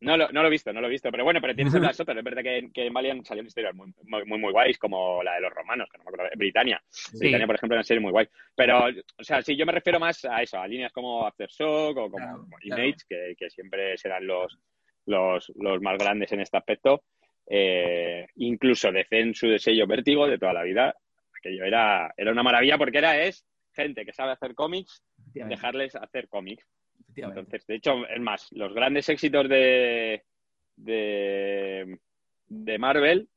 no 0.02 0.18
lo, 0.18 0.30
no 0.32 0.42
lo 0.42 0.48
he 0.48 0.52
visto, 0.52 0.74
no 0.74 0.82
lo 0.82 0.88
he 0.88 0.92
visto. 0.92 1.12
Pero 1.12 1.24
bueno, 1.24 1.40
pero 1.42 1.56
tienes 1.56 1.74
Shot, 1.74 2.06
pero 2.06 2.20
es 2.20 2.24
verdad 2.24 2.44
que, 2.44 2.70
que 2.74 2.88
en 2.88 2.94
Valiant 2.94 3.26
salieron 3.26 3.48
historias 3.48 3.76
muy, 3.76 3.94
muy, 4.04 4.26
muy, 4.26 4.40
muy 4.40 4.52
guays, 4.52 4.78
como 4.78 5.24
la 5.24 5.36
de 5.36 5.42
los 5.42 5.54
romanos, 5.54 5.90
que 5.92 5.98
no 5.98 6.04
me 6.04 6.10
acuerdo, 6.10 6.32
Britannia. 6.38 6.82
Britannia, 7.14 7.48
por 7.48 7.56
ejemplo, 7.56 7.76
es 7.76 7.80
una 7.80 7.84
serie 7.84 8.02
muy 8.02 8.12
guay. 8.12 8.28
Pero, 8.56 8.86
o 9.18 9.24
sea, 9.24 9.42
sí, 9.42 9.56
yo 9.56 9.66
me 9.66 9.72
refiero 9.72 10.00
más 10.00 10.26
a 10.26 10.42
eso, 10.42 10.60
a 10.60 10.68
líneas 10.68 10.92
como 10.92 11.26
Aftershock 11.26 11.98
o 11.98 12.10
como 12.10 12.18
Claro, 12.18 12.38
como 12.40 12.58
claro. 12.58 12.84
Image, 12.84 13.06
que, 13.08 13.36
que 13.38 13.50
siempre 13.50 13.98
serán 13.98 14.28
los, 14.28 14.58
los, 15.06 15.52
los 15.56 15.82
más 15.82 15.98
grandes 15.98 16.32
en 16.32 16.42
este 16.42 16.58
aspecto. 16.58 17.04
Eh, 17.48 18.28
incluso 18.38 18.92
DC 18.92 19.20
en 19.20 19.36
su 19.36 19.58
sello 19.60 19.86
vértigo 19.86 20.28
de 20.28 20.40
toda 20.40 20.54
la 20.54 20.64
vida, 20.64 20.96
aquello 21.46 21.64
era, 21.64 22.14
era 22.18 22.32
una 22.32 22.44
maravilla 22.44 22.78
porque 22.78 22.98
era 22.98 23.22
es 23.22 23.46
gente 23.74 24.06
que 24.06 24.14
sabe 24.14 24.32
hacer 24.32 24.56
cómics, 24.56 25.04
dejarles 25.34 25.96
hacer 25.96 26.28
cómics. 26.28 26.66
Entonces, 27.16 27.66
de 27.68 27.76
hecho, 27.76 28.08
es 28.08 28.20
más, 28.20 28.52
los 28.52 28.74
grandes 28.74 29.08
éxitos 29.10 29.48
de, 29.48 30.24
de, 30.76 31.98
de 32.48 32.78
Marvel, 32.78 33.28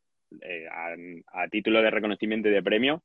eh, 0.40 0.66
a, 0.70 1.42
a 1.42 1.48
título 1.48 1.82
de 1.82 1.90
reconocimiento 1.90 2.48
y 2.48 2.52
de 2.52 2.62
premio, 2.62 3.02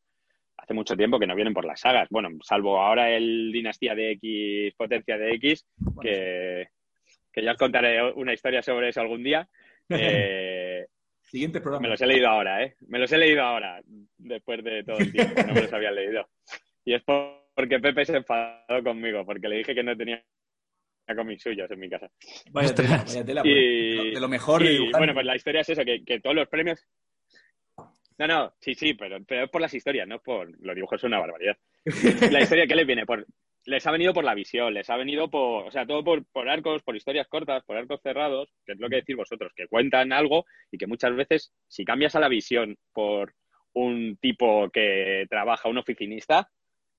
hace 0.58 0.74
mucho 0.74 0.96
tiempo 0.96 1.20
que 1.20 1.28
no 1.28 1.36
vienen 1.36 1.54
por 1.54 1.66
las 1.66 1.80
sagas. 1.80 2.08
Bueno, 2.10 2.30
salvo 2.44 2.80
ahora 2.80 3.12
el 3.12 3.52
Dinastía 3.52 3.96
de 3.96 4.12
X, 4.12 4.74
Potencia 4.76 5.18
de 5.18 5.34
X, 5.36 5.66
Bueno, 5.78 6.02
que, 6.02 6.70
que 7.32 7.44
ya 7.44 7.52
os 7.52 7.58
contaré 7.58 8.12
una 8.14 8.34
historia 8.34 8.62
sobre 8.62 8.90
eso 8.90 9.02
algún 9.02 9.24
día. 9.24 9.48
Eh, 9.90 10.60
Siguiente 11.34 11.62
programa. 11.62 11.82
me 11.82 11.90
los 11.90 12.00
he 12.02 12.06
leído 12.06 12.28
ahora, 12.28 12.64
¿eh? 12.64 12.76
Me 12.88 13.00
los 13.00 13.12
he 13.12 13.18
leído 13.18 13.42
ahora, 13.42 13.82
después 14.20 14.64
de 14.64 14.84
todo 14.84 15.00
el 15.00 15.12
tiempo. 15.12 15.42
No 15.48 15.54
me 15.56 15.62
los 15.64 15.74
había 15.74 15.90
leído. 15.92 16.30
Y 16.86 16.94
es 16.94 17.02
por- 17.04 17.42
porque 17.56 17.80
Pepe 17.80 18.06
se 18.06 18.18
enfadó 18.18 18.84
conmigo, 18.84 19.26
porque 19.26 19.48
le 19.48 19.58
dije 19.58 19.74
que 19.74 19.82
no 19.84 19.98
tenía 19.98 20.24
cómics 21.16 21.42
suyos 21.42 21.70
en 21.72 21.80
mi 21.80 21.90
casa. 21.90 22.08
Vaya 22.52 22.74
tela, 22.76 22.98
vaya 23.04 23.26
tela. 23.26 23.42
Y- 23.46 24.12
De 24.14 24.20
lo- 24.20 24.30
mejor 24.30 24.62
Y 24.64 24.92
bueno, 24.92 25.14
pues 25.16 25.26
la 25.26 25.36
historia 25.36 25.62
es 25.62 25.70
eso, 25.70 25.84
que, 25.84 26.04
que 26.06 26.20
todos 26.20 26.36
los 26.36 26.48
premios... 26.48 26.86
No, 28.20 28.28
no, 28.28 28.54
sí, 28.60 28.76
sí, 28.76 28.94
pero, 28.94 29.18
pero 29.28 29.46
es 29.46 29.50
por 29.50 29.60
las 29.60 29.74
historias, 29.74 30.08
no 30.08 30.20
por... 30.20 30.48
Los 30.64 30.76
dibujos 30.76 31.02
son 31.02 31.10
una 31.14 31.20
barbaridad. 31.20 31.58
La 32.32 32.42
historia, 32.42 32.68
¿qué 32.68 32.76
les 32.76 32.86
viene? 32.86 33.08
Por, 33.08 33.26
les 33.66 33.86
ha 33.88 33.92
venido 33.92 34.14
por 34.14 34.24
la 34.24 34.34
visión, 34.34 34.74
les 34.74 34.90
ha 34.90 34.98
venido 34.98 35.30
por... 35.30 35.68
O 35.68 35.72
sea, 35.72 35.86
todo 35.86 36.04
por, 36.04 36.26
por 36.26 36.50
arcos, 36.50 36.84
por 36.84 36.96
historias 36.96 37.28
cortas, 37.28 37.64
por 37.64 37.78
arcos 37.78 38.02
cerrados, 38.02 38.54
que 38.66 38.74
es 38.74 38.80
lo 38.80 38.90
que 38.90 38.98
decís 38.98 39.16
vosotros, 39.16 39.54
que 39.56 39.68
cuentan 39.68 40.12
algo 40.12 40.46
y 40.72 40.78
que 40.78 40.88
muchas 40.88 41.16
veces, 41.16 41.54
si 41.68 41.86
cambias 41.86 42.16
a 42.16 42.20
la 42.20 42.30
visión 42.30 42.78
por 42.92 43.34
un 43.74 44.18
tipo 44.18 44.70
que 44.70 45.26
trabaja, 45.30 45.70
un 45.70 45.78
oficinista, 45.78 46.50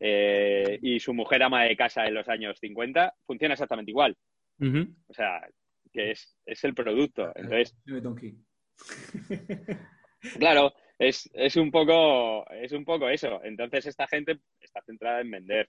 eh, 0.01 0.79
y 0.83 1.01
su 1.01 1.15
mujer 1.15 1.43
ama 1.43 1.65
de 1.65 1.77
casa 1.77 2.07
en 2.07 2.15
los 2.15 2.29
años 2.29 2.59
50, 2.59 3.15
funciona 3.27 3.55
exactamente 3.55 3.91
igual. 3.91 4.17
O 4.61 5.15
sea, 5.15 5.47
que 5.93 6.13
es, 6.13 6.37
es 6.47 6.65
el 6.65 6.75
producto. 6.75 7.33
Entonces, 7.35 7.77
Dime, 7.85 8.01
Donkey. 8.01 8.35
claro, 10.39 10.73
es, 10.99 11.31
es 11.35 11.57
un 11.57 11.71
poco, 11.71 12.49
es 12.51 12.73
un 12.73 12.85
poco 12.85 13.09
eso. 13.09 13.43
Entonces, 13.45 13.87
esta 13.87 14.07
gente 14.07 14.39
está 14.61 14.83
centrada 14.83 15.21
en 15.21 15.31
vender, 15.31 15.69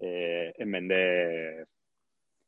eh, 0.00 0.52
en 0.58 0.70
vender, 0.72 1.66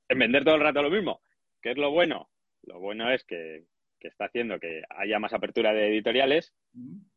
en 0.09 0.19
vender 0.19 0.45
todo 0.45 0.55
el 0.57 0.61
rato 0.63 0.83
lo 0.83 0.91
mismo. 0.91 1.21
¿Qué 1.61 1.71
es 1.73 1.77
lo 1.77 1.91
bueno? 1.91 2.29
Lo 2.63 2.79
bueno 2.81 3.11
es 3.13 3.25
que, 3.25 3.65
que 4.01 4.09
está 4.09 4.27
haciendo 4.27 4.59
que 4.59 4.83
haya 4.91 5.19
más 5.19 5.33
apertura 5.33 5.73
de 5.73 5.89
editoriales 5.89 6.53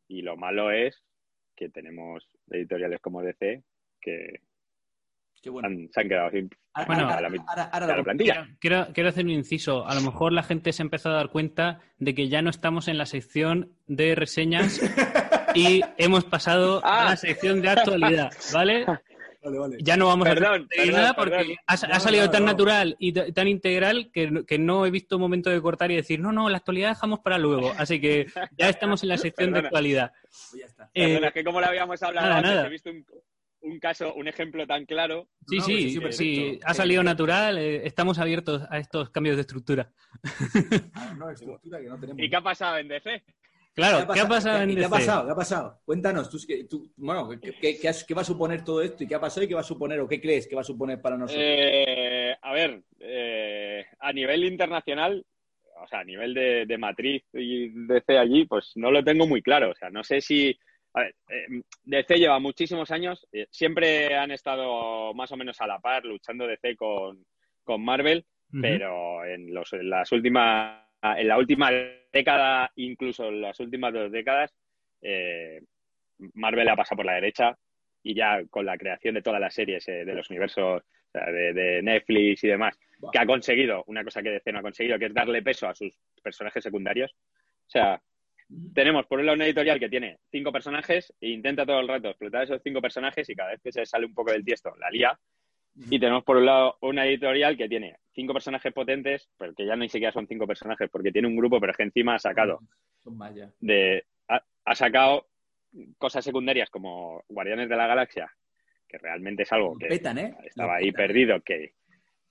y 0.08 0.22
lo 0.22 0.36
malo 0.36 0.70
es 0.70 1.02
que 1.56 1.68
tenemos 1.68 2.26
editoriales 2.50 3.00
como 3.00 3.22
DC 3.22 3.62
que 4.00 4.40
Qué 5.42 5.48
bueno. 5.50 5.68
han- 5.68 5.88
se 5.90 6.00
han 6.00 6.08
quedado 6.08 6.30
sin 6.30 6.50
Bueno, 6.86 7.02
ahora- 7.08 7.16
a 7.16 7.80
la 7.86 7.94
a 7.94 8.02
plantilla. 8.02 8.48
Quiero, 8.60 8.88
quiero 8.92 9.08
hacer 9.08 9.24
un 9.24 9.30
inciso. 9.30 9.86
A 9.86 9.94
lo 9.94 10.02
mejor 10.02 10.32
la 10.32 10.42
gente 10.42 10.72
se 10.72 10.82
ha 10.82 10.84
empezado 10.84 11.14
a 11.14 11.18
dar 11.18 11.30
cuenta 11.30 11.80
de 11.98 12.14
que 12.14 12.28
ya 12.28 12.42
no 12.42 12.50
estamos 12.50 12.88
en 12.88 12.98
la 12.98 13.06
sección 13.06 13.72
de 13.86 14.14
reseñas 14.14 14.80
y 15.54 15.80
hemos 15.98 16.24
pasado 16.24 16.84
a 16.84 17.04
la 17.06 17.16
sección 17.16 17.60
de 17.62 17.70
actualidad, 17.70 18.30
¿vale? 18.52 18.84
Vale, 19.42 19.58
vale. 19.58 19.76
Ya 19.80 19.96
no 19.96 20.06
vamos 20.08 20.28
Perdón, 20.28 20.64
a 20.64 20.68
perdón, 20.76 20.92
nada 20.92 21.14
porque 21.14 21.30
perdón. 21.36 21.56
ha, 21.66 21.76
salido 22.00 22.26
no, 22.26 22.30
tan 22.30 22.44
no. 22.44 22.52
natural 22.52 22.96
y 22.98 23.12
tan 23.32 23.48
integral 23.48 24.10
que, 24.12 24.30
no- 24.30 24.44
que 24.44 24.58
no 24.58 24.84
he 24.84 24.90
visto 24.90 25.18
momento 25.18 25.48
de 25.48 25.60
cortar 25.62 25.90
y 25.90 25.96
decir, 25.96 26.20
no, 26.20 26.30
no, 26.30 26.48
la 26.50 26.58
actualidad 26.58 26.90
dejamos 26.90 27.20
para 27.20 27.38
luego. 27.38 27.72
Así 27.78 28.00
que 28.00 28.26
ya 28.58 28.68
estamos 28.68 29.02
en 29.02 29.08
la 29.08 29.16
sección 29.18 29.52
de 29.52 29.60
actualidad. 29.60 30.12
Pues 30.22 30.60
ya 30.60 30.66
está. 30.66 30.90
Eh, 30.92 31.06
Perdona, 31.06 31.28
es 31.28 31.32
que 31.34 31.44
como 31.44 31.60
lo 31.60 31.66
habíamos 31.66 32.02
hablado 32.02 32.26
nada, 32.26 32.38
antes, 32.38 32.52
nada. 32.54 32.66
he 32.66 32.70
visto 32.70 32.90
un, 32.90 33.06
un 33.62 33.78
caso, 33.78 34.12
un 34.14 34.28
ejemplo 34.28 34.66
tan 34.66 34.84
claro. 34.84 35.28
Sí, 35.48 35.56
No, 35.58 35.64
sí, 35.64 35.98
pues 36.00 36.16
sí, 36.18 36.34
sí, 36.36 36.60
ha 36.64 36.74
salido 36.74 37.02
natural. 37.02 37.56
eh, 37.56 37.86
estamos 37.86 38.18
abiertos 38.18 38.62
a 38.70 38.78
estos 38.78 39.08
cambios 39.10 39.36
de 39.36 39.40
estructura. 39.42 39.90
Ah, 40.94 41.14
no, 41.18 41.30
estructura 41.30 41.80
que 41.80 41.86
no 41.86 41.98
tenemos. 41.98 42.22
¿Y 42.22 42.28
qué 42.28 42.36
ha 42.36 42.42
pasado 42.42 42.76
en 42.78 42.88
DC? 42.88 43.22
Claro, 43.74 44.06
¿qué 44.12 44.20
ha 44.20 44.28
pasado 44.28 44.62
en 44.62 44.70
¿Y 44.70 44.76
¿Qué 44.76 44.84
ha 44.84 44.88
pasado? 44.88 45.26
¿Qué 45.26 45.32
ha 45.32 45.36
pasado? 45.36 45.80
Cuéntanos, 45.84 46.28
tú, 46.68 46.90
bueno, 46.96 47.28
¿qué, 47.40 47.52
qué- 47.60 47.78
qué 47.78 47.88
has- 47.88 48.04
qué 48.04 48.14
va 48.14 48.22
a 48.22 48.24
suponer 48.24 48.64
todo 48.64 48.82
esto? 48.82 49.04
¿Y 49.04 49.06
qué 49.06 49.14
ha 49.14 49.20
pasado 49.20 49.44
y 49.44 49.48
qué 49.48 49.54
va 49.54 49.60
a 49.60 49.64
suponer? 49.64 50.00
¿O 50.00 50.08
qué 50.08 50.20
crees 50.20 50.46
que 50.48 50.54
va 50.56 50.60
a 50.62 50.64
suponer 50.64 51.00
para 51.00 51.16
nosotros? 51.16 51.44
Eh, 51.46 52.34
a 52.42 52.52
ver, 52.52 52.82
eh, 52.98 53.86
a 54.00 54.12
nivel 54.12 54.44
internacional, 54.44 55.24
o 55.82 55.86
sea, 55.88 56.00
a 56.00 56.04
nivel 56.04 56.34
de, 56.34 56.66
de 56.66 56.78
matriz 56.78 57.22
y 57.32 57.68
DC 57.86 58.18
allí, 58.18 58.44
pues 58.44 58.72
no 58.74 58.90
lo 58.90 59.02
tengo 59.04 59.26
muy 59.26 59.40
claro. 59.40 59.70
O 59.70 59.74
sea, 59.74 59.88
no 59.90 60.02
sé 60.04 60.20
si. 60.20 60.58
A 60.92 61.02
ver, 61.02 61.14
eh, 61.28 61.62
DC 61.84 62.18
lleva 62.18 62.40
muchísimos 62.40 62.90
años, 62.90 63.24
eh, 63.32 63.46
siempre 63.50 64.16
han 64.16 64.32
estado 64.32 65.14
más 65.14 65.30
o 65.30 65.36
menos 65.36 65.60
a 65.60 65.66
la 65.68 65.78
par 65.78 66.04
luchando 66.04 66.48
DC 66.48 66.74
con, 66.74 67.24
con 67.62 67.84
Marvel, 67.84 68.26
pero 68.60 69.24
en, 69.24 69.54
los, 69.54 69.72
en 69.72 69.88
las 69.88 70.10
últimas, 70.10 70.82
en 71.00 71.28
la 71.28 71.38
última 71.38 71.70
década, 72.12 72.70
incluso 72.76 73.28
en 73.28 73.40
las 73.40 73.58
últimas 73.60 73.92
dos 73.92 74.10
décadas, 74.10 74.52
eh, 75.02 75.62
Marvel 76.34 76.68
ha 76.68 76.76
pasado 76.76 76.96
por 76.96 77.06
la 77.06 77.14
derecha 77.14 77.56
y 78.02 78.14
ya 78.14 78.40
con 78.48 78.66
la 78.66 78.78
creación 78.78 79.14
de 79.14 79.22
todas 79.22 79.40
las 79.40 79.54
series 79.54 79.86
eh, 79.88 80.04
de 80.04 80.14
los 80.14 80.28
universos 80.30 80.82
de, 81.12 81.80
Netflix 81.82 82.44
y 82.44 82.48
demás, 82.48 82.78
que 83.12 83.18
ha 83.18 83.26
conseguido, 83.26 83.82
una 83.88 84.04
cosa 84.04 84.22
que 84.22 84.30
DC 84.30 84.52
no 84.52 84.60
ha 84.60 84.62
conseguido, 84.62 84.98
que 84.98 85.06
es 85.06 85.14
darle 85.14 85.42
peso 85.42 85.68
a 85.68 85.74
sus 85.74 85.92
personajes 86.22 86.62
secundarios. 86.62 87.12
O 87.12 87.70
sea, 87.70 88.00
tenemos 88.74 89.06
por 89.06 89.18
un 89.18 89.26
lado 89.26 89.36
una 89.36 89.46
editorial 89.46 89.78
que 89.78 89.88
tiene 89.88 90.18
cinco 90.30 90.52
personajes 90.52 91.12
e 91.20 91.28
intenta 91.28 91.66
todo 91.66 91.80
el 91.80 91.88
rato 91.88 92.08
explotar 92.08 92.44
esos 92.44 92.60
cinco 92.62 92.80
personajes 92.80 93.28
y 93.28 93.34
cada 93.34 93.50
vez 93.50 93.60
que 93.62 93.72
se 93.72 93.86
sale 93.86 94.06
un 94.06 94.14
poco 94.14 94.32
del 94.32 94.44
tiesto, 94.44 94.74
la 94.76 94.90
lía. 94.90 95.18
Y 95.76 95.98
tenemos 96.00 96.24
por 96.24 96.36
un 96.36 96.46
lado 96.46 96.76
una 96.80 97.06
editorial 97.06 97.56
que 97.56 97.68
tiene 97.68 97.96
cinco 98.12 98.32
personajes 98.32 98.72
potentes, 98.72 99.28
pero 99.38 99.54
que 99.54 99.64
ya 99.66 99.76
ni 99.76 99.88
siquiera 99.88 100.12
son 100.12 100.26
cinco 100.26 100.46
personajes, 100.46 100.90
porque 100.90 101.12
tiene 101.12 101.28
un 101.28 101.36
grupo, 101.36 101.58
pero 101.60 101.70
es 101.72 101.76
que 101.76 101.84
encima 101.84 102.14
ha 102.16 102.18
sacado 102.18 102.60
de 103.60 104.04
ha, 104.28 104.42
ha 104.64 104.74
sacado 104.74 105.26
cosas 105.98 106.24
secundarias 106.24 106.68
como 106.70 107.22
Guardianes 107.28 107.68
de 107.68 107.76
la 107.76 107.86
Galaxia, 107.86 108.30
que 108.88 108.98
realmente 108.98 109.44
es 109.44 109.52
algo 109.52 109.78
que 109.78 109.86
petan, 109.86 110.18
¿eh? 110.18 110.34
estaba 110.44 110.76
ahí 110.76 110.90
perdido, 110.92 111.40
que, 111.40 111.74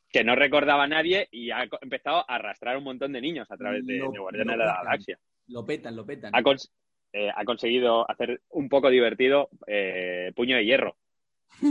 que 0.10 0.24
no 0.24 0.36
recordaba 0.36 0.84
a 0.84 0.88
nadie 0.88 1.28
y 1.32 1.50
ha 1.52 1.68
empezado 1.82 2.18
a 2.30 2.36
arrastrar 2.36 2.78
un 2.78 2.84
montón 2.84 3.14
de 3.14 3.22
niños 3.22 3.50
a 3.50 3.58
través 3.58 3.86
de, 3.86 3.98
Lo- 3.98 4.12
de 4.12 4.20
Guardianes 4.20 4.52
de 4.54 4.58
la 4.58 4.66
petan. 4.66 4.84
Galaxia. 4.86 5.20
Lo 5.48 5.66
petan, 5.66 5.96
lo 5.96 6.06
petan. 6.06 6.36
Ha, 6.36 6.42
cons- 6.42 6.70
eh, 7.14 7.32
ha 7.34 7.44
conseguido 7.46 8.10
hacer 8.12 8.42
un 8.50 8.70
poco 8.70 8.90
divertido 8.90 9.50
eh, 9.66 10.32
Puño 10.36 10.58
de 10.58 10.66
Hierro, 10.66 10.98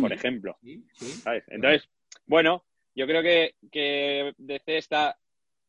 por 0.01 0.13
ejemplo. 0.13 0.57
Sí, 0.63 0.85
sí. 0.93 1.07
¿sabes? 1.21 1.45
Entonces, 1.49 1.89
bueno, 2.27 2.65
yo 2.95 3.07
creo 3.07 3.23
que, 3.23 3.55
que 3.71 4.35
DC 4.39 4.79
está, 4.79 5.17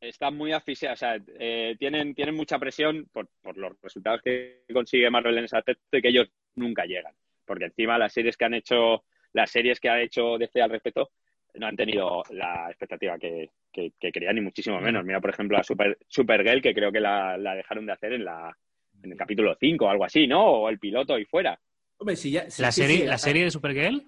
está 0.01 0.31
muy 0.31 0.51
asfixiada, 0.51 0.93
o 0.93 0.97
sea, 0.97 1.19
eh, 1.39 1.75
tienen, 1.79 2.15
tienen 2.15 2.35
mucha 2.35 2.59
presión 2.59 3.07
por, 3.11 3.29
por 3.41 3.57
los 3.57 3.79
resultados 3.81 4.21
que 4.21 4.63
consigue 4.73 5.09
Marvel 5.09 5.37
en 5.37 5.45
ese 5.45 5.57
aspecto 5.57 5.97
y 5.97 6.01
que 6.01 6.09
ellos 6.09 6.31
nunca 6.55 6.85
llegan. 6.85 7.13
Porque 7.45 7.65
encima 7.65 7.97
las 7.97 8.13
series 8.13 8.37
que 8.37 8.45
han 8.45 8.53
hecho, 8.53 9.03
las 9.33 9.51
series 9.51 9.79
que 9.79 9.89
ha 9.89 10.01
hecho 10.01 10.37
DC 10.37 10.61
al 10.61 10.69
respecto, 10.69 11.11
no 11.55 11.67
han 11.67 11.75
tenido 11.75 12.23
la 12.31 12.67
expectativa 12.69 13.17
que, 13.17 13.49
que, 13.71 13.93
que 13.99 14.11
querían, 14.11 14.35
ni 14.35 14.41
muchísimo 14.41 14.79
menos. 14.79 15.03
Mira, 15.03 15.19
por 15.19 15.31
ejemplo, 15.31 15.57
a 15.57 15.63
Super, 15.63 15.97
Supergirl, 16.07 16.61
que 16.61 16.73
creo 16.73 16.91
que 16.91 16.99
la, 16.99 17.37
la 17.37 17.55
dejaron 17.55 17.85
de 17.85 17.93
hacer 17.93 18.13
en 18.13 18.25
la 18.25 18.55
en 19.03 19.11
el 19.11 19.17
capítulo 19.17 19.55
5 19.59 19.85
o 19.85 19.89
algo 19.89 20.05
así, 20.05 20.27
¿no? 20.27 20.45
O 20.45 20.69
el 20.69 20.79
piloto 20.79 21.17
y 21.17 21.25
fuera. 21.25 21.59
Hombre, 21.99 22.15
si 22.15 22.31
ya. 22.31 22.49
si- 22.49 22.61
¿La 22.61 22.71
serie, 22.71 23.05
la 23.05 23.15
a- 23.15 23.17
serie 23.17 23.43
de 23.43 23.51
Supergirl? 23.51 24.05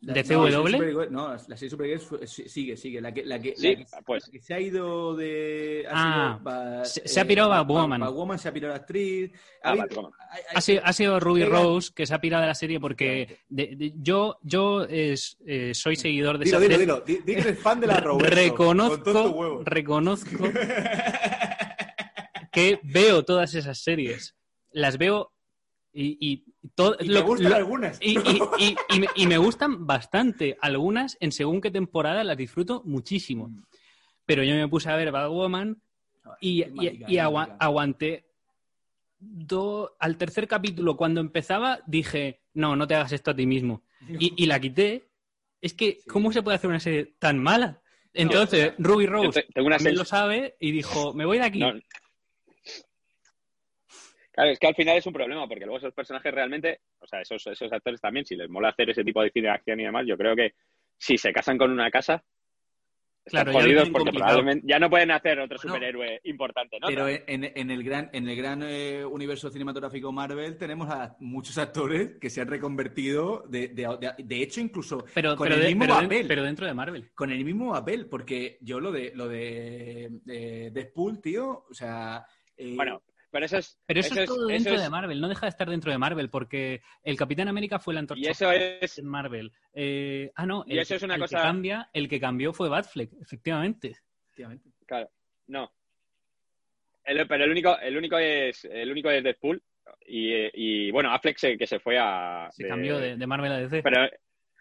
¿De 0.00 0.22
no, 0.22 0.22
CW? 0.22 0.44
la 0.44 0.50
serie 0.50 0.62
Supergirl- 0.92 1.08
No, 1.10 1.28
la 1.32 1.38
serie 1.56 1.70
Supergirl 1.70 2.00
fue- 2.00 2.26
sí- 2.26 2.46
sigue, 2.48 2.76
sigue. 2.76 3.00
La 3.00 3.12
que, 3.12 3.24
la 3.24 3.40
que, 3.40 3.56
Sí, 3.56 3.74
la 3.74 3.76
que- 3.76 3.86
pues. 4.04 4.26
la 4.26 4.32
que 4.32 4.40
se 4.42 4.54
ha 4.54 4.60
ido 4.60 5.16
de. 5.16 5.86
Ha 5.88 5.92
Ah, 5.94 6.82
sido 6.84 6.86
se- 7.06 7.08
se 7.08 7.20
ha 7.20 7.24
pirado 7.24 7.48
pa- 7.48 7.58
Batwoman. 7.62 8.00
pa- 8.00 8.06
Batwoman 8.08 8.38
se 8.38 8.48
ha 8.48 8.52
pirado 8.52 8.74
la 8.74 8.80
actriz. 8.80 9.32
Ha 9.62 9.70
Ah, 9.70 9.72
hay- 9.72 9.80
hay- 9.80 10.42
Ha 10.56 10.60
sido, 10.60 10.82
ha 10.84 10.92
sido 10.92 11.20
Ruby. 11.20 11.44
Rose 11.44 11.90
que 11.94 12.06
se 12.06 12.14
ha 12.14 12.20
pirado 12.20 12.42
de 12.42 12.48
la 12.48 12.54
serie 12.54 12.78
porque 12.80 13.38
de- 13.48 13.76
de- 13.76 13.92
yo, 13.96 14.38
yo 14.42 14.84
es- 14.84 15.38
eh, 15.46 15.72
soy 15.74 15.96
seguidor 15.96 16.38
de 16.38 16.44
Dilo, 16.44 16.58
esa 16.58 16.68
dilo, 16.68 16.78
serie. 16.78 16.94
dilo. 16.94 17.04
Di, 17.06 17.14
di 17.24 17.34
que 17.34 17.40
eres 17.48 17.58
fan 17.58 17.80
de 17.80 17.86
la 17.86 18.00
Roberto. 18.00 18.34
reconozco, 18.36 19.62
reconozco 19.64 20.44
que 22.52 22.78
veo 22.82 23.24
todas 23.24 23.54
esas 23.54 23.78
series. 23.82 24.34
Las 24.70 24.98
veo 24.98 25.32
Y, 25.96 26.18
y, 26.20 26.44
todo, 26.74 26.96
Y 27.00 27.08
me 27.08 27.20
gustan 27.20 27.52
algunas. 27.52 27.98
y, 28.02 28.18
y- 28.18 28.40
y- 28.58 28.76
y 28.96 29.00
me, 29.00 29.06
y 29.14 29.26
me 29.28 29.38
gustan 29.38 29.86
bastante. 29.86 30.58
Algunas, 30.60 31.16
en 31.20 31.30
según 31.30 31.60
qué 31.60 31.70
temporada, 31.70 32.24
las 32.24 32.36
disfruto 32.36 32.82
muchísimo. 32.84 33.46
Mm. 33.48 33.62
Pero 34.26 34.42
yo 34.42 34.54
me 34.56 34.66
puse 34.66 34.90
a 34.90 34.96
ver 34.96 35.12
Batwoman 35.12 35.80
y, 36.40 36.62
es 36.62 36.68
y- 36.68 36.70
mágica, 36.72 37.30
mágica. 37.30 37.56
aguanté. 37.60 38.24
do- 39.26 39.96
al 40.00 40.16
tercer 40.18 40.46
capítulo, 40.48 40.96
cuando 40.96 41.20
empezaba, 41.20 41.80
dije, 41.86 42.40
no, 42.54 42.76
no 42.76 42.86
te 42.86 42.94
hagas 42.94 43.12
esto 43.12 43.30
a 43.30 43.36
ti 43.36 43.46
mismo. 43.46 43.82
Y, 44.18 44.34
y 44.42 44.46
la 44.46 44.60
quité. 44.60 45.04
Es 45.62 45.72
que, 45.72 45.98
Sí. 46.02 46.08
¿cómo 46.10 46.30
se 46.32 46.42
puede 46.42 46.56
hacer 46.56 46.68
una 46.68 46.80
serie 46.80 47.14
tan 47.18 47.38
mala? 47.38 47.80
Entonces, 48.12 48.74
Ruby 48.78 49.06
Rose 49.06 49.42
te- 49.42 49.52
tengo 49.54 49.66
una 49.68 49.76
también 49.78 49.96
lo 49.96 50.04
sabe 50.04 50.56
y 50.60 50.72
dijo, 50.72 51.14
me 51.14 51.24
voy 51.24 51.38
de 51.38 51.44
aquí. 51.44 51.58
No. 51.60 51.72
Claro, 54.34 54.50
es 54.50 54.58
que 54.58 54.66
al 54.66 54.74
final 54.74 54.96
es 54.96 55.06
un 55.06 55.12
problema, 55.12 55.46
porque 55.46 55.64
luego 55.64 55.78
esos 55.78 55.94
personajes 55.94 56.34
realmente, 56.34 56.80
o 56.98 57.06
sea, 57.06 57.20
esos, 57.20 57.46
esos 57.46 57.72
actores 57.72 58.00
también, 58.00 58.26
si 58.26 58.34
les 58.34 58.50
mola 58.50 58.70
hacer 58.70 58.90
ese 58.90 59.04
tipo 59.04 59.22
de 59.22 59.30
cine 59.30 59.46
de 59.46 59.54
acción 59.54 59.78
y 59.78 59.84
demás, 59.84 60.04
yo 60.06 60.16
creo 60.16 60.34
que 60.34 60.54
si 60.98 61.16
se 61.16 61.32
casan 61.32 61.56
con 61.56 61.70
una 61.70 61.88
casa, 61.90 62.24
están 63.24 63.44
Claro, 63.44 63.58
jodidos 63.60 63.88
porque 63.90 64.06
complicado. 64.10 64.32
probablemente 64.32 64.66
ya 64.68 64.78
no 64.78 64.90
pueden 64.90 65.10
hacer 65.12 65.38
otro 65.38 65.56
Bueno, 65.56 65.74
superhéroe 65.74 66.20
importante, 66.24 66.78
¿no? 66.80 66.88
Pero 66.88 67.08
en, 67.08 67.22
en 67.26 67.70
el 67.70 67.82
gran, 67.84 68.10
en 68.12 68.28
el 68.28 68.36
gran 68.36 68.62
eh, 68.64 69.04
universo 69.04 69.50
cinematográfico 69.50 70.10
Marvel 70.12 70.58
tenemos 70.58 70.90
a 70.90 71.16
muchos 71.20 71.56
actores 71.56 72.18
que 72.20 72.28
se 72.28 72.40
han 72.42 72.48
reconvertido, 72.48 73.44
de, 73.48 73.68
de, 73.68 73.86
de- 74.00 74.14
de 74.24 74.42
hecho, 74.42 74.60
incluso 74.60 75.04
Pero, 75.14 75.36
con 75.36 75.44
pero, 75.46 75.54
el 75.54 75.62
de- 75.62 75.68
mismo 75.68 75.84
pero 75.86 75.94
papel. 75.94 76.26
pero 76.28 76.42
dentro 76.42 76.66
de 76.66 76.74
Marvel. 76.74 77.10
Con 77.14 77.30
el 77.30 77.44
mismo 77.44 77.72
papel, 77.72 78.06
porque 78.10 78.58
yo 78.60 78.80
lo 78.80 78.90
de 78.92 79.12
lo 79.14 79.28
de, 79.28 80.08
de 80.24 80.70
Deadpool, 80.72 81.20
tío, 81.22 81.64
o 81.70 81.72
sea... 81.72 82.26
eh, 82.56 82.74
Bueno, 82.76 83.00
pero 83.34 83.46
eso 83.46 83.58
es... 83.58 83.76
Pero 83.84 84.00
eso, 84.00 84.18
es 84.20 84.26
todo 84.26 84.46
dentro 84.46 84.74
es- 84.74 84.80
de 84.82 84.88
Marvel, 84.88 85.20
no 85.20 85.28
deja 85.28 85.46
de 85.46 85.50
estar 85.50 85.68
dentro 85.68 85.90
de 85.90 85.98
Marvel, 85.98 86.30
porque 86.30 86.80
el 87.02 87.16
Capitán 87.16 87.48
América 87.48 87.78
fue 87.80 87.92
la 87.92 87.98
Y 87.98 88.02
antorcha 88.02 88.30
eso 88.30 88.52
es... 88.52 88.98
en 88.98 89.06
Marvel. 89.06 89.52
Eh, 89.72 90.30
ah, 90.36 90.46
no, 90.46 90.64
Y 90.66 90.72
el, 90.74 90.78
eso 90.78 90.94
es 90.94 91.02
una 91.02 91.16
el 91.16 91.20
cosa- 91.20 91.38
que 91.38 91.42
cambia, 91.42 91.90
el 91.92 92.08
que 92.08 92.20
cambió 92.20 92.52
fue 92.52 92.68
Batfleck, 92.68 93.10
efectivamente. 93.20 93.96
efectivamente. 94.28 94.70
Claro, 94.86 95.10
no. 95.48 95.72
El- 97.04 97.26
pero 97.26 97.44
el 97.44 97.50
único, 97.50 97.78
el 97.78 97.96
único 97.96 98.18
es 98.18 98.64
el 98.64 98.90
único 98.90 99.10
es 99.10 99.22
Deadpool 99.22 99.62
y, 100.06 100.32
y, 100.54 100.90
bueno, 100.90 101.12
Affleck 101.12 101.36
se- 101.36 101.58
que 101.58 101.66
se 101.66 101.78
fue 101.78 101.98
a 101.98 102.48
Se 102.52 102.66
cambió 102.66 102.98
de, 102.98 103.16
de 103.16 103.26
Marvel 103.26 103.52
a 103.52 103.58
DC. 103.58 103.82
Pero 103.82 104.08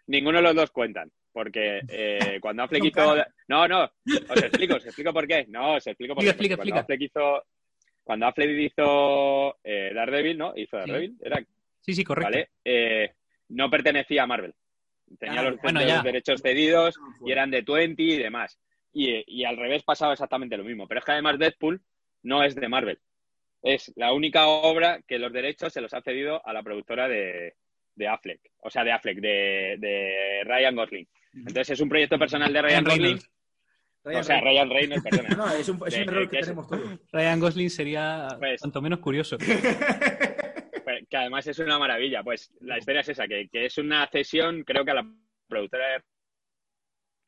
ninguno 0.07 0.39
de 0.39 0.43
los 0.43 0.55
dos 0.55 0.71
cuentan, 0.71 1.09
porque 1.31 1.81
eh, 1.87 2.39
Cuando 2.41 2.63
Affleck 2.63 2.81
No, 2.83 2.87
hizo... 2.89 3.15
No, 3.47 3.67
no, 3.67 3.83
os 3.83 4.43
explico, 4.43 4.75
os 4.75 4.85
explico 4.85 5.13
por 5.13 5.27
qué. 5.27 5.45
No, 5.47 5.75
os 5.75 5.87
explico 5.87 6.15
por 6.15 6.23
qué. 6.23 6.29
Explica, 6.31 6.55
explica, 6.55 6.75
Cuando 6.75 6.81
Affleck 6.93 7.01
hizo... 7.01 7.43
Cuando 8.03 8.25
Affleck 8.27 8.49
hizo 8.59 9.57
eh, 9.63 9.91
Daredevil, 9.93 10.37
¿no? 10.37 10.53
Hizo 10.55 10.77
Sí. 10.81 10.89
Daredevil, 10.91 11.17
era, 11.21 11.43
Sí, 11.81 11.93
sí, 11.93 12.03
correcto. 12.03 12.31
¿vale? 12.31 12.49
Eh, 12.63 13.11
no 13.49 13.69
pertenecía 13.69 14.23
a 14.23 14.27
Marvel. 14.27 14.53
Tenía 15.19 15.41
Ah, 15.41 15.43
los, 15.49 15.61
bueno, 15.61 15.79
los 15.81 15.89
ya. 15.89 16.01
derechos 16.01 16.41
cedidos 16.41 16.95
y 17.25 17.31
eran 17.31 17.51
de 17.51 17.61
20 17.61 18.01
y 18.01 18.17
demás. 18.17 18.57
Y, 18.93 19.23
y 19.27 19.43
al 19.45 19.57
revés 19.57 19.83
pasaba 19.83 20.13
exactamente 20.13 20.57
lo 20.57 20.63
mismo. 20.63 20.87
Pero 20.87 20.99
es 20.99 21.05
que 21.05 21.11
además 21.11 21.37
Deadpool 21.39 21.81
no 22.23 22.43
es 22.43 22.55
de 22.55 22.67
Marvel. 22.67 22.99
Es 23.61 23.91
la 23.95 24.11
única 24.13 24.47
obra 24.47 25.01
que 25.07 25.19
los 25.19 25.31
derechos 25.31 25.71
se 25.73 25.81
los 25.81 25.93
ha 25.93 26.01
cedido 26.01 26.45
a 26.45 26.53
la 26.53 26.63
productora 26.63 27.07
de, 27.07 27.53
de 27.95 28.07
Affleck. 28.07 28.41
O 28.59 28.69
sea, 28.69 28.83
de 28.83 28.91
Affleck, 28.91 29.19
de, 29.19 29.75
de 29.79 30.41
Ryan 30.45 30.75
Gosling. 30.75 31.07
Entonces 31.33 31.71
es 31.71 31.79
un 31.81 31.89
proyecto 31.89 32.17
personal 32.19 32.51
de 32.53 32.61
Ryan 32.61 32.83
Gosling. 32.83 33.19
Ryan 34.03 34.19
O 34.19 34.23
sea. 34.23 34.41
Ryan 34.41 34.69
Reynolds, 34.69 35.03
perdona. 35.03 35.29
No, 35.37 35.47
es 35.53 35.69
un, 35.69 35.75
es 35.75 35.81
un 35.81 35.89
de- 35.89 36.01
error 36.01 36.23
que 36.23 36.29
que 36.29 36.39
es- 36.39 36.45
tenemos 36.45 36.67
todos. 36.67 36.99
Ryan 37.11 37.39
Gosling 37.39 37.69
sería 37.69 38.27
Pues- 38.39 38.61
cuanto 38.61 38.81
menos 38.81 38.99
curioso. 38.99 39.37
Pues, 40.83 41.07
que 41.09 41.15
además 41.15 41.47
es 41.47 41.59
una 41.59 41.79
maravilla. 41.79 42.23
Pues 42.23 42.51
la 42.59 42.77
historia 42.77 42.99
es 43.01 43.09
esa, 43.09 43.25
que, 43.27 43.47
que 43.47 43.65
es 43.67 43.77
una 43.77 44.05
cesión, 44.07 44.63
creo 44.65 44.83
que 44.83 44.91
a 44.91 44.95
la 44.95 45.07
productora 45.47 45.87
de 45.93 46.03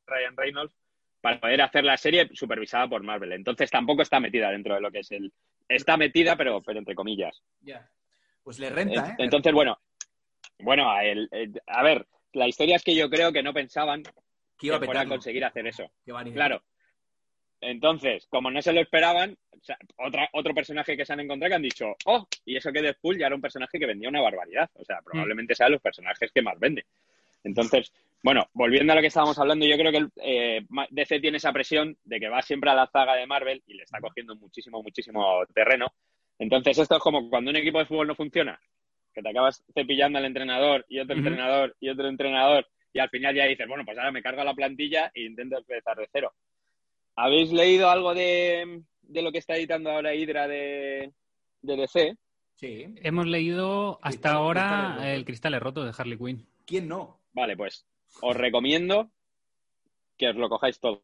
Ryan 0.07 0.35
Reynolds, 0.35 0.75
para 1.21 1.39
poder 1.39 1.61
hacer 1.61 1.83
la 1.85 1.95
serie 1.97 2.29
supervisada 2.33 2.87
por 2.89 3.01
Marvel. 3.01 3.31
Entonces 3.31 3.71
tampoco 3.71 4.01
está 4.01 4.19
metida 4.19 4.51
dentro 4.51 4.75
de 4.75 4.81
lo 4.81 4.91
que 4.91 4.99
es 4.99 5.11
el... 5.11 5.31
Está 5.69 5.95
metida, 5.97 6.35
pero, 6.35 6.61
pero 6.61 6.79
entre 6.79 6.95
comillas. 6.95 7.41
Ya. 7.61 7.89
Pues 8.43 8.59
le 8.59 8.69
renta, 8.69 9.11
¿eh? 9.11 9.15
Entonces, 9.19 9.53
bueno, 9.53 9.79
bueno, 10.59 10.91
a, 10.91 11.03
el- 11.05 11.29
el- 11.31 11.61
a 11.65 11.81
ver, 11.81 12.05
la 12.33 12.47
historia 12.49 12.75
es 12.75 12.83
que 12.83 12.93
yo 12.93 13.09
creo 13.09 13.31
que 13.31 13.41
no 13.41 13.53
pensaban 13.53 14.03
que 14.57 14.61
que 14.61 14.67
iba 14.67 14.75
a 14.75 14.79
fuera 14.79 14.91
a 14.91 15.03
petarlo. 15.03 15.15
conseguir 15.15 15.45
hacer 15.45 15.67
eso. 15.67 15.91
Claro. 16.33 16.61
Entonces, 17.61 18.27
como 18.29 18.51
no 18.51 18.61
se 18.61 18.73
lo 18.73 18.81
esperaban, 18.81 19.35
o 19.51 19.63
sea, 19.63 19.77
otra, 19.97 20.29
otro 20.33 20.53
personaje 20.53 20.95
que 20.95 21.05
se 21.05 21.13
han 21.13 21.21
encontrado 21.21 21.49
que 21.49 21.55
han 21.55 21.61
dicho, 21.61 21.95
oh, 22.05 22.27
y 22.45 22.55
eso 22.55 22.71
que 22.71 22.81
Deadpool 22.81 23.17
ya 23.17 23.27
era 23.27 23.35
un 23.35 23.41
personaje 23.41 23.79
que 23.79 23.85
vendía 23.85 24.09
una 24.09 24.21
barbaridad. 24.21 24.69
O 24.75 24.85
sea, 24.85 25.01
probablemente 25.03 25.55
sea 25.55 25.67
de 25.67 25.73
los 25.73 25.81
personajes 25.81 26.31
que 26.31 26.41
más 26.41 26.59
vende. 26.59 26.85
Entonces, 27.43 27.91
bueno, 28.21 28.47
volviendo 28.53 28.91
a 28.91 28.95
lo 28.95 29.01
que 29.01 29.07
estábamos 29.07 29.37
hablando, 29.39 29.65
yo 29.65 29.77
creo 29.77 29.91
que 29.91 30.07
eh, 30.17 30.65
DC 30.89 31.19
tiene 31.19 31.37
esa 31.37 31.53
presión 31.53 31.97
de 32.03 32.19
que 32.19 32.29
va 32.29 32.41
siempre 32.41 32.71
a 32.71 32.75
la 32.75 32.87
zaga 32.87 33.15
de 33.15 33.27
Marvel 33.27 33.63
y 33.67 33.75
le 33.75 33.83
está 33.83 33.99
cogiendo 33.99 34.35
muchísimo, 34.35 34.81
muchísimo 34.81 35.45
terreno. 35.53 35.93
Entonces, 36.39 36.77
esto 36.77 36.95
es 36.95 37.01
como 37.01 37.29
cuando 37.29 37.51
un 37.51 37.57
equipo 37.57 37.79
de 37.79 37.85
fútbol 37.85 38.07
no 38.07 38.15
funciona, 38.15 38.59
que 39.13 39.21
te 39.21 39.29
acabas 39.29 39.63
cepillando 39.73 40.17
al 40.17 40.25
entrenador 40.25 40.85
y 40.89 40.99
otro 40.99 41.15
entrenador 41.15 41.75
y 41.79 41.89
otro 41.89 42.07
entrenador 42.07 42.67
y 42.95 42.99
al 42.99 43.09
final 43.09 43.35
ya 43.35 43.45
dices, 43.45 43.67
bueno, 43.67 43.83
pues 43.83 43.97
ahora 43.97 44.11
me 44.13 44.23
cargo 44.23 44.41
la 44.43 44.53
plantilla 44.53 45.11
e 45.13 45.23
intento 45.25 45.57
empezar 45.57 45.97
de 45.97 46.07
cero. 46.13 46.33
¿Habéis 47.17 47.51
leído 47.51 47.89
algo 47.89 48.13
de, 48.13 48.81
de 49.01 49.21
lo 49.21 49.31
que 49.33 49.39
está 49.39 49.55
editando 49.57 49.91
ahora 49.91 50.15
Hydra 50.15 50.47
de, 50.47 51.11
de 51.61 51.75
DC? 51.75 52.15
Sí. 52.53 52.85
Hemos 53.03 53.25
leído 53.27 53.99
hasta 54.01 54.29
Cristal- 54.29 54.35
ahora 54.37 55.13
el 55.13 55.25
Cristales 55.25 55.59
Roto 55.61 55.83
de 55.83 55.91
Harley 55.97 56.17
Quinn. 56.17 56.47
¿Quién 56.65 56.87
no? 56.87 57.19
Vale, 57.33 57.57
pues 57.57 57.85
os 58.21 58.35
recomiendo 58.37 59.11
que 60.17 60.29
os 60.29 60.35
lo 60.37 60.47
cojáis 60.47 60.79
todo. 60.79 61.03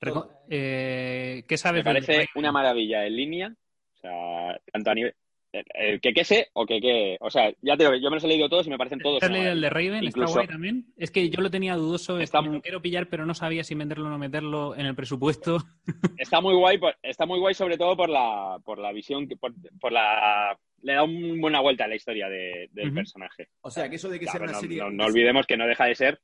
Reco- 0.00 0.30
eh, 0.50 1.44
¿Qué 1.48 1.54
Me 1.54 1.58
sabes 1.58 1.82
del 1.84 1.94
parece 2.04 2.26
una 2.34 2.52
maravilla 2.52 3.06
en 3.06 3.16
línea. 3.16 3.54
O 3.94 3.96
sea, 4.00 4.60
tanto 4.70 4.90
a 4.90 4.94
nivel. 4.94 5.14
El- 5.52 5.64
el 5.74 6.00
que 6.00 6.12
qué 6.12 6.24
sé 6.24 6.48
o 6.52 6.66
que 6.66 6.80
qué. 6.80 7.16
O 7.20 7.30
sea, 7.30 7.50
ya 7.62 7.76
te 7.76 7.84
digo, 7.84 7.96
yo 7.96 8.10
me 8.10 8.16
los 8.16 8.24
he 8.24 8.28
leído 8.28 8.48
todos 8.48 8.66
y 8.66 8.70
me 8.70 8.78
parecen 8.78 8.98
todos. 9.00 9.20
¿Te 9.20 9.26
has 9.26 9.32
leído 9.32 9.52
el 9.52 9.60
de. 9.60 9.70
Raven? 9.70 10.04
¿Está 10.06 10.24
guay 10.26 10.46
también? 10.46 10.86
Es 10.96 11.10
que 11.10 11.28
yo 11.30 11.40
lo 11.40 11.50
tenía 11.50 11.74
dudoso, 11.76 12.18
Está 12.20 12.40
que 12.40 12.48
muy- 12.48 12.56
lo 12.56 12.62
quiero 12.62 12.82
pillar, 12.82 13.08
pero 13.08 13.24
no 13.26 13.34
sabía 13.34 13.64
si 13.64 13.74
meterlo 13.74 14.06
o 14.06 14.10
no 14.10 14.18
meterlo 14.18 14.74
en 14.76 14.86
el 14.86 14.94
presupuesto. 14.94 15.58
Está 16.18 16.40
muy 16.40 16.54
guay, 16.54 16.78
está 17.02 17.26
muy 17.26 17.38
guay 17.38 17.54
sobre 17.54 17.76
todo 17.78 17.96
por 17.96 18.08
la, 18.10 18.58
por 18.64 18.78
la 18.78 18.92
visión, 18.92 19.26
que- 19.28 19.36
por, 19.36 19.52
por 19.80 19.92
la. 19.92 20.58
Le 20.82 20.92
da 20.92 21.02
una 21.02 21.40
buena 21.40 21.60
vuelta 21.60 21.84
a 21.84 21.88
la 21.88 21.96
historia 21.96 22.28
de- 22.28 22.68
del 22.72 22.92
personaje. 22.94 23.48
O 23.62 23.70
sea, 23.70 23.88
que 23.90 23.96
eso 23.96 24.08
de 24.08 24.20
que 24.20 24.26
Claro, 24.26 24.38
sea 24.38 24.44
una 24.44 24.52
no, 24.52 24.60
serie... 24.60 24.78
no- 24.78 24.90
no 24.90 25.04
olvidemos 25.06 25.44
que 25.46 25.56
no 25.56 25.66
deja 25.66 25.86
de 25.86 25.94
ser. 25.96 26.20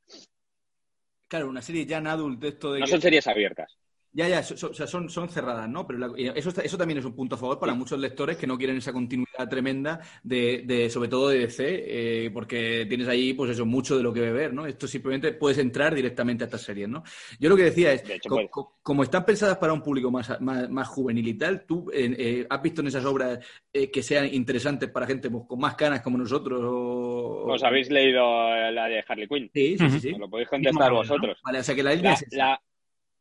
Claro, 1.29 1.49
una 1.49 1.63
serie 1.63 1.87
ya 1.87 1.99
en 1.99 2.07
adult 2.07 2.39
de 2.41 2.49
esto 2.49 2.73
de 2.73 2.81
No 2.81 2.87
que- 2.87 2.93
son 2.93 3.01
series 3.01 3.27
abiertas. 3.27 3.77
Ya, 4.17 4.29
ya, 4.29 4.45
so- 4.45 4.57
so- 4.57 4.71
o 4.71 4.75
sea, 4.75 4.87
son, 4.87 5.11
son 5.11 5.29
cerradas, 5.29 5.69
¿no? 5.69 5.85
Pero 5.89 5.99
la- 5.99 6.13
eso, 6.37 6.51
eso 6.63 6.79
también 6.79 6.99
es 7.01 7.05
un 7.05 7.17
punto 7.17 7.35
a 7.35 7.39
favor 7.39 7.59
para 7.59 7.73
Sí. 7.73 7.79
muchos 7.81 7.99
lectores 7.99 8.37
que 8.37 8.47
no 8.47 8.57
quieren 8.57 8.77
esa 8.77 8.93
continuidad 8.93 9.49
tremenda 9.51 10.01
de, 10.23 10.63
de 10.65 10.89
sobre 10.89 11.09
todo 11.09 11.31
de 11.31 11.41
DC, 11.41 11.65
eh, 11.67 12.31
porque 12.31 12.87
tienes 12.89 13.09
ahí, 13.09 13.35
pues 13.35 13.51
eso, 13.51 13.67
mucho 13.67 13.97
de 13.97 14.05
lo 14.05 14.13
que 14.13 14.21
beber, 14.21 14.55
¿no? 14.55 14.67
Esto 14.67 14.87
simplemente 14.87 15.33
puedes 15.33 15.59
entrar 15.59 15.93
directamente 15.97 16.45
a 16.45 16.47
estas 16.47 16.63
series, 16.63 16.89
¿no? 16.89 17.03
Yo 17.41 17.49
lo 17.49 17.57
que 17.57 17.65
decía 17.65 17.93
es, 17.93 18.07
De 18.07 18.15
hecho, 18.15 18.29
co- 18.29 18.37
puedes. 18.37 18.51
co- 18.53 18.79
como 18.83 19.03
están 19.03 19.25
pensadas 19.25 19.57
para 19.59 19.73
un 19.73 19.83
público 19.83 20.13
más, 20.13 20.41
más, 20.41 20.71
más 20.71 20.87
juvenil 20.87 21.27
y 21.27 21.35
tal, 21.35 21.67
¿tú 21.67 21.91
eh, 21.93 22.15
eh, 22.17 22.47
has 22.49 22.63
visto 22.63 22.83
en 22.83 22.87
esas 22.87 23.05
obras 23.05 23.41
eh, 23.73 23.91
que 23.91 24.01
sean 24.05 24.33
interesantes 24.33 24.91
para 24.91 25.09
gente 25.09 25.29
pues, 25.29 25.43
con 25.49 25.59
más 25.59 25.75
canas 25.75 26.03
como 26.03 26.19
nosotros? 26.19 26.61
O... 26.65 27.47
¿Os 27.53 27.65
habéis 27.65 27.91
leído 27.91 28.23
la 28.71 28.87
de 28.87 29.03
Harley 29.09 29.27
Quinn? 29.27 29.51
Sí, 29.53 29.77
sí, 29.77 29.91
sí. 29.91 30.01
sí. 30.01 30.11
Lo 30.13 30.31
podéis 30.31 30.49
contestar 30.49 30.93
vosotros. 30.93 31.37
Vale, 31.45 31.59
o 31.59 31.63
sea 31.65 31.75
que 31.75 31.83
la 31.83 31.95
línea 31.95 32.11
La, 32.11 32.15
es 32.15 32.23
esa. 32.23 32.37
la- 32.37 32.61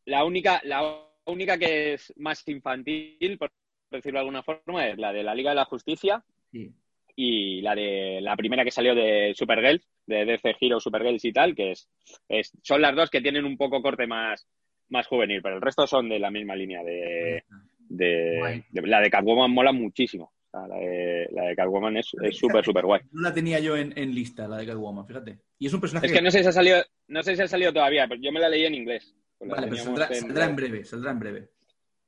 la 0.06 0.24
única, 0.24 0.60
la 0.64 1.06
única 1.26 1.58
que 1.58 1.94
es 1.94 2.12
más 2.16 2.46
infantil, 2.48 3.38
por 3.38 3.50
decirlo 3.90 4.18
de 4.18 4.20
alguna 4.20 4.42
forma, 4.42 4.86
es 4.88 4.98
la 4.98 5.12
de 5.12 5.22
la 5.22 5.34
Liga 5.34 5.50
de 5.50 5.56
la 5.56 5.64
Justicia 5.64 6.22
Sí. 6.52 6.70
y 7.16 7.60
la 7.62 7.74
de 7.74 8.20
la 8.20 8.36
primera 8.36 8.64
que 8.64 8.70
salió 8.70 8.94
de 8.94 9.32
Supergirl, 9.36 9.80
de 10.06 10.24
DC 10.24 10.56
Hero 10.60 10.80
Supergirls 10.80 11.24
y 11.24 11.32
tal, 11.32 11.54
que 11.54 11.72
es, 11.72 11.88
es- 12.28 12.52
son 12.62 12.82
las 12.82 12.94
dos 12.94 13.10
que 13.10 13.20
tienen 13.20 13.44
un 13.44 13.56
poco 13.56 13.80
corte 13.82 14.06
más, 14.06 14.46
más 14.88 15.06
juvenil, 15.06 15.40
pero 15.42 15.56
el 15.56 15.62
resto 15.62 15.86
son 15.86 16.08
de 16.08 16.18
la 16.18 16.30
misma 16.30 16.54
línea 16.56 16.82
de, 16.82 17.44
de, 17.88 18.64
la 18.72 19.00
de 19.00 19.10
Catwoman 19.10 19.50
mola 19.50 19.72
muchísimo. 19.72 20.32
La 20.52 20.68
de, 20.68 21.28
la 21.32 21.44
de 21.46 21.56
Catwoman 21.56 21.96
es 21.96 22.12
es 22.22 22.36
súper, 22.38 22.64
súper 22.64 22.84
guay. 22.84 23.00
No 23.10 23.22
la 23.22 23.34
tenía 23.34 23.58
yo 23.58 23.76
en, 23.76 23.92
en 23.98 24.14
lista, 24.14 24.46
la 24.46 24.56
de 24.58 24.66
Catwoman, 24.66 25.04
fíjate. 25.06 25.38
Y 25.58 25.66
es 25.66 25.72
un 25.74 25.80
personaje 25.80 26.06
Es 26.06 26.12
que 26.12 26.22
no 26.22 26.30
sé 26.30 26.42
si 26.42 26.48
ha 26.48 26.52
salido, 26.52 26.80
no 27.08 27.22
sé 27.24 27.34
si 27.34 27.42
ha 27.42 27.48
salido 27.48 27.72
todavía, 27.72 28.06
pero 28.06 28.20
yo 28.20 28.30
me 28.30 28.38
la 28.38 28.48
leí 28.48 28.64
en 28.64 28.74
inglés. 28.74 29.16
Pues 29.38 29.50
Vale, 29.50 29.62
pero 29.66 29.76
teníamos 29.76 29.98
saldrá, 29.98 30.16
en- 30.16 30.22
saldrá 30.22 30.44
en 30.46 30.56
breve, 30.56 30.84
saldrá 30.84 31.10
en 31.10 31.18
breve. 31.18 31.48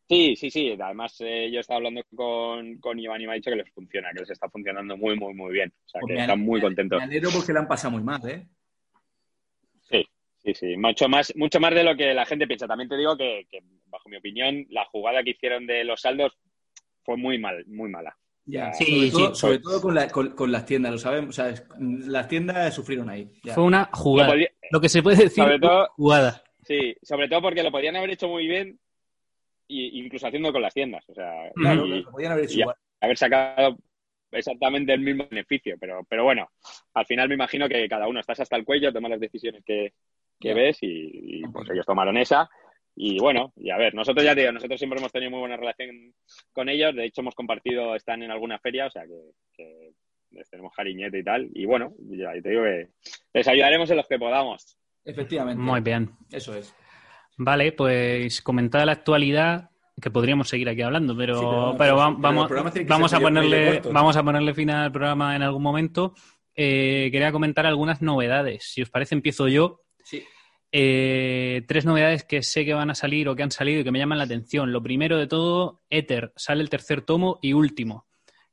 Sí, 0.09 0.37
sí, 0.37 0.51
sí. 0.51 0.77
Además, 0.81 1.17
eh, 1.21 1.51
yo 1.53 1.61
estaba 1.61 1.79
hablando 1.79 2.01
con, 2.15 2.79
con 2.79 2.99
Iván 2.99 3.21
y 3.21 3.27
me 3.27 3.33
ha 3.33 3.35
dicho 3.35 3.51
que 3.51 3.57
les 3.57 3.71
funciona, 3.73 4.11
que 4.13 4.21
les 4.21 4.31
está 4.31 4.49
funcionando 4.49 4.97
muy, 4.97 5.17
muy, 5.19 5.35
muy 5.35 5.53
bien. 5.53 5.73
O 5.85 5.89
sea, 5.89 6.01
Pues 6.01 6.11
que 6.11 6.15
me 6.15 6.21
están 6.21 6.41
muy 6.41 6.61
contentos. 6.61 6.99
Me 6.99 7.05
alegro 7.05 7.31
porque 7.35 7.53
la 7.53 7.61
han 7.61 7.69
pasado 7.69 7.91
muy 7.93 8.03
mal, 8.05 8.21
¿eh? 8.29 8.47
Sí, 9.91 10.07
sí, 10.39 10.55
sí. 10.55 10.77
Mucho 10.77 11.09
más, 11.09 11.35
mucho 11.37 11.59
más 11.61 11.75
de 11.75 11.83
lo 11.85 11.97
que 11.97 12.15
la 12.15 12.25
gente 12.25 12.47
piensa. 12.47 12.67
También 12.69 12.89
te 12.89 12.97
digo 12.97 13.17
que, 13.17 13.47
que, 13.51 13.61
bajo 13.87 14.09
mi 14.09 14.17
opinión, 14.17 14.65
la 14.71 14.85
jugada 14.87 15.23
que 15.25 15.31
hicieron 15.31 15.67
de 15.67 15.85
los 15.85 16.01
saldos 16.01 16.33
fue 17.05 17.17
muy 17.17 17.39
mal, 17.39 17.65
muy 17.67 17.91
mala. 17.91 18.17
Ya, 18.45 18.73
Sí, 18.75 18.85
sobre, 18.85 19.11
todo, 19.11 19.35
sí. 19.35 19.41
sobre 19.41 19.59
todo 19.59 19.81
con, 19.81 19.95
la- 19.97 20.09
con- 20.09 20.31
con 20.37 20.53
las 20.53 20.65
tiendas, 20.67 20.93
lo 20.93 20.99
sabemos. 20.99 21.31
O 21.31 21.33
sea, 21.33 21.49
es- 21.49 21.67
las 21.81 22.29
tiendas 22.29 22.73
sufrieron 22.73 23.11
ahí. 23.11 23.29
ya. 23.43 23.55
Fue 23.55 23.65
una 23.65 23.91
jugada. 23.93 24.29
Lo 24.29 24.35
podía- 24.35 24.51
Lo 24.71 24.81
que 24.81 24.89
se 24.89 25.03
puede 25.03 25.17
decir, 25.25 25.43
Sobre 25.43 25.59
todo- 25.59 25.89
jugada. 25.97 26.43
Sí, 26.67 26.97
sobre 27.01 27.29
todo 27.29 27.43
porque 27.43 27.63
lo 27.63 27.71
podían 27.71 27.95
haber 27.95 28.11
hecho 28.11 28.29
muy 28.29 28.49
bien, 28.49 28.79
y, 29.69 30.01
incluso 30.01 30.27
haciendo 30.27 30.53
con 30.53 30.63
las 30.63 30.75
tiendas. 30.75 31.09
O 31.09 31.15
sea, 31.15 31.51
Claro, 31.55 31.87
y 31.87 32.03
lo 32.03 32.11
podían 32.11 32.33
haber 32.33 32.45
hecho 32.45 32.61
igual. 32.61 32.77
haber 33.01 33.17
sacado 33.17 33.79
exactamente 34.33 34.93
el 34.93 35.01
mismo 35.01 35.29
beneficio. 35.31 35.77
Pero, 35.79 36.05
pero 36.09 36.25
bueno, 36.25 36.49
al 36.95 37.07
final 37.07 37.29
me 37.29 37.37
imagino 37.37 37.69
que 37.69 37.89
cada 37.89 38.09
uno 38.09 38.19
estás 38.19 38.41
hasta 38.41 38.57
el 38.57 38.65
cuello, 38.65 38.93
tomas 38.93 39.13
las 39.13 39.21
decisiones 39.21 39.63
que, 39.65 39.93
ves 40.41 40.79
y, 40.83 41.39
y, 41.39 41.43
pues 41.53 41.71
ellos 41.71 41.87
tomaron 41.87 42.17
esa. 42.17 42.49
Y 42.97 43.21
bueno, 43.21 43.53
y 43.57 43.71
a 43.71 43.77
ver, 43.77 43.95
nosotros 43.95 44.25
ya 44.25 44.35
te 44.35 44.41
digo, 44.41 44.53
nosotros 44.53 44.81
siempre 44.81 44.99
hemos 44.99 45.13
tenido 45.13 45.31
muy 45.31 45.41
buena 45.41 45.57
relación 45.57 46.15
con 46.53 46.69
ellos. 46.69 46.97
De 46.97 47.05
hecho, 47.05 47.21
hemos 47.21 47.37
compartido, 47.37 47.95
están 47.95 48.25
en 48.25 48.33
alguna 48.33 48.59
feria, 48.59 48.87
o 48.87 48.91
sea 48.91 49.05
que, 49.07 49.31
que 49.53 49.93
les 50.31 50.51
tenemos 50.51 50.73
cariñete 50.75 51.21
y 51.21 51.23
tal. 51.23 51.49
Y 51.55 51.65
bueno, 51.65 51.95
ya 51.99 52.33
te 52.33 52.49
digo 52.49 52.65
que 52.65 52.89
les 53.35 53.47
ayudaremos 53.47 53.89
en 53.91 53.99
los 53.99 54.09
que 54.09 54.19
podamos. 54.19 54.77
Efectivamente. 55.07 55.63
Muy 55.63 55.81
bien. 55.81 56.11
Eso 56.31 56.55
es. 56.55 56.75
Vale, 57.39 57.73
pues 57.73 58.43
comentada 58.43 58.85
la 58.87 58.93
actualidad, 58.93 59.71
que 60.01 60.11
podríamos 60.11 60.49
seguir 60.49 60.69
aquí 60.69 60.83
hablando, 60.83 61.17
pero, 61.17 61.35
Sí, 61.39 61.41
pero- 61.45 61.53
pero, 61.63 61.77
pero 61.79 61.97
va- 61.97 62.11
los 62.11 62.21
vamos, 62.21 62.51
vamos, 62.87 63.13
a 63.15 63.21
ponerle, 63.21 63.81
vamos 63.93 64.17
a 64.17 64.23
ponerle 64.23 64.53
fin 64.55 64.71
al 64.71 64.93
programa 64.93 65.35
en 65.37 65.43
algún 65.43 65.63
momento. 65.63 66.15
Eh, 66.55 67.09
quería 67.13 67.33
comentar 67.33 67.65
algunas 67.67 68.03
novedades. 68.03 68.65
Si 68.73 68.83
os 68.83 68.91
parece, 68.91 69.15
empiezo 69.15 69.49
yo. 69.49 69.83
Sí. 70.05 70.23
Eh, 70.73 71.63
tres 71.69 71.85
novedades 71.87 72.25
que 72.25 72.43
sé 72.43 72.65
que 72.65 72.75
van 72.75 72.91
a 72.91 72.95
salir 72.95 73.29
o 73.29 73.37
que 73.37 73.43
han 73.43 73.51
salido 73.51 73.81
y 73.81 73.85
que 73.85 73.93
me 73.93 73.99
llaman 73.99 74.19
la 74.19 74.25
atención. 74.25 74.73
Lo 74.73 74.83
primero 74.83 75.17
de 75.17 75.27
todo, 75.27 75.83
Ether, 75.91 76.33
sale 76.37 76.63
el 76.63 76.69
tercer 76.71 77.03
tomo 77.03 77.39
y 77.41 77.53
último. 77.53 78.07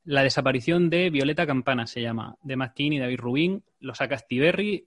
La 0.04 0.22
desaparición 0.22 0.90
de 0.90 1.10
Violeta 1.10 1.46
Campana 1.46 1.86
se 1.86 2.02
llama, 2.02 2.36
de 2.42 2.56
McKean 2.56 2.92
y 2.92 2.98
David 2.98 3.18
Rubin. 3.18 3.64
Lo 3.80 3.94
saca 3.94 4.18
Stiberry, 4.18 4.86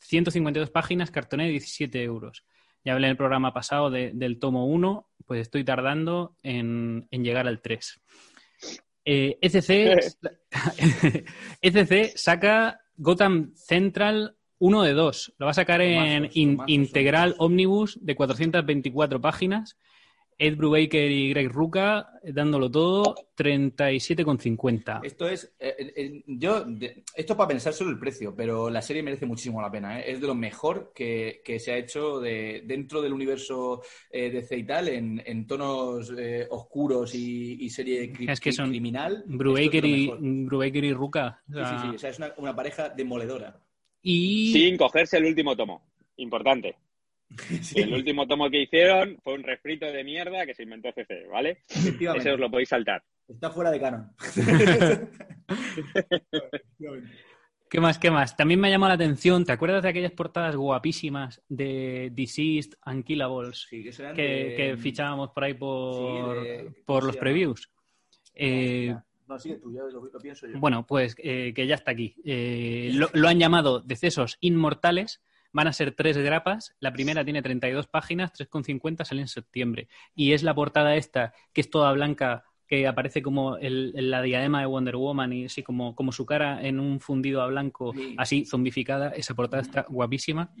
152 0.00 0.70
páginas, 0.70 1.10
cartoné 1.10 1.44
de 1.46 1.50
17 1.52 2.02
euros. 2.02 2.44
Ya 2.84 2.92
hablé 2.92 3.06
en 3.08 3.12
el 3.12 3.16
programa 3.16 3.52
pasado 3.52 3.90
de- 3.90 4.12
del 4.14 4.38
tomo 4.38 4.66
1, 4.66 5.08
pues 5.26 5.40
estoy 5.40 5.64
tardando 5.64 6.36
en, 6.42 7.08
en 7.10 7.24
llegar 7.24 7.48
al 7.48 7.60
3. 7.60 8.00
Eh, 9.04 9.38
ECC, 9.40 9.98
ECC 11.62 12.12
saca 12.16 12.80
Gotham 12.96 13.52
Central 13.54 14.36
1 14.58 14.82
de 14.82 14.92
2. 14.92 15.34
Lo 15.38 15.46
va 15.46 15.50
a 15.50 15.54
sacar 15.54 15.80
en 15.80 16.14
Tomazos, 16.22 16.36
in- 16.36 16.50
tomazos, 16.56 16.70
integral 16.70 17.30
tomazos. 17.32 17.46
Omnibus 17.46 17.98
de 18.02 18.16
424 18.16 19.20
páginas. 19.20 19.76
Ed 20.38 20.56
Brubaker 20.56 21.10
y 21.10 21.30
Greg 21.30 21.48
Ruca 21.50 22.10
eh, 22.22 22.30
dándolo 22.32 22.70
todo, 22.70 23.14
37,50. 23.36 25.00
Esto 25.04 25.28
es. 25.28 25.54
eh, 25.58 25.74
eh, 25.96 26.22
yo. 26.26 26.62
de- 26.64 27.02
esto 27.14 27.32
es 27.32 27.36
para 27.36 27.48
pensar 27.48 27.72
solo 27.72 27.90
el 27.90 27.98
precio, 27.98 28.34
pero 28.36 28.68
la 28.68 28.82
serie 28.82 29.02
merece 29.02 29.26
muchísimo 29.26 29.62
la 29.62 29.70
pena. 29.70 29.98
¿eh? 30.00 30.12
Es 30.12 30.20
de 30.20 30.26
lo 30.26 30.34
mejor 30.34 30.92
que, 30.94 31.40
que 31.44 31.58
se 31.58 31.72
ha 31.72 31.78
hecho 31.78 32.20
de, 32.20 32.62
dentro 32.66 33.00
del 33.00 33.12
universo 33.12 33.82
eh, 34.10 34.30
de 34.30 34.42
C 34.42 34.58
y 34.58 34.64
tal, 34.66 34.88
en, 34.88 35.22
en 35.24 35.46
tonos 35.46 36.12
eh, 36.16 36.46
oscuros 36.50 37.14
y, 37.14 37.54
y 37.64 37.70
serie 37.70 38.12
cri- 38.12 38.30
Es 38.30 38.40
que 38.40 38.52
son 38.52 38.68
criminal. 38.70 39.24
Brubaker 39.26 39.84
es 39.86 39.90
y. 39.90 40.10
Brubaker 40.20 40.84
y 40.84 40.92
Ruca. 40.92 41.42
o 41.50 41.52
Sí, 41.54 41.64
sí, 41.64 41.88
sí. 41.90 41.94
O 41.94 41.98
sea, 41.98 42.10
es 42.10 42.18
una, 42.18 42.34
una 42.36 42.54
pareja 42.54 42.88
demoledora. 42.90 43.58
Y 44.02 44.52
Sin 44.52 44.76
cogerse 44.76 45.16
el 45.16 45.24
último 45.24 45.56
tomo. 45.56 45.82
Importante. 46.18 46.76
Sí, 47.62 47.80
El 47.80 47.92
último 47.94 48.26
tomo 48.26 48.48
que 48.50 48.62
hicieron 48.62 49.18
fue 49.22 49.34
un 49.34 49.42
refrito 49.42 49.86
de 49.86 50.04
mierda 50.04 50.46
que 50.46 50.54
se 50.54 50.62
inventó 50.62 50.90
CC, 50.92 51.26
¿vale? 51.30 51.62
Ese 51.68 52.32
os 52.32 52.38
lo 52.40 52.50
podéis 52.50 52.68
saltar. 52.68 53.02
Está 53.28 53.50
fuera 53.50 53.70
de 53.70 53.80
canon. 53.80 54.10
¿Qué 57.68 57.80
más? 57.80 57.98
¿Qué 57.98 58.10
más? 58.12 58.36
También 58.36 58.60
me 58.60 58.68
ha 58.68 58.70
llamado 58.70 58.90
la 58.90 58.94
atención. 58.94 59.44
¿Te 59.44 59.50
acuerdas 59.52 59.82
de 59.82 59.88
aquellas 59.88 60.12
portadas 60.12 60.54
guapísimas 60.54 61.42
de 61.48 62.10
Deceased 62.12 62.74
and 62.82 63.04
Killables 63.04 63.66
Sí, 63.68 63.82
que, 63.82 63.92
serán 63.92 64.14
que, 64.14 64.22
de- 64.22 64.54
que 64.56 64.76
fichábamos 64.76 65.30
por 65.30 65.42
ahí 65.44 65.54
por, 65.54 66.38
Sí, 66.42 66.44
de- 66.48 66.62
por 66.86 67.00
¿cómo 67.00 67.06
los 67.08 67.16
previews? 67.16 67.70
Eh, 68.34 68.94
No, 69.26 69.38
sigue 69.40 69.56
tú, 69.56 69.72
ya 69.74 69.80
lo, 69.92 70.04
lo 70.04 70.18
pienso 70.20 70.46
yo. 70.46 70.58
bueno, 70.60 70.86
pues 70.86 71.16
eh, 71.18 71.52
que 71.54 71.66
ya 71.66 71.74
está 71.74 71.90
aquí. 71.90 72.14
Eh, 72.24 72.90
lo, 72.94 73.10
lo 73.14 73.26
han 73.26 73.40
llamado 73.40 73.80
Decesos 73.80 74.36
Inmortales. 74.40 75.20
Van 75.52 75.66
a 75.66 75.72
ser 75.72 75.92
tres 75.92 76.16
grapas. 76.18 76.74
La 76.80 76.92
primera 76.92 77.24
tiene 77.24 77.42
32 77.42 77.86
páginas, 77.86 78.32
3,50, 78.32 79.04
sale 79.04 79.22
en 79.22 79.28
septiembre. 79.28 79.88
Y 80.14 80.32
es 80.32 80.42
la 80.42 80.54
portada 80.54 80.96
esta, 80.96 81.32
que 81.52 81.60
es 81.60 81.70
toda 81.70 81.92
blanca, 81.92 82.44
que 82.66 82.86
aparece 82.88 83.22
como 83.22 83.56
el- 83.58 83.92
la 84.10 84.22
diadema 84.22 84.60
de 84.60 84.66
Wonder 84.66 84.96
Woman 84.96 85.32
y 85.32 85.44
así 85.46 85.62
como, 85.62 85.94
como 85.94 86.10
su 86.12 86.26
cara 86.26 86.60
en 86.66 86.80
un 86.80 86.98
fundido 87.00 87.40
a 87.42 87.46
blanco, 87.46 87.92
Sí. 87.94 88.14
así 88.18 88.44
zombificada. 88.44 89.10
Esa 89.10 89.34
portada 89.34 89.62
está 89.62 89.86
guapísima. 89.88 90.52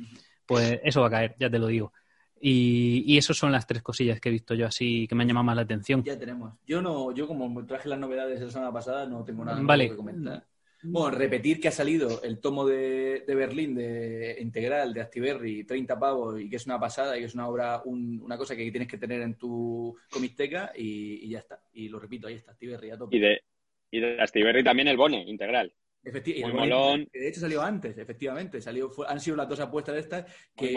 Pues 0.46 0.78
eso 0.84 1.00
va 1.00 1.08
a 1.08 1.10
caer, 1.10 1.34
ya 1.40 1.50
te 1.50 1.58
lo 1.58 1.66
digo. 1.66 1.92
Y, 2.40 3.02
y 3.06 3.16
esas 3.18 3.36
son 3.36 3.50
las 3.50 3.66
tres 3.66 3.82
cosillas 3.82 4.20
que 4.20 4.28
he 4.28 4.32
visto 4.32 4.54
yo 4.54 4.66
así 4.66 5.08
que 5.08 5.14
me 5.14 5.22
han 5.22 5.28
llamado 5.28 5.44
más 5.44 5.56
la 5.56 5.62
atención. 5.62 6.04
Ya 6.04 6.18
tenemos. 6.18 6.52
Yo 6.66 6.80
no, 6.82 7.10
yo 7.12 7.26
como 7.26 7.64
traje 7.66 7.88
las 7.88 7.98
novedades 7.98 8.38
de 8.38 8.46
la 8.46 8.52
semana 8.52 8.72
pasada, 8.72 9.06
no 9.06 9.24
tengo 9.24 9.44
nada 9.44 9.60
Vale. 9.62 9.88
que 9.90 9.96
comentar. 9.96 10.46
Bueno, 10.92 11.10
repetir 11.16 11.60
que 11.60 11.68
ha 11.68 11.72
salido 11.72 12.22
el 12.22 12.40
tomo 12.40 12.66
de, 12.66 13.24
de 13.26 13.34
Berlín 13.34 13.74
de 13.74 14.36
integral 14.40 14.92
de 14.94 15.00
Actiberri, 15.00 15.64
30 15.64 15.98
pavos, 15.98 16.40
y 16.40 16.48
que 16.48 16.56
es 16.56 16.66
una 16.66 16.78
pasada 16.80 17.16
y 17.16 17.20
que 17.20 17.26
es 17.26 17.34
una 17.34 17.48
obra, 17.48 17.82
un- 17.84 18.20
una 18.22 18.36
cosa 18.38 18.54
que 18.56 18.70
tienes 18.70 18.88
que 18.88 18.98
tener 18.98 19.20
en 19.22 19.34
tu 19.36 19.96
comisteca 20.10 20.72
y, 20.76 21.28
ya 21.28 21.38
está. 21.40 21.60
Y 21.74 21.88
lo 21.88 21.98
repito, 21.98 22.26
ahí 22.28 22.34
está, 22.34 22.52
Actiberri 22.52 22.90
a 22.90 22.98
tope. 22.98 23.16
Y 23.16 23.20
de, 23.20 23.42
y 23.90 24.00
de 24.00 24.20
Astiberri 24.20 24.62
también 24.64 24.88
el 24.88 24.96
Bone 24.96 25.22
integral. 25.28 25.72
Efecti- 26.06 26.40
muy 26.40 26.52
molón. 26.52 27.08
que 27.12 27.18
de 27.18 27.28
hecho 27.28 27.40
salió 27.40 27.60
antes, 27.62 27.98
efectivamente. 27.98 28.60
Salió, 28.60 28.88
fue- 28.90 29.06
han 29.08 29.18
sido 29.18 29.36
las 29.36 29.48
dos 29.48 29.58
apuestas 29.58 29.94
de 29.96 30.00
estas 30.02 30.24
que 30.56 30.72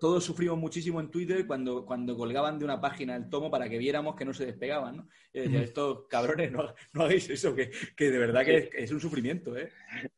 todos 0.00 0.24
sufrimos 0.24 0.58
muchísimo 0.58 1.00
en 1.00 1.08
Twitter 1.10 1.46
cuando, 1.46 1.86
cuando 1.86 2.16
colgaban 2.16 2.58
de 2.58 2.64
una 2.64 2.80
página 2.80 3.14
el 3.14 3.28
tomo 3.30 3.48
para 3.48 3.68
que 3.68 3.78
viéramos 3.78 4.16
que 4.16 4.24
no 4.24 4.34
se 4.34 4.44
despegaban. 4.44 4.96
¿no? 4.96 5.08
Y 5.32 5.40
decía, 5.40 5.58
Ujú. 5.58 5.64
estos 5.64 6.08
cabrones, 6.08 6.50
no, 6.50 6.74
no 6.94 7.02
hagáis 7.04 7.30
eso, 7.30 7.54
que, 7.54 7.70
que 7.96 8.10
de 8.10 8.18
verdad 8.18 8.44
que 8.44 8.68
es, 8.74 8.90
un 8.90 9.00
sufrimiento. 9.00 9.56
¿eh? 9.56 9.70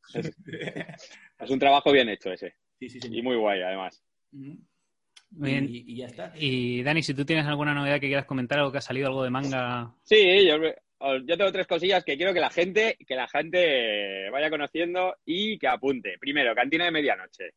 Es 1.39 1.49
un 1.49 1.59
trabajo 1.59 1.91
bien 1.91 2.09
hecho 2.09 2.31
ese. 2.33 2.55
sí, 2.79 2.89
sí, 2.89 2.99
Y 3.11 3.21
muy 3.21 3.35
guay, 3.37 3.61
además. 3.61 4.03
Ujú. 4.33 4.57
Bien. 5.31 5.67
Y, 5.69 5.93
y 5.93 5.97
ya 5.97 6.07
está. 6.07 6.33
Y 6.35 6.81
Dani, 6.81 7.03
si 7.03 7.13
tú 7.13 7.23
tienes 7.23 7.45
alguna 7.45 7.73
novedad 7.73 7.99
que 7.99 8.07
quieras 8.07 8.25
comentar, 8.25 8.57
algo 8.59 8.71
que 8.71 8.79
ha 8.79 8.81
salido, 8.81 9.07
algo 9.07 9.23
de 9.23 9.29
manga. 9.29 9.95
Sí, 10.03 10.47
yo, 10.47 10.55
yo 11.25 11.37
tengo 11.37 11.51
tres 11.51 11.67
cosillas 11.67 12.03
que 12.03 12.17
quiero 12.17 12.33
que 12.33 12.39
la 12.39 12.49
gente, 12.49 12.97
que 13.07 13.15
la 13.15 13.27
gente 13.27 14.29
vaya 14.31 14.49
conociendo 14.49 15.15
y 15.25 15.57
que 15.57 15.67
apunte. 15.67 16.17
Primero, 16.19 16.53
Cantina 16.53 16.85
de 16.85 16.91
Medianoche. 16.91 17.51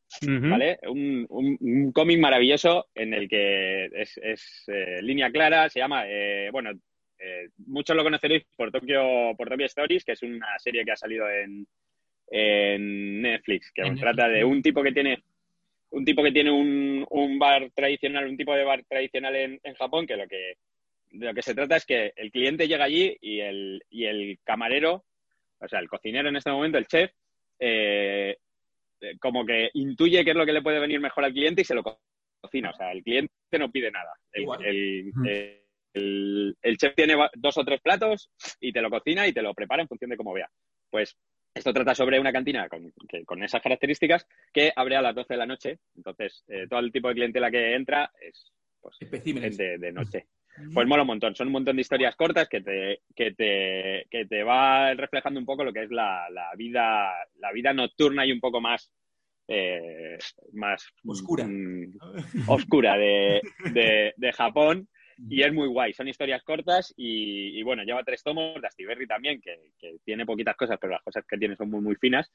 ¿vale? 0.51 0.78
Un, 0.88 1.26
un- 1.28 1.59
un 1.61 1.93
cómic 1.93 2.18
maravilloso 2.18 2.86
en 2.95 3.14
el 3.14 3.28
que 3.28 3.86
es, 3.86 4.18
es, 4.22 4.64
eh, 4.68 5.01
línea 5.03 5.30
clara, 5.30 5.68
se 5.68 5.80
llama, 5.80 6.05
eh, 6.07 6.51
bueno, 6.53 6.70
eh, 7.18 7.49
muchos 7.66 7.97
lo 7.97 8.03
conoceréis 8.05 8.45
por 8.57 8.70
Tokyo, 8.70 9.34
por 9.36 9.49
Tokyo 9.49 9.66
Stories, 9.66 10.05
que 10.05 10.12
es 10.12 10.22
una 10.22 10.59
serie 10.59 10.84
que 10.84 10.93
ha 10.93 10.97
salido 10.97 11.28
en, 11.30 11.66
en 12.30 13.22
Netflix, 13.22 13.70
que 13.72 13.82
En 13.82 13.97
trata 13.97 14.22
Netflix. 14.28 14.38
de 14.40 14.45
un 14.45 14.62
tipo 14.62 14.82
que 14.82 14.93
tiene 14.93 15.22
un 15.90 16.05
tipo 16.07 16.22
que 16.22 16.32
tiene 16.32 16.51
un, 16.51 17.07
un 17.11 17.38
bar 17.38 17.70
tradicional, 17.74 18.26
un 18.26 18.36
tipo 18.36 18.55
de 18.55 18.64
bar 18.64 18.82
tradicional 18.88 19.36
en, 19.36 19.61
en 19.62 19.74
Japón, 19.74 20.07
que 20.07 20.16
lo 20.16 20.26
que 20.26 20.55
de 21.13 21.27
lo 21.27 21.35
que 21.35 21.43
se 21.43 21.55
trata 21.55 21.77
es 21.77 21.87
que 21.87 22.13
el 22.17 22.31
cliente 22.31 22.67
llega 22.69 22.85
allí 22.85 23.17
y 23.21 23.41
el, 23.41 23.83
y 23.91 24.05
el 24.07 24.39
camarero, 24.45 25.05
o 25.61 25.69
sea, 25.69 25.79
el 25.79 25.89
cocinero 25.89 26.29
en 26.29 26.37
este 26.37 26.51
momento, 26.51 26.79
el 26.79 26.87
chef, 26.87 27.11
eh, 27.59 28.37
eh, 29.01 29.19
como 29.21 29.45
que 29.45 29.71
intuye 29.75 30.25
qué 30.25 30.31
es 30.31 30.37
lo 30.37 30.47
que 30.47 30.53
le 30.53 30.63
puede 30.63 30.81
venir 30.81 31.01
mejor 31.01 31.25
al 31.25 31.33
cliente 31.33 31.63
y 31.63 31.65
se 31.65 31.75
lo 31.75 31.83
co- 31.83 32.01
cocina. 32.41 32.71
O 32.71 32.75
sea, 32.75 32.91
el 32.93 33.03
cliente 33.03 33.33
no 33.59 33.71
pide 33.71 33.91
nada. 33.91 34.13
El, 34.33 34.43
Igual. 34.43 34.65
el- 34.65 35.13
chef 36.79 36.95
tiene 36.95 37.15
dos 37.35 37.59
o 37.59 37.65
tres 37.65 37.81
platos 37.81 38.31
y 38.61 38.73
te 38.73 38.81
lo 38.81 38.91
cocina 38.91 39.27
y 39.27 39.33
te 39.33 39.43
lo 39.43 39.55
prepara 39.55 39.83
en 39.83 39.89
función 39.89 40.11
de 40.11 40.17
cómo 40.17 40.33
vea. 40.33 40.49
Pues 40.91 41.17
esto 41.55 41.73
trata 41.73 41.95
sobre 41.95 42.19
una 42.19 42.33
cantina 42.33 42.69
con, 42.69 42.93
que- 43.09 43.25
con 43.25 43.43
esas 43.43 43.61
características 43.63 44.27
que 44.53 44.73
abre 44.75 44.97
a 44.97 45.03
las 45.03 45.15
12 45.15 45.35
de 45.35 45.39
la 45.39 45.47
noche. 45.47 45.79
Entonces, 45.97 46.43
eh, 46.49 46.67
todo 46.69 46.81
el 46.81 46.91
tipo 46.91 47.09
de 47.09 47.15
clientela 47.15 47.51
que 47.51 47.75
entra 47.75 48.11
es 48.21 48.51
pues, 48.81 48.97
gente 49.43 49.79
de 49.79 49.93
noche. 49.93 50.27
Pues 50.75 50.87
mola 50.87 51.03
un 51.03 51.09
montón. 51.09 51.35
Son 51.35 51.47
un 51.47 51.53
montón 51.55 51.77
de 51.77 51.83
historias 51.83 52.15
cortas 52.17 52.49
que 52.49 52.61
te, 52.61 53.01
que 53.15 53.33
te, 53.33 54.07
que 54.11 54.27
te 54.27 54.43
va 54.43 54.93
reflejando 54.95 55.41
un 55.41 55.47
poco 55.47 55.65
lo 55.65 55.73
que 55.73 55.85
es 55.85 55.91
la, 55.91 56.29
la 56.31 56.51
vida, 56.57 57.13
la 57.37 57.53
vida 57.53 57.73
nocturna 57.73 58.27
y 58.27 58.33
un 58.33 58.41
poco 58.41 58.61
más, 58.61 58.93
eh, 59.49 60.19
más 60.53 60.87
Oscura. 61.07 61.47
mm, 61.47 61.99
oscura 62.49 62.97
de, 62.99 63.41
de, 63.73 64.13
de 64.17 64.33
Japón. 64.33 64.89
Y 65.29 65.43
es 65.43 65.53
muy 65.53 65.69
guay. 65.69 65.93
Son 65.93 66.09
historias 66.09 66.43
cortas 66.43 66.93
y, 66.97 67.59
y 67.59 67.63
bueno, 67.63 67.85
lleva 67.85 68.03
tres 68.03 68.23
tomos 68.23 68.61
de 68.61 68.67
Astiberri 68.67 69.07
también, 69.07 69.41
que, 69.41 69.57
que 69.79 69.97
tiene 70.05 70.27
poquitas 70.27 70.57
cosas, 70.57 70.79
pero 70.81 70.95
las 70.95 71.03
cosas 71.03 71.25
que 71.29 71.39
tiene 71.39 71.55
son 71.55 71.71
muy, 71.71 71.81
muy 71.81 71.95
finas. 71.97 72.33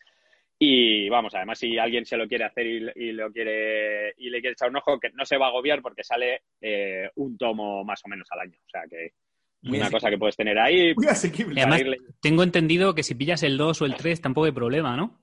Y 0.59 1.07
vamos, 1.09 1.35
además, 1.35 1.59
si 1.59 1.77
alguien 1.77 2.05
se 2.05 2.17
lo 2.17 2.27
quiere 2.27 2.45
hacer 2.45 2.65
y, 2.65 2.91
y 2.95 3.11
lo 3.11 3.31
quiere 3.31 4.13
y 4.17 4.29
le 4.29 4.39
quiere 4.39 4.53
echar 4.53 4.69
un 4.69 4.77
ojo, 4.77 4.99
que 4.99 5.11
no 5.11 5.25
se 5.25 5.37
va 5.37 5.47
a 5.47 5.49
agobiar 5.49 5.81
porque 5.81 6.03
sale 6.03 6.41
eh, 6.61 7.09
un 7.15 7.37
tomo 7.37 7.83
más 7.83 8.01
o 8.05 8.07
menos 8.07 8.27
al 8.31 8.39
año. 8.39 8.57
O 8.65 8.69
sea 8.69 8.81
que 8.89 9.11
una 9.63 9.91
cosa 9.91 10.09
que 10.09 10.17
puedes 10.17 10.35
tener 10.35 10.57
ahí. 10.57 10.93
Muy 10.95 11.07
asequible. 11.07 11.61
Además, 11.61 11.81
tengo 12.21 12.43
entendido 12.43 12.95
que 12.95 13.03
si 13.03 13.15
pillas 13.15 13.43
el 13.43 13.57
2 13.57 13.81
o 13.81 13.85
el 13.85 13.95
3 13.95 14.21
tampoco 14.21 14.45
hay 14.45 14.51
problema, 14.51 14.95
¿no? 14.95 15.21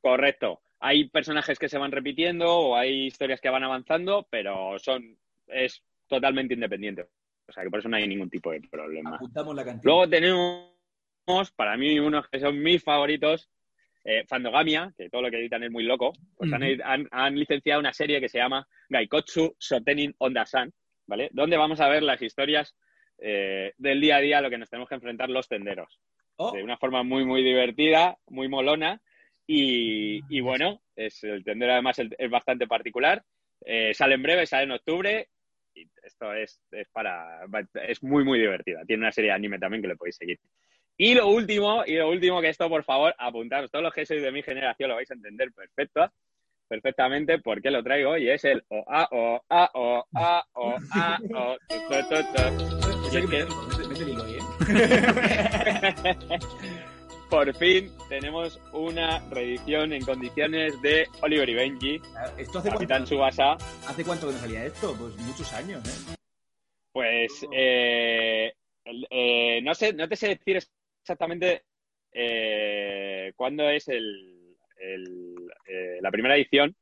Correcto. 0.00 0.60
Hay 0.80 1.08
personajes 1.08 1.58
que 1.58 1.68
se 1.68 1.78
van 1.78 1.92
repitiendo 1.92 2.46
o 2.46 2.76
hay 2.76 3.06
historias 3.06 3.40
que 3.40 3.48
van 3.48 3.64
avanzando, 3.64 4.26
pero 4.30 4.78
son 4.78 5.16
es 5.46 5.82
totalmente 6.06 6.54
independiente. 6.54 7.06
O 7.46 7.52
sea 7.52 7.62
que 7.62 7.70
por 7.70 7.78
eso 7.78 7.88
no 7.88 7.96
hay 7.96 8.08
ningún 8.08 8.30
tipo 8.30 8.50
de 8.50 8.60
problema. 8.60 9.16
Apuntamos 9.16 9.54
la 9.54 9.64
cantidad. 9.64 9.84
Luego 9.84 10.08
tenemos, 10.08 11.50
para 11.56 11.76
mí, 11.76 11.98
unos 11.98 12.28
que 12.28 12.40
son 12.40 12.62
mis 12.62 12.82
favoritos, 12.82 13.50
eh, 14.04 14.24
Fandogamia, 14.28 14.92
que 14.96 15.08
todo 15.10 15.22
lo 15.22 15.30
que 15.30 15.38
editan 15.38 15.62
es 15.62 15.70
muy 15.70 15.84
loco. 15.84 16.12
Pues 16.36 16.52
han, 16.52 16.62
han- 16.84 17.08
han 17.10 17.38
licenciado 17.38 17.80
una 17.80 17.92
serie 17.92 18.20
que 18.20 18.28
se 18.28 18.38
llama 18.38 18.66
Gaikotsu 18.88 19.54
Sotenin 19.58 20.14
Ondasan, 20.18 20.72
¿vale? 21.06 21.30
Donde 21.32 21.56
vamos 21.56 21.80
a 21.80 21.88
ver 21.88 22.02
las 22.02 22.20
historias 22.22 22.74
eh, 23.18 23.72
del 23.78 24.00
día 24.00 24.16
a 24.16 24.20
día 24.20 24.38
a 24.38 24.40
lo 24.42 24.50
que 24.50 24.58
nos 24.58 24.68
tenemos 24.70 24.88
que 24.88 24.94
enfrentar 24.96 25.30
los 25.30 25.48
tenderos. 25.48 26.00
Oh, 26.36 26.52
De 26.52 26.62
una 26.64 26.76
forma 26.76 27.02
muy, 27.02 27.24
muy 27.24 27.42
divertida, 27.44 28.16
muy 28.28 28.48
molona. 28.48 29.00
Y, 29.46 30.20
y 30.34 30.40
bueno, 30.40 30.80
es, 30.96 31.22
el 31.24 31.44
tendero 31.44 31.72
además 31.72 31.98
es, 31.98 32.08
es 32.18 32.30
bastante 32.30 32.66
particular. 32.66 33.22
Eh, 33.64 33.92
sale 33.94 34.14
en 34.14 34.22
breve, 34.22 34.46
sale 34.46 34.64
en 34.64 34.72
octubre. 34.72 35.28
Y 35.74 35.86
esto 36.02 36.32
es, 36.32 36.60
es 36.70 36.88
para. 36.90 37.46
Es 37.86 38.02
muy, 38.02 38.24
muy 38.24 38.38
divertida. 38.38 38.84
Tiene 38.86 39.02
una 39.02 39.12
serie 39.12 39.30
de 39.30 39.36
anime 39.36 39.58
también 39.58 39.82
que 39.82 39.88
le 39.88 39.96
podéis 39.96 40.16
seguir. 40.16 40.38
Y 40.96 41.14
lo 41.14 41.28
último, 41.28 41.82
y 41.84 41.96
lo 41.96 42.08
último 42.08 42.40
que 42.40 42.48
esto, 42.50 42.68
por 42.68 42.84
favor, 42.84 43.14
apuntaros. 43.18 43.70
Todos 43.70 43.82
los 43.82 43.92
que 43.92 44.06
sois 44.06 44.22
de 44.22 44.30
mi 44.30 44.42
generación 44.42 44.90
lo 44.90 44.96
vais 44.96 45.10
a 45.10 45.14
entender 45.14 45.52
perfecto, 45.52 46.12
perfectamente 46.68 47.38
por 47.40 47.60
qué 47.60 47.70
lo 47.70 47.82
traigo. 47.82 48.16
Y 48.16 48.30
es 48.30 48.44
el 48.44 48.62
o 48.68 48.84
a 48.86 49.08
o 49.10 49.42
a 49.48 49.70
o 49.74 50.06
a 50.14 50.44
o 50.54 50.76
a 50.92 51.18
o 51.34 51.56
¿eh? 53.16 53.46
Por 57.30 57.52
fin 57.56 57.90
tenemos 58.08 58.60
una 58.72 59.18
reedición 59.30 59.92
en 59.92 60.04
condiciones 60.04 60.80
de 60.82 61.08
Oliver 61.22 61.48
y 61.48 61.54
Benji, 61.54 62.00
¿Esto 62.38 62.60
hace 62.60 62.70
Capitán 62.70 62.98
cuánto, 62.98 63.14
Subasa. 63.16 63.52
hace 63.88 64.04
cuánto 64.04 64.28
que 64.28 64.34
no 64.34 64.38
salía 64.38 64.66
esto? 64.66 64.94
Pues 64.96 65.16
muchos 65.16 65.52
años, 65.52 65.82
¿eh? 65.84 66.14
Pues 66.92 67.44
eh, 67.52 68.52
eh, 68.84 69.60
no 69.62 69.74
sé, 69.74 69.92
no 69.94 70.08
te 70.08 70.14
sé 70.14 70.28
decir 70.28 70.62
exactamente 71.04 71.62
eh, 72.12 73.32
cuándo 73.36 73.68
es 73.68 73.88
el, 73.88 74.56
el, 74.78 75.34
eh, 75.66 75.98
la 76.00 76.10
primera 76.10 76.36
edición 76.36 76.74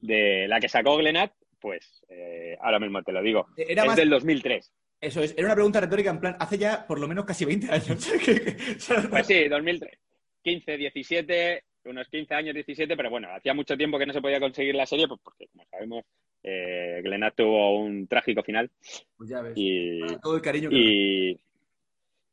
de 0.00 0.46
la 0.48 0.58
que 0.60 0.68
sacó 0.68 0.96
Glenat, 0.96 1.32
pues 1.60 2.02
eh, 2.08 2.56
ahora 2.60 2.78
mismo 2.80 3.02
te 3.02 3.12
lo 3.12 3.22
digo. 3.22 3.46
Era 3.56 3.82
es 3.82 3.88
más- 3.88 3.96
del 3.96 4.10
2003. 4.10 4.72
Eso 5.00 5.22
es, 5.22 5.32
era 5.34 5.46
una 5.46 5.54
pregunta 5.54 5.80
retórica 5.80 6.10
en 6.10 6.20
plan, 6.20 6.36
hace 6.38 6.58
ya 6.58 6.86
por 6.86 7.00
lo 7.00 7.08
menos 7.08 7.24
casi 7.24 7.44
20 7.46 7.70
años. 7.72 8.10
Pues 9.10 9.26
sí, 9.26 9.48
2003. 9.48 9.98
15, 10.42 10.76
17, 10.76 11.64
unos 11.84 12.08
15 12.08 12.34
años, 12.34 12.54
17, 12.54 12.96
pero 12.96 13.08
bueno, 13.10 13.28
hacía 13.34 13.54
mucho 13.54 13.76
tiempo 13.76 13.98
que 13.98 14.06
no 14.06 14.12
se 14.12 14.20
podía 14.20 14.40
conseguir 14.40 14.74
la 14.74 14.86
serie, 14.86 15.06
pues 15.08 15.20
porque, 15.22 15.46
como 15.48 15.64
sabemos, 15.70 16.04
eh, 16.42 17.00
Glenat 17.02 17.34
tuvo 17.34 17.78
un 17.78 18.06
trágico 18.08 18.42
final 18.42 18.70
Pues 19.16 19.28
ya 19.30 19.40
ves. 19.42 19.52
y, 19.56 20.00
todo 20.22 20.36
el 20.36 20.42
cariño 20.42 20.70
que 20.70 20.76
y, 20.76 21.40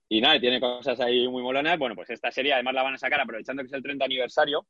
y 0.10 0.22
nada, 0.22 0.40
tiene 0.40 0.60
cosas 0.60 1.00
ahí 1.00 1.28
muy 1.28 1.44
molonas. 1.44 1.78
Bueno, 1.78 1.96
pues 1.96 2.10
esta 2.10 2.32
serie 2.32 2.54
además 2.54 2.74
la 2.74 2.84
van 2.84 2.94
a 2.94 2.98
sacar 2.98 3.20
aprovechando 3.20 3.64
que 3.64 3.68
es 3.68 3.74
el 3.74 3.84
30 3.84 4.06
aniversario. 4.06 4.66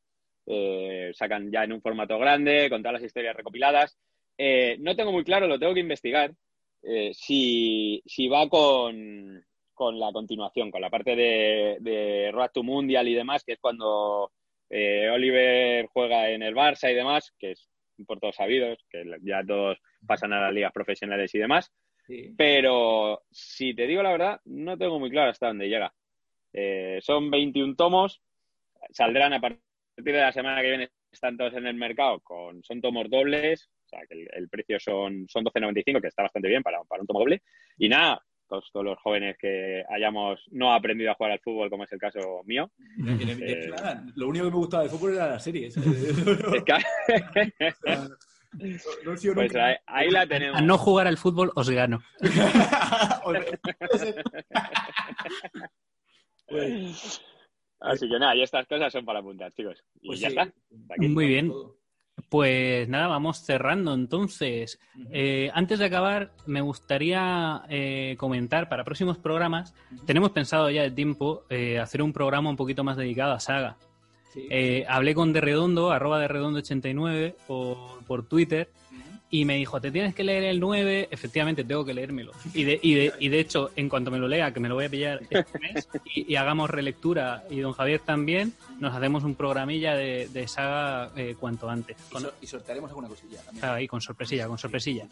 Eh, 0.46 1.12
sacan 1.14 1.52
ya 1.52 1.64
en 1.64 1.74
un 1.74 1.82
formato 1.82 2.18
grande, 2.18 2.70
con 2.70 2.82
todas 2.82 2.94
las 2.94 3.04
historias 3.04 3.36
recopiladas. 3.36 3.98
Eh, 4.38 4.78
no 4.80 4.96
tengo 4.96 5.12
muy 5.12 5.24
claro, 5.24 5.48
lo 5.48 5.60
tengo 5.60 5.74
que 5.74 5.82
investigar, 5.82 6.32
eh, 6.84 7.12
si, 7.14 8.02
si 8.06 8.28
va 8.28 8.48
con, 8.48 9.44
con 9.74 10.00
la 10.00 10.12
continuación, 10.12 10.72
con 10.72 10.82
la 10.82 10.90
parte 10.90 11.16
de, 11.16 11.78
de 11.82 12.32
Road 12.32 12.52
to 12.54 12.64
Mundial 12.64 13.08
y 13.08 13.16
demás, 13.16 13.44
que 13.44 13.54
es 13.54 13.60
cuando 13.60 14.32
Oliver 14.70 15.88
juega 15.88 16.30
en 16.30 16.44
el 16.44 16.54
Barça 16.54 16.92
y 16.92 16.96
demás, 16.96 17.34
que 17.40 17.52
es 17.52 17.68
por 18.06 18.20
todos 18.20 18.36
sabidos, 18.36 18.78
que 18.90 19.04
ya 19.24 19.44
todos 19.46 19.80
pasan 20.06 20.34
a 20.34 20.42
las 20.42 20.54
ligas 20.54 20.72
profesionales 20.72 21.34
y 21.34 21.40
demás. 21.40 21.72
Sí. 22.08 22.34
Pero 22.38 23.24
si 23.30 23.74
te 23.76 23.86
digo 23.86 24.02
la 24.02 24.12
verdad, 24.12 24.42
no 24.46 24.78
tengo 24.78 25.00
muy 25.00 25.10
claro 25.10 25.32
hasta 25.32 25.48
dónde 25.48 25.68
llega. 25.68 25.94
Eh, 26.54 27.00
son 27.02 27.30
21 27.30 27.76
tomos, 27.76 28.22
saldrán 28.92 29.34
a 29.34 29.42
partir 29.42 29.60
de 29.96 30.14
la 30.14 30.32
semana 30.32 30.62
que 30.62 30.70
viene, 30.70 30.90
están 31.12 31.38
todos 31.38 31.54
en 31.54 31.68
el 31.68 31.76
mercado, 31.76 32.20
con, 32.22 32.64
son 32.64 32.82
tomos 32.82 33.10
dobles, 33.10 33.70
o 33.86 33.90
sea 33.90 34.00
que 34.08 34.22
el, 34.22 34.28
el 34.34 34.50
precio 34.50 34.80
son, 34.80 35.28
son 35.28 35.44
12,95, 35.46 36.02
que 36.02 36.08
está 36.08 36.24
bastante 36.24 36.48
bien 36.48 36.64
para, 36.64 36.82
para 36.84 37.02
un 37.02 37.08
tomo 37.08 37.20
doble. 37.20 37.42
Y 37.78 37.90
nada, 37.90 38.22
todos, 38.48 38.70
todos 38.72 38.86
los 38.86 38.98
jóvenes 39.00 39.38
que 39.38 39.84
hayamos 39.90 40.46
no 40.52 40.74
aprendido 40.74 41.12
a 41.12 41.16
jugar 41.16 41.34
al 41.34 41.40
fútbol, 41.40 41.70
como 41.70 41.84
es 41.84 41.92
el 41.92 42.00
caso 42.00 42.42
mío, 42.46 42.72
Eh. 43.06 43.70
nada, 43.70 44.04
lo 44.16 44.28
único 44.28 44.46
que 44.46 44.52
me 44.52 44.58
gustaba 44.58 44.84
de 44.84 44.90
fútbol 44.90 45.14
era 45.16 45.28
la 45.28 45.40
serie. 45.40 45.70
No 48.54 48.78
pues 49.14 49.26
nunca- 49.26 49.66
ahí, 49.66 49.76
ahí 49.86 50.10
la 50.10 50.26
tenemos. 50.28 50.58
A 50.58 50.62
no 50.62 50.78
jugar 50.78 51.08
al 51.08 51.18
fútbol 51.18 51.52
os 51.56 51.70
gano. 51.70 52.02
Pues- 56.50 57.22
Así 57.80 58.10
que 58.10 58.18
nada, 58.18 58.36
y 58.36 58.42
estas 58.42 58.66
cosas 58.68 58.92
son 58.92 59.06
para 59.06 59.20
apuntar, 59.20 59.52
chicos. 59.54 59.84
Y 60.02 60.08
pues 60.08 60.20
ya 60.20 60.30
sí. 60.30 60.36
está. 60.38 60.52
Aquí. 60.94 61.08
Muy 61.10 61.28
bien. 61.28 61.50
Todo. 61.50 61.78
Pues 62.30 62.90
nada, 62.90 63.06
vamos 63.08 63.46
cerrando 63.46 63.94
entonces. 63.94 64.80
Eh, 65.12 65.52
antes 65.54 65.78
de 65.78 65.86
acabar, 65.86 66.34
me 66.48 66.62
gustaría 66.62 67.62
eh, 67.70 68.16
comentar 68.18 68.68
para 68.70 68.84
próximos 68.84 69.20
programas. 69.20 69.76
Tenemos 70.08 70.32
pensado 70.32 70.72
ya 70.72 70.82
de 70.82 70.90
tiempo 70.92 71.44
eh, 71.50 71.78
hacer 71.78 72.02
un 72.02 72.14
programa 72.14 72.50
un 72.50 72.56
poquito 72.56 72.84
más 72.84 72.98
dedicado 72.98 73.34
a 73.34 73.40
saga. 73.40 73.78
Sí. 74.38 74.48
Eh, 74.50 74.86
hablé 74.88 75.14
con 75.16 75.34
Derredondo, 75.34 75.92
arroba 75.92 76.24
Derredondo89 76.26 77.34
por, 77.48 78.04
por 78.06 78.28
Twitter, 78.28 78.70
y 79.30 79.44
me 79.44 79.58
dijo, 79.58 79.82
te 79.82 79.92
tienes 79.92 80.16
que 80.16 80.24
leer 80.24 80.44
el 80.46 80.60
9, 80.62 81.10
efectivamente 81.12 81.66
tengo 81.66 81.84
que 81.84 81.94
leérmelo. 81.94 82.32
Y 82.54 82.64
de, 82.64 82.80
y 82.82 82.94
de, 82.94 83.14
y 83.20 83.28
de 83.28 83.40
hecho, 83.42 83.72
en 83.76 83.90
cuanto 83.90 84.10
me 84.10 84.20
lo 84.20 84.28
lea, 84.30 84.54
que 84.54 84.62
me 84.62 84.70
lo 84.70 84.76
voy 84.76 84.86
a 84.86 84.90
pillar 84.90 85.20
este 85.30 85.60
mes, 85.60 85.90
y, 86.16 86.32
y 86.32 86.36
hagamos 86.38 86.70
relectura, 86.70 87.44
y 87.50 87.60
don 87.60 87.74
Javier 87.74 88.00
también, 88.00 88.54
nos 88.80 88.96
hacemos 88.96 89.26
un 89.26 89.36
programilla 89.36 89.96
de, 89.96 90.30
de 90.30 90.48
saga 90.48 91.12
eh, 91.18 91.36
cuanto 91.38 91.70
antes. 91.70 91.98
Y, 92.10 92.14
Con- 92.14 92.22
so- 92.22 92.34
y 92.42 92.48
sortearemos 92.48 92.90
alguna 92.90 93.10
cosilla 93.10 93.42
también. 93.42 93.66
Ahí 93.66 93.86
con 93.88 94.00
sorpresilla, 94.00 94.48
con 94.48 94.58
sorpresilla. 94.58 95.08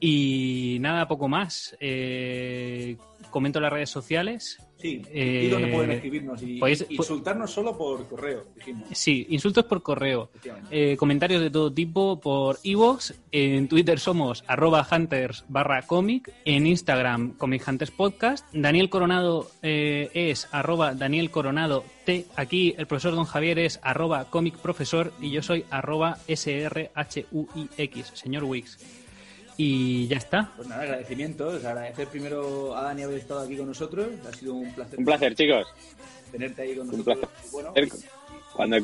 Y 0.00 0.78
nada, 0.80 1.08
poco 1.08 1.28
más. 1.28 1.76
Eh, 1.80 2.96
comento 3.34 3.60
las 3.60 3.72
redes 3.72 3.90
sociales. 3.90 4.58
Sí. 4.80 5.02
Eh, 5.12 5.44
y 5.46 5.48
dónde 5.48 5.68
pueden 5.68 5.90
escribirnos 5.92 6.42
y 6.42 6.58
podéis- 6.60 6.86
insultarnos 6.88 7.50
solo 7.50 7.76
por 7.76 8.06
correo, 8.08 8.44
dijimos. 8.54 8.88
Sí, 8.92 9.26
insultos 9.30 9.64
por 9.64 9.82
correo. 9.82 10.30
Eh, 10.70 10.96
comentarios 10.98 11.42
de 11.42 11.50
todo 11.50 11.72
tipo 11.72 12.20
por 12.20 12.58
iVoox. 12.62 13.12
En 13.32 13.66
Twitter 13.68 13.98
somos 13.98 14.44
arroba 14.46 14.86
hunters 14.90 15.44
barra 15.48 15.82
comic. 15.82 16.30
En 16.44 16.66
Instagram 16.66 17.32
Comic 17.36 17.66
Hunters 17.66 17.90
Podcast. 17.90 18.46
Daniel 18.52 18.88
Coronado 18.90 19.50
eh, 19.62 20.10
es 20.14 20.48
arroba 20.52 20.94
Daniel 20.94 21.30
Coronado 21.30 21.84
T. 22.04 22.26
Aquí 22.36 22.74
el 22.78 22.86
profesor 22.86 23.14
Don 23.14 23.24
Javier 23.24 23.58
es 23.58 23.80
arroba 23.82 24.26
comic 24.30 24.56
profesor 24.58 25.12
y 25.20 25.30
yo 25.30 25.42
soy 25.42 25.64
arroba 25.70 26.18
SRHUIX, 26.28 28.06
señor 28.14 28.44
Wix. 28.44 28.78
Y 29.56 30.06
ya 30.08 30.16
está. 30.16 30.50
Pues 30.56 30.66
nada, 30.68 30.82
agradecimientos. 30.82 31.64
Agradecer 31.64 32.08
primero 32.08 32.76
a 32.76 32.82
Dani 32.84 33.02
haber 33.02 33.18
estado 33.18 33.40
aquí 33.40 33.56
con 33.56 33.66
nosotros. 33.68 34.08
Ha 34.28 34.32
sido 34.36 34.54
un 34.54 34.72
placer. 34.74 34.98
Un 34.98 35.04
placer, 35.04 35.34
chicos. 35.34 35.66
tenerte 36.32 36.62
ahí 36.62 36.74
con 36.76 36.88
Un 36.88 36.98
nosotros. 36.98 37.18
placer. 37.18 37.38
Y 37.46 37.50
bueno, 37.52 37.72
Cuando, 38.54 38.76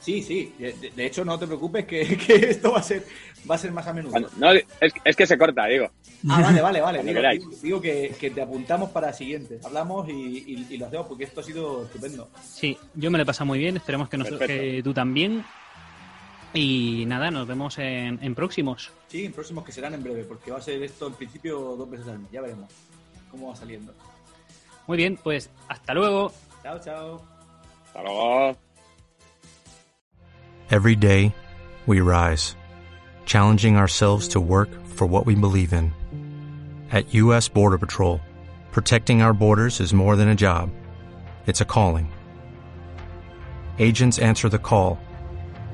sí, 0.00 0.22
sí. 0.22 0.54
De, 0.58 0.72
de 0.96 1.06
hecho, 1.06 1.24
no 1.24 1.38
te 1.38 1.46
preocupes 1.46 1.84
que, 1.84 2.16
que 2.26 2.34
esto 2.50 2.72
va 2.72 2.80
a 2.80 2.82
ser 2.82 3.04
va 3.50 3.54
a 3.54 3.58
ser 3.58 3.72
más 3.72 3.86
a 3.86 3.92
menudo. 3.92 4.10
cuando- 4.12 4.30
no, 4.38 4.52
es, 4.52 4.64
es 5.04 5.16
que 5.16 5.26
se 5.26 5.38
corta, 5.38 5.66
digo. 5.66 5.88
Ah, 6.28 6.42
vale, 6.42 6.60
vale, 6.60 6.80
vale. 6.80 6.98
Digo, 7.02 7.14
queráis. 7.14 7.40
digo- 7.40 7.56
digo 7.62 7.80
que, 7.80 8.14
que 8.20 8.30
te 8.30 8.42
apuntamos 8.42 8.90
para 8.90 9.12
siguiente. 9.12 9.60
Hablamos 9.64 10.08
y, 10.08 10.12
y- 10.12 10.66
y 10.70 10.76
lo 10.78 10.86
hacemos 10.86 11.06
porque 11.06 11.24
esto 11.24 11.40
ha 11.40 11.44
sido 11.44 11.84
estupendo. 11.84 12.28
Sí, 12.44 12.76
yo 12.94 13.10
me 13.10 13.18
lo 13.18 13.22
he 13.22 13.26
pasado 13.26 13.46
muy 13.46 13.58
bien. 13.58 13.76
Esperemos 13.76 14.08
que, 14.08 14.16
nos- 14.18 14.28
que 14.30 14.80
tú 14.82 14.92
también. 14.92 15.44
Y 16.52 17.04
nada, 17.06 17.30
nos 17.30 17.46
vemos 17.46 17.78
en, 17.78 18.18
en 18.22 18.34
próximos. 18.34 18.90
Sí, 19.08 19.24
en 19.26 19.32
próximos 19.32 19.64
que 19.64 19.72
serán 19.72 19.94
en 19.94 20.02
breve, 20.02 20.24
porque 20.24 20.50
va 20.50 20.58
a 20.58 20.62
ser 20.62 20.82
esto 20.82 21.06
en 21.06 21.14
principio 21.14 21.76
dos 21.76 21.88
veces 21.88 22.08
al 22.08 22.18
mes. 22.18 22.30
Ya 22.32 22.40
veremos 22.40 22.72
cómo 23.30 23.48
va 23.48 23.56
saliendo. 23.56 23.94
Muy 24.86 24.96
bien, 24.96 25.18
pues 25.22 25.50
hasta 25.68 25.94
luego. 25.94 26.32
Chao, 26.62 26.78
chao. 26.80 27.22
Hasta 27.86 28.02
luego. 28.02 28.56
Every 30.70 30.94
day, 30.94 31.34
we 31.86 32.00
rise, 32.00 32.54
challenging 33.26 33.76
ourselves 33.76 34.28
to 34.28 34.40
work 34.40 34.68
for 34.86 35.06
what 35.06 35.26
we 35.26 35.34
believe 35.34 35.72
in. 35.72 35.92
At 36.92 37.12
U.S. 37.14 37.48
Border 37.48 37.78
Patrol, 37.78 38.20
protecting 38.72 39.22
our 39.22 39.32
borders 39.32 39.80
is 39.80 39.92
more 39.92 40.16
than 40.16 40.28
a 40.28 40.34
job, 40.34 40.70
it's 41.46 41.60
a 41.60 41.64
calling. 41.64 42.12
Agents 43.78 44.18
answer 44.18 44.48
the 44.48 44.58
call, 44.58 44.98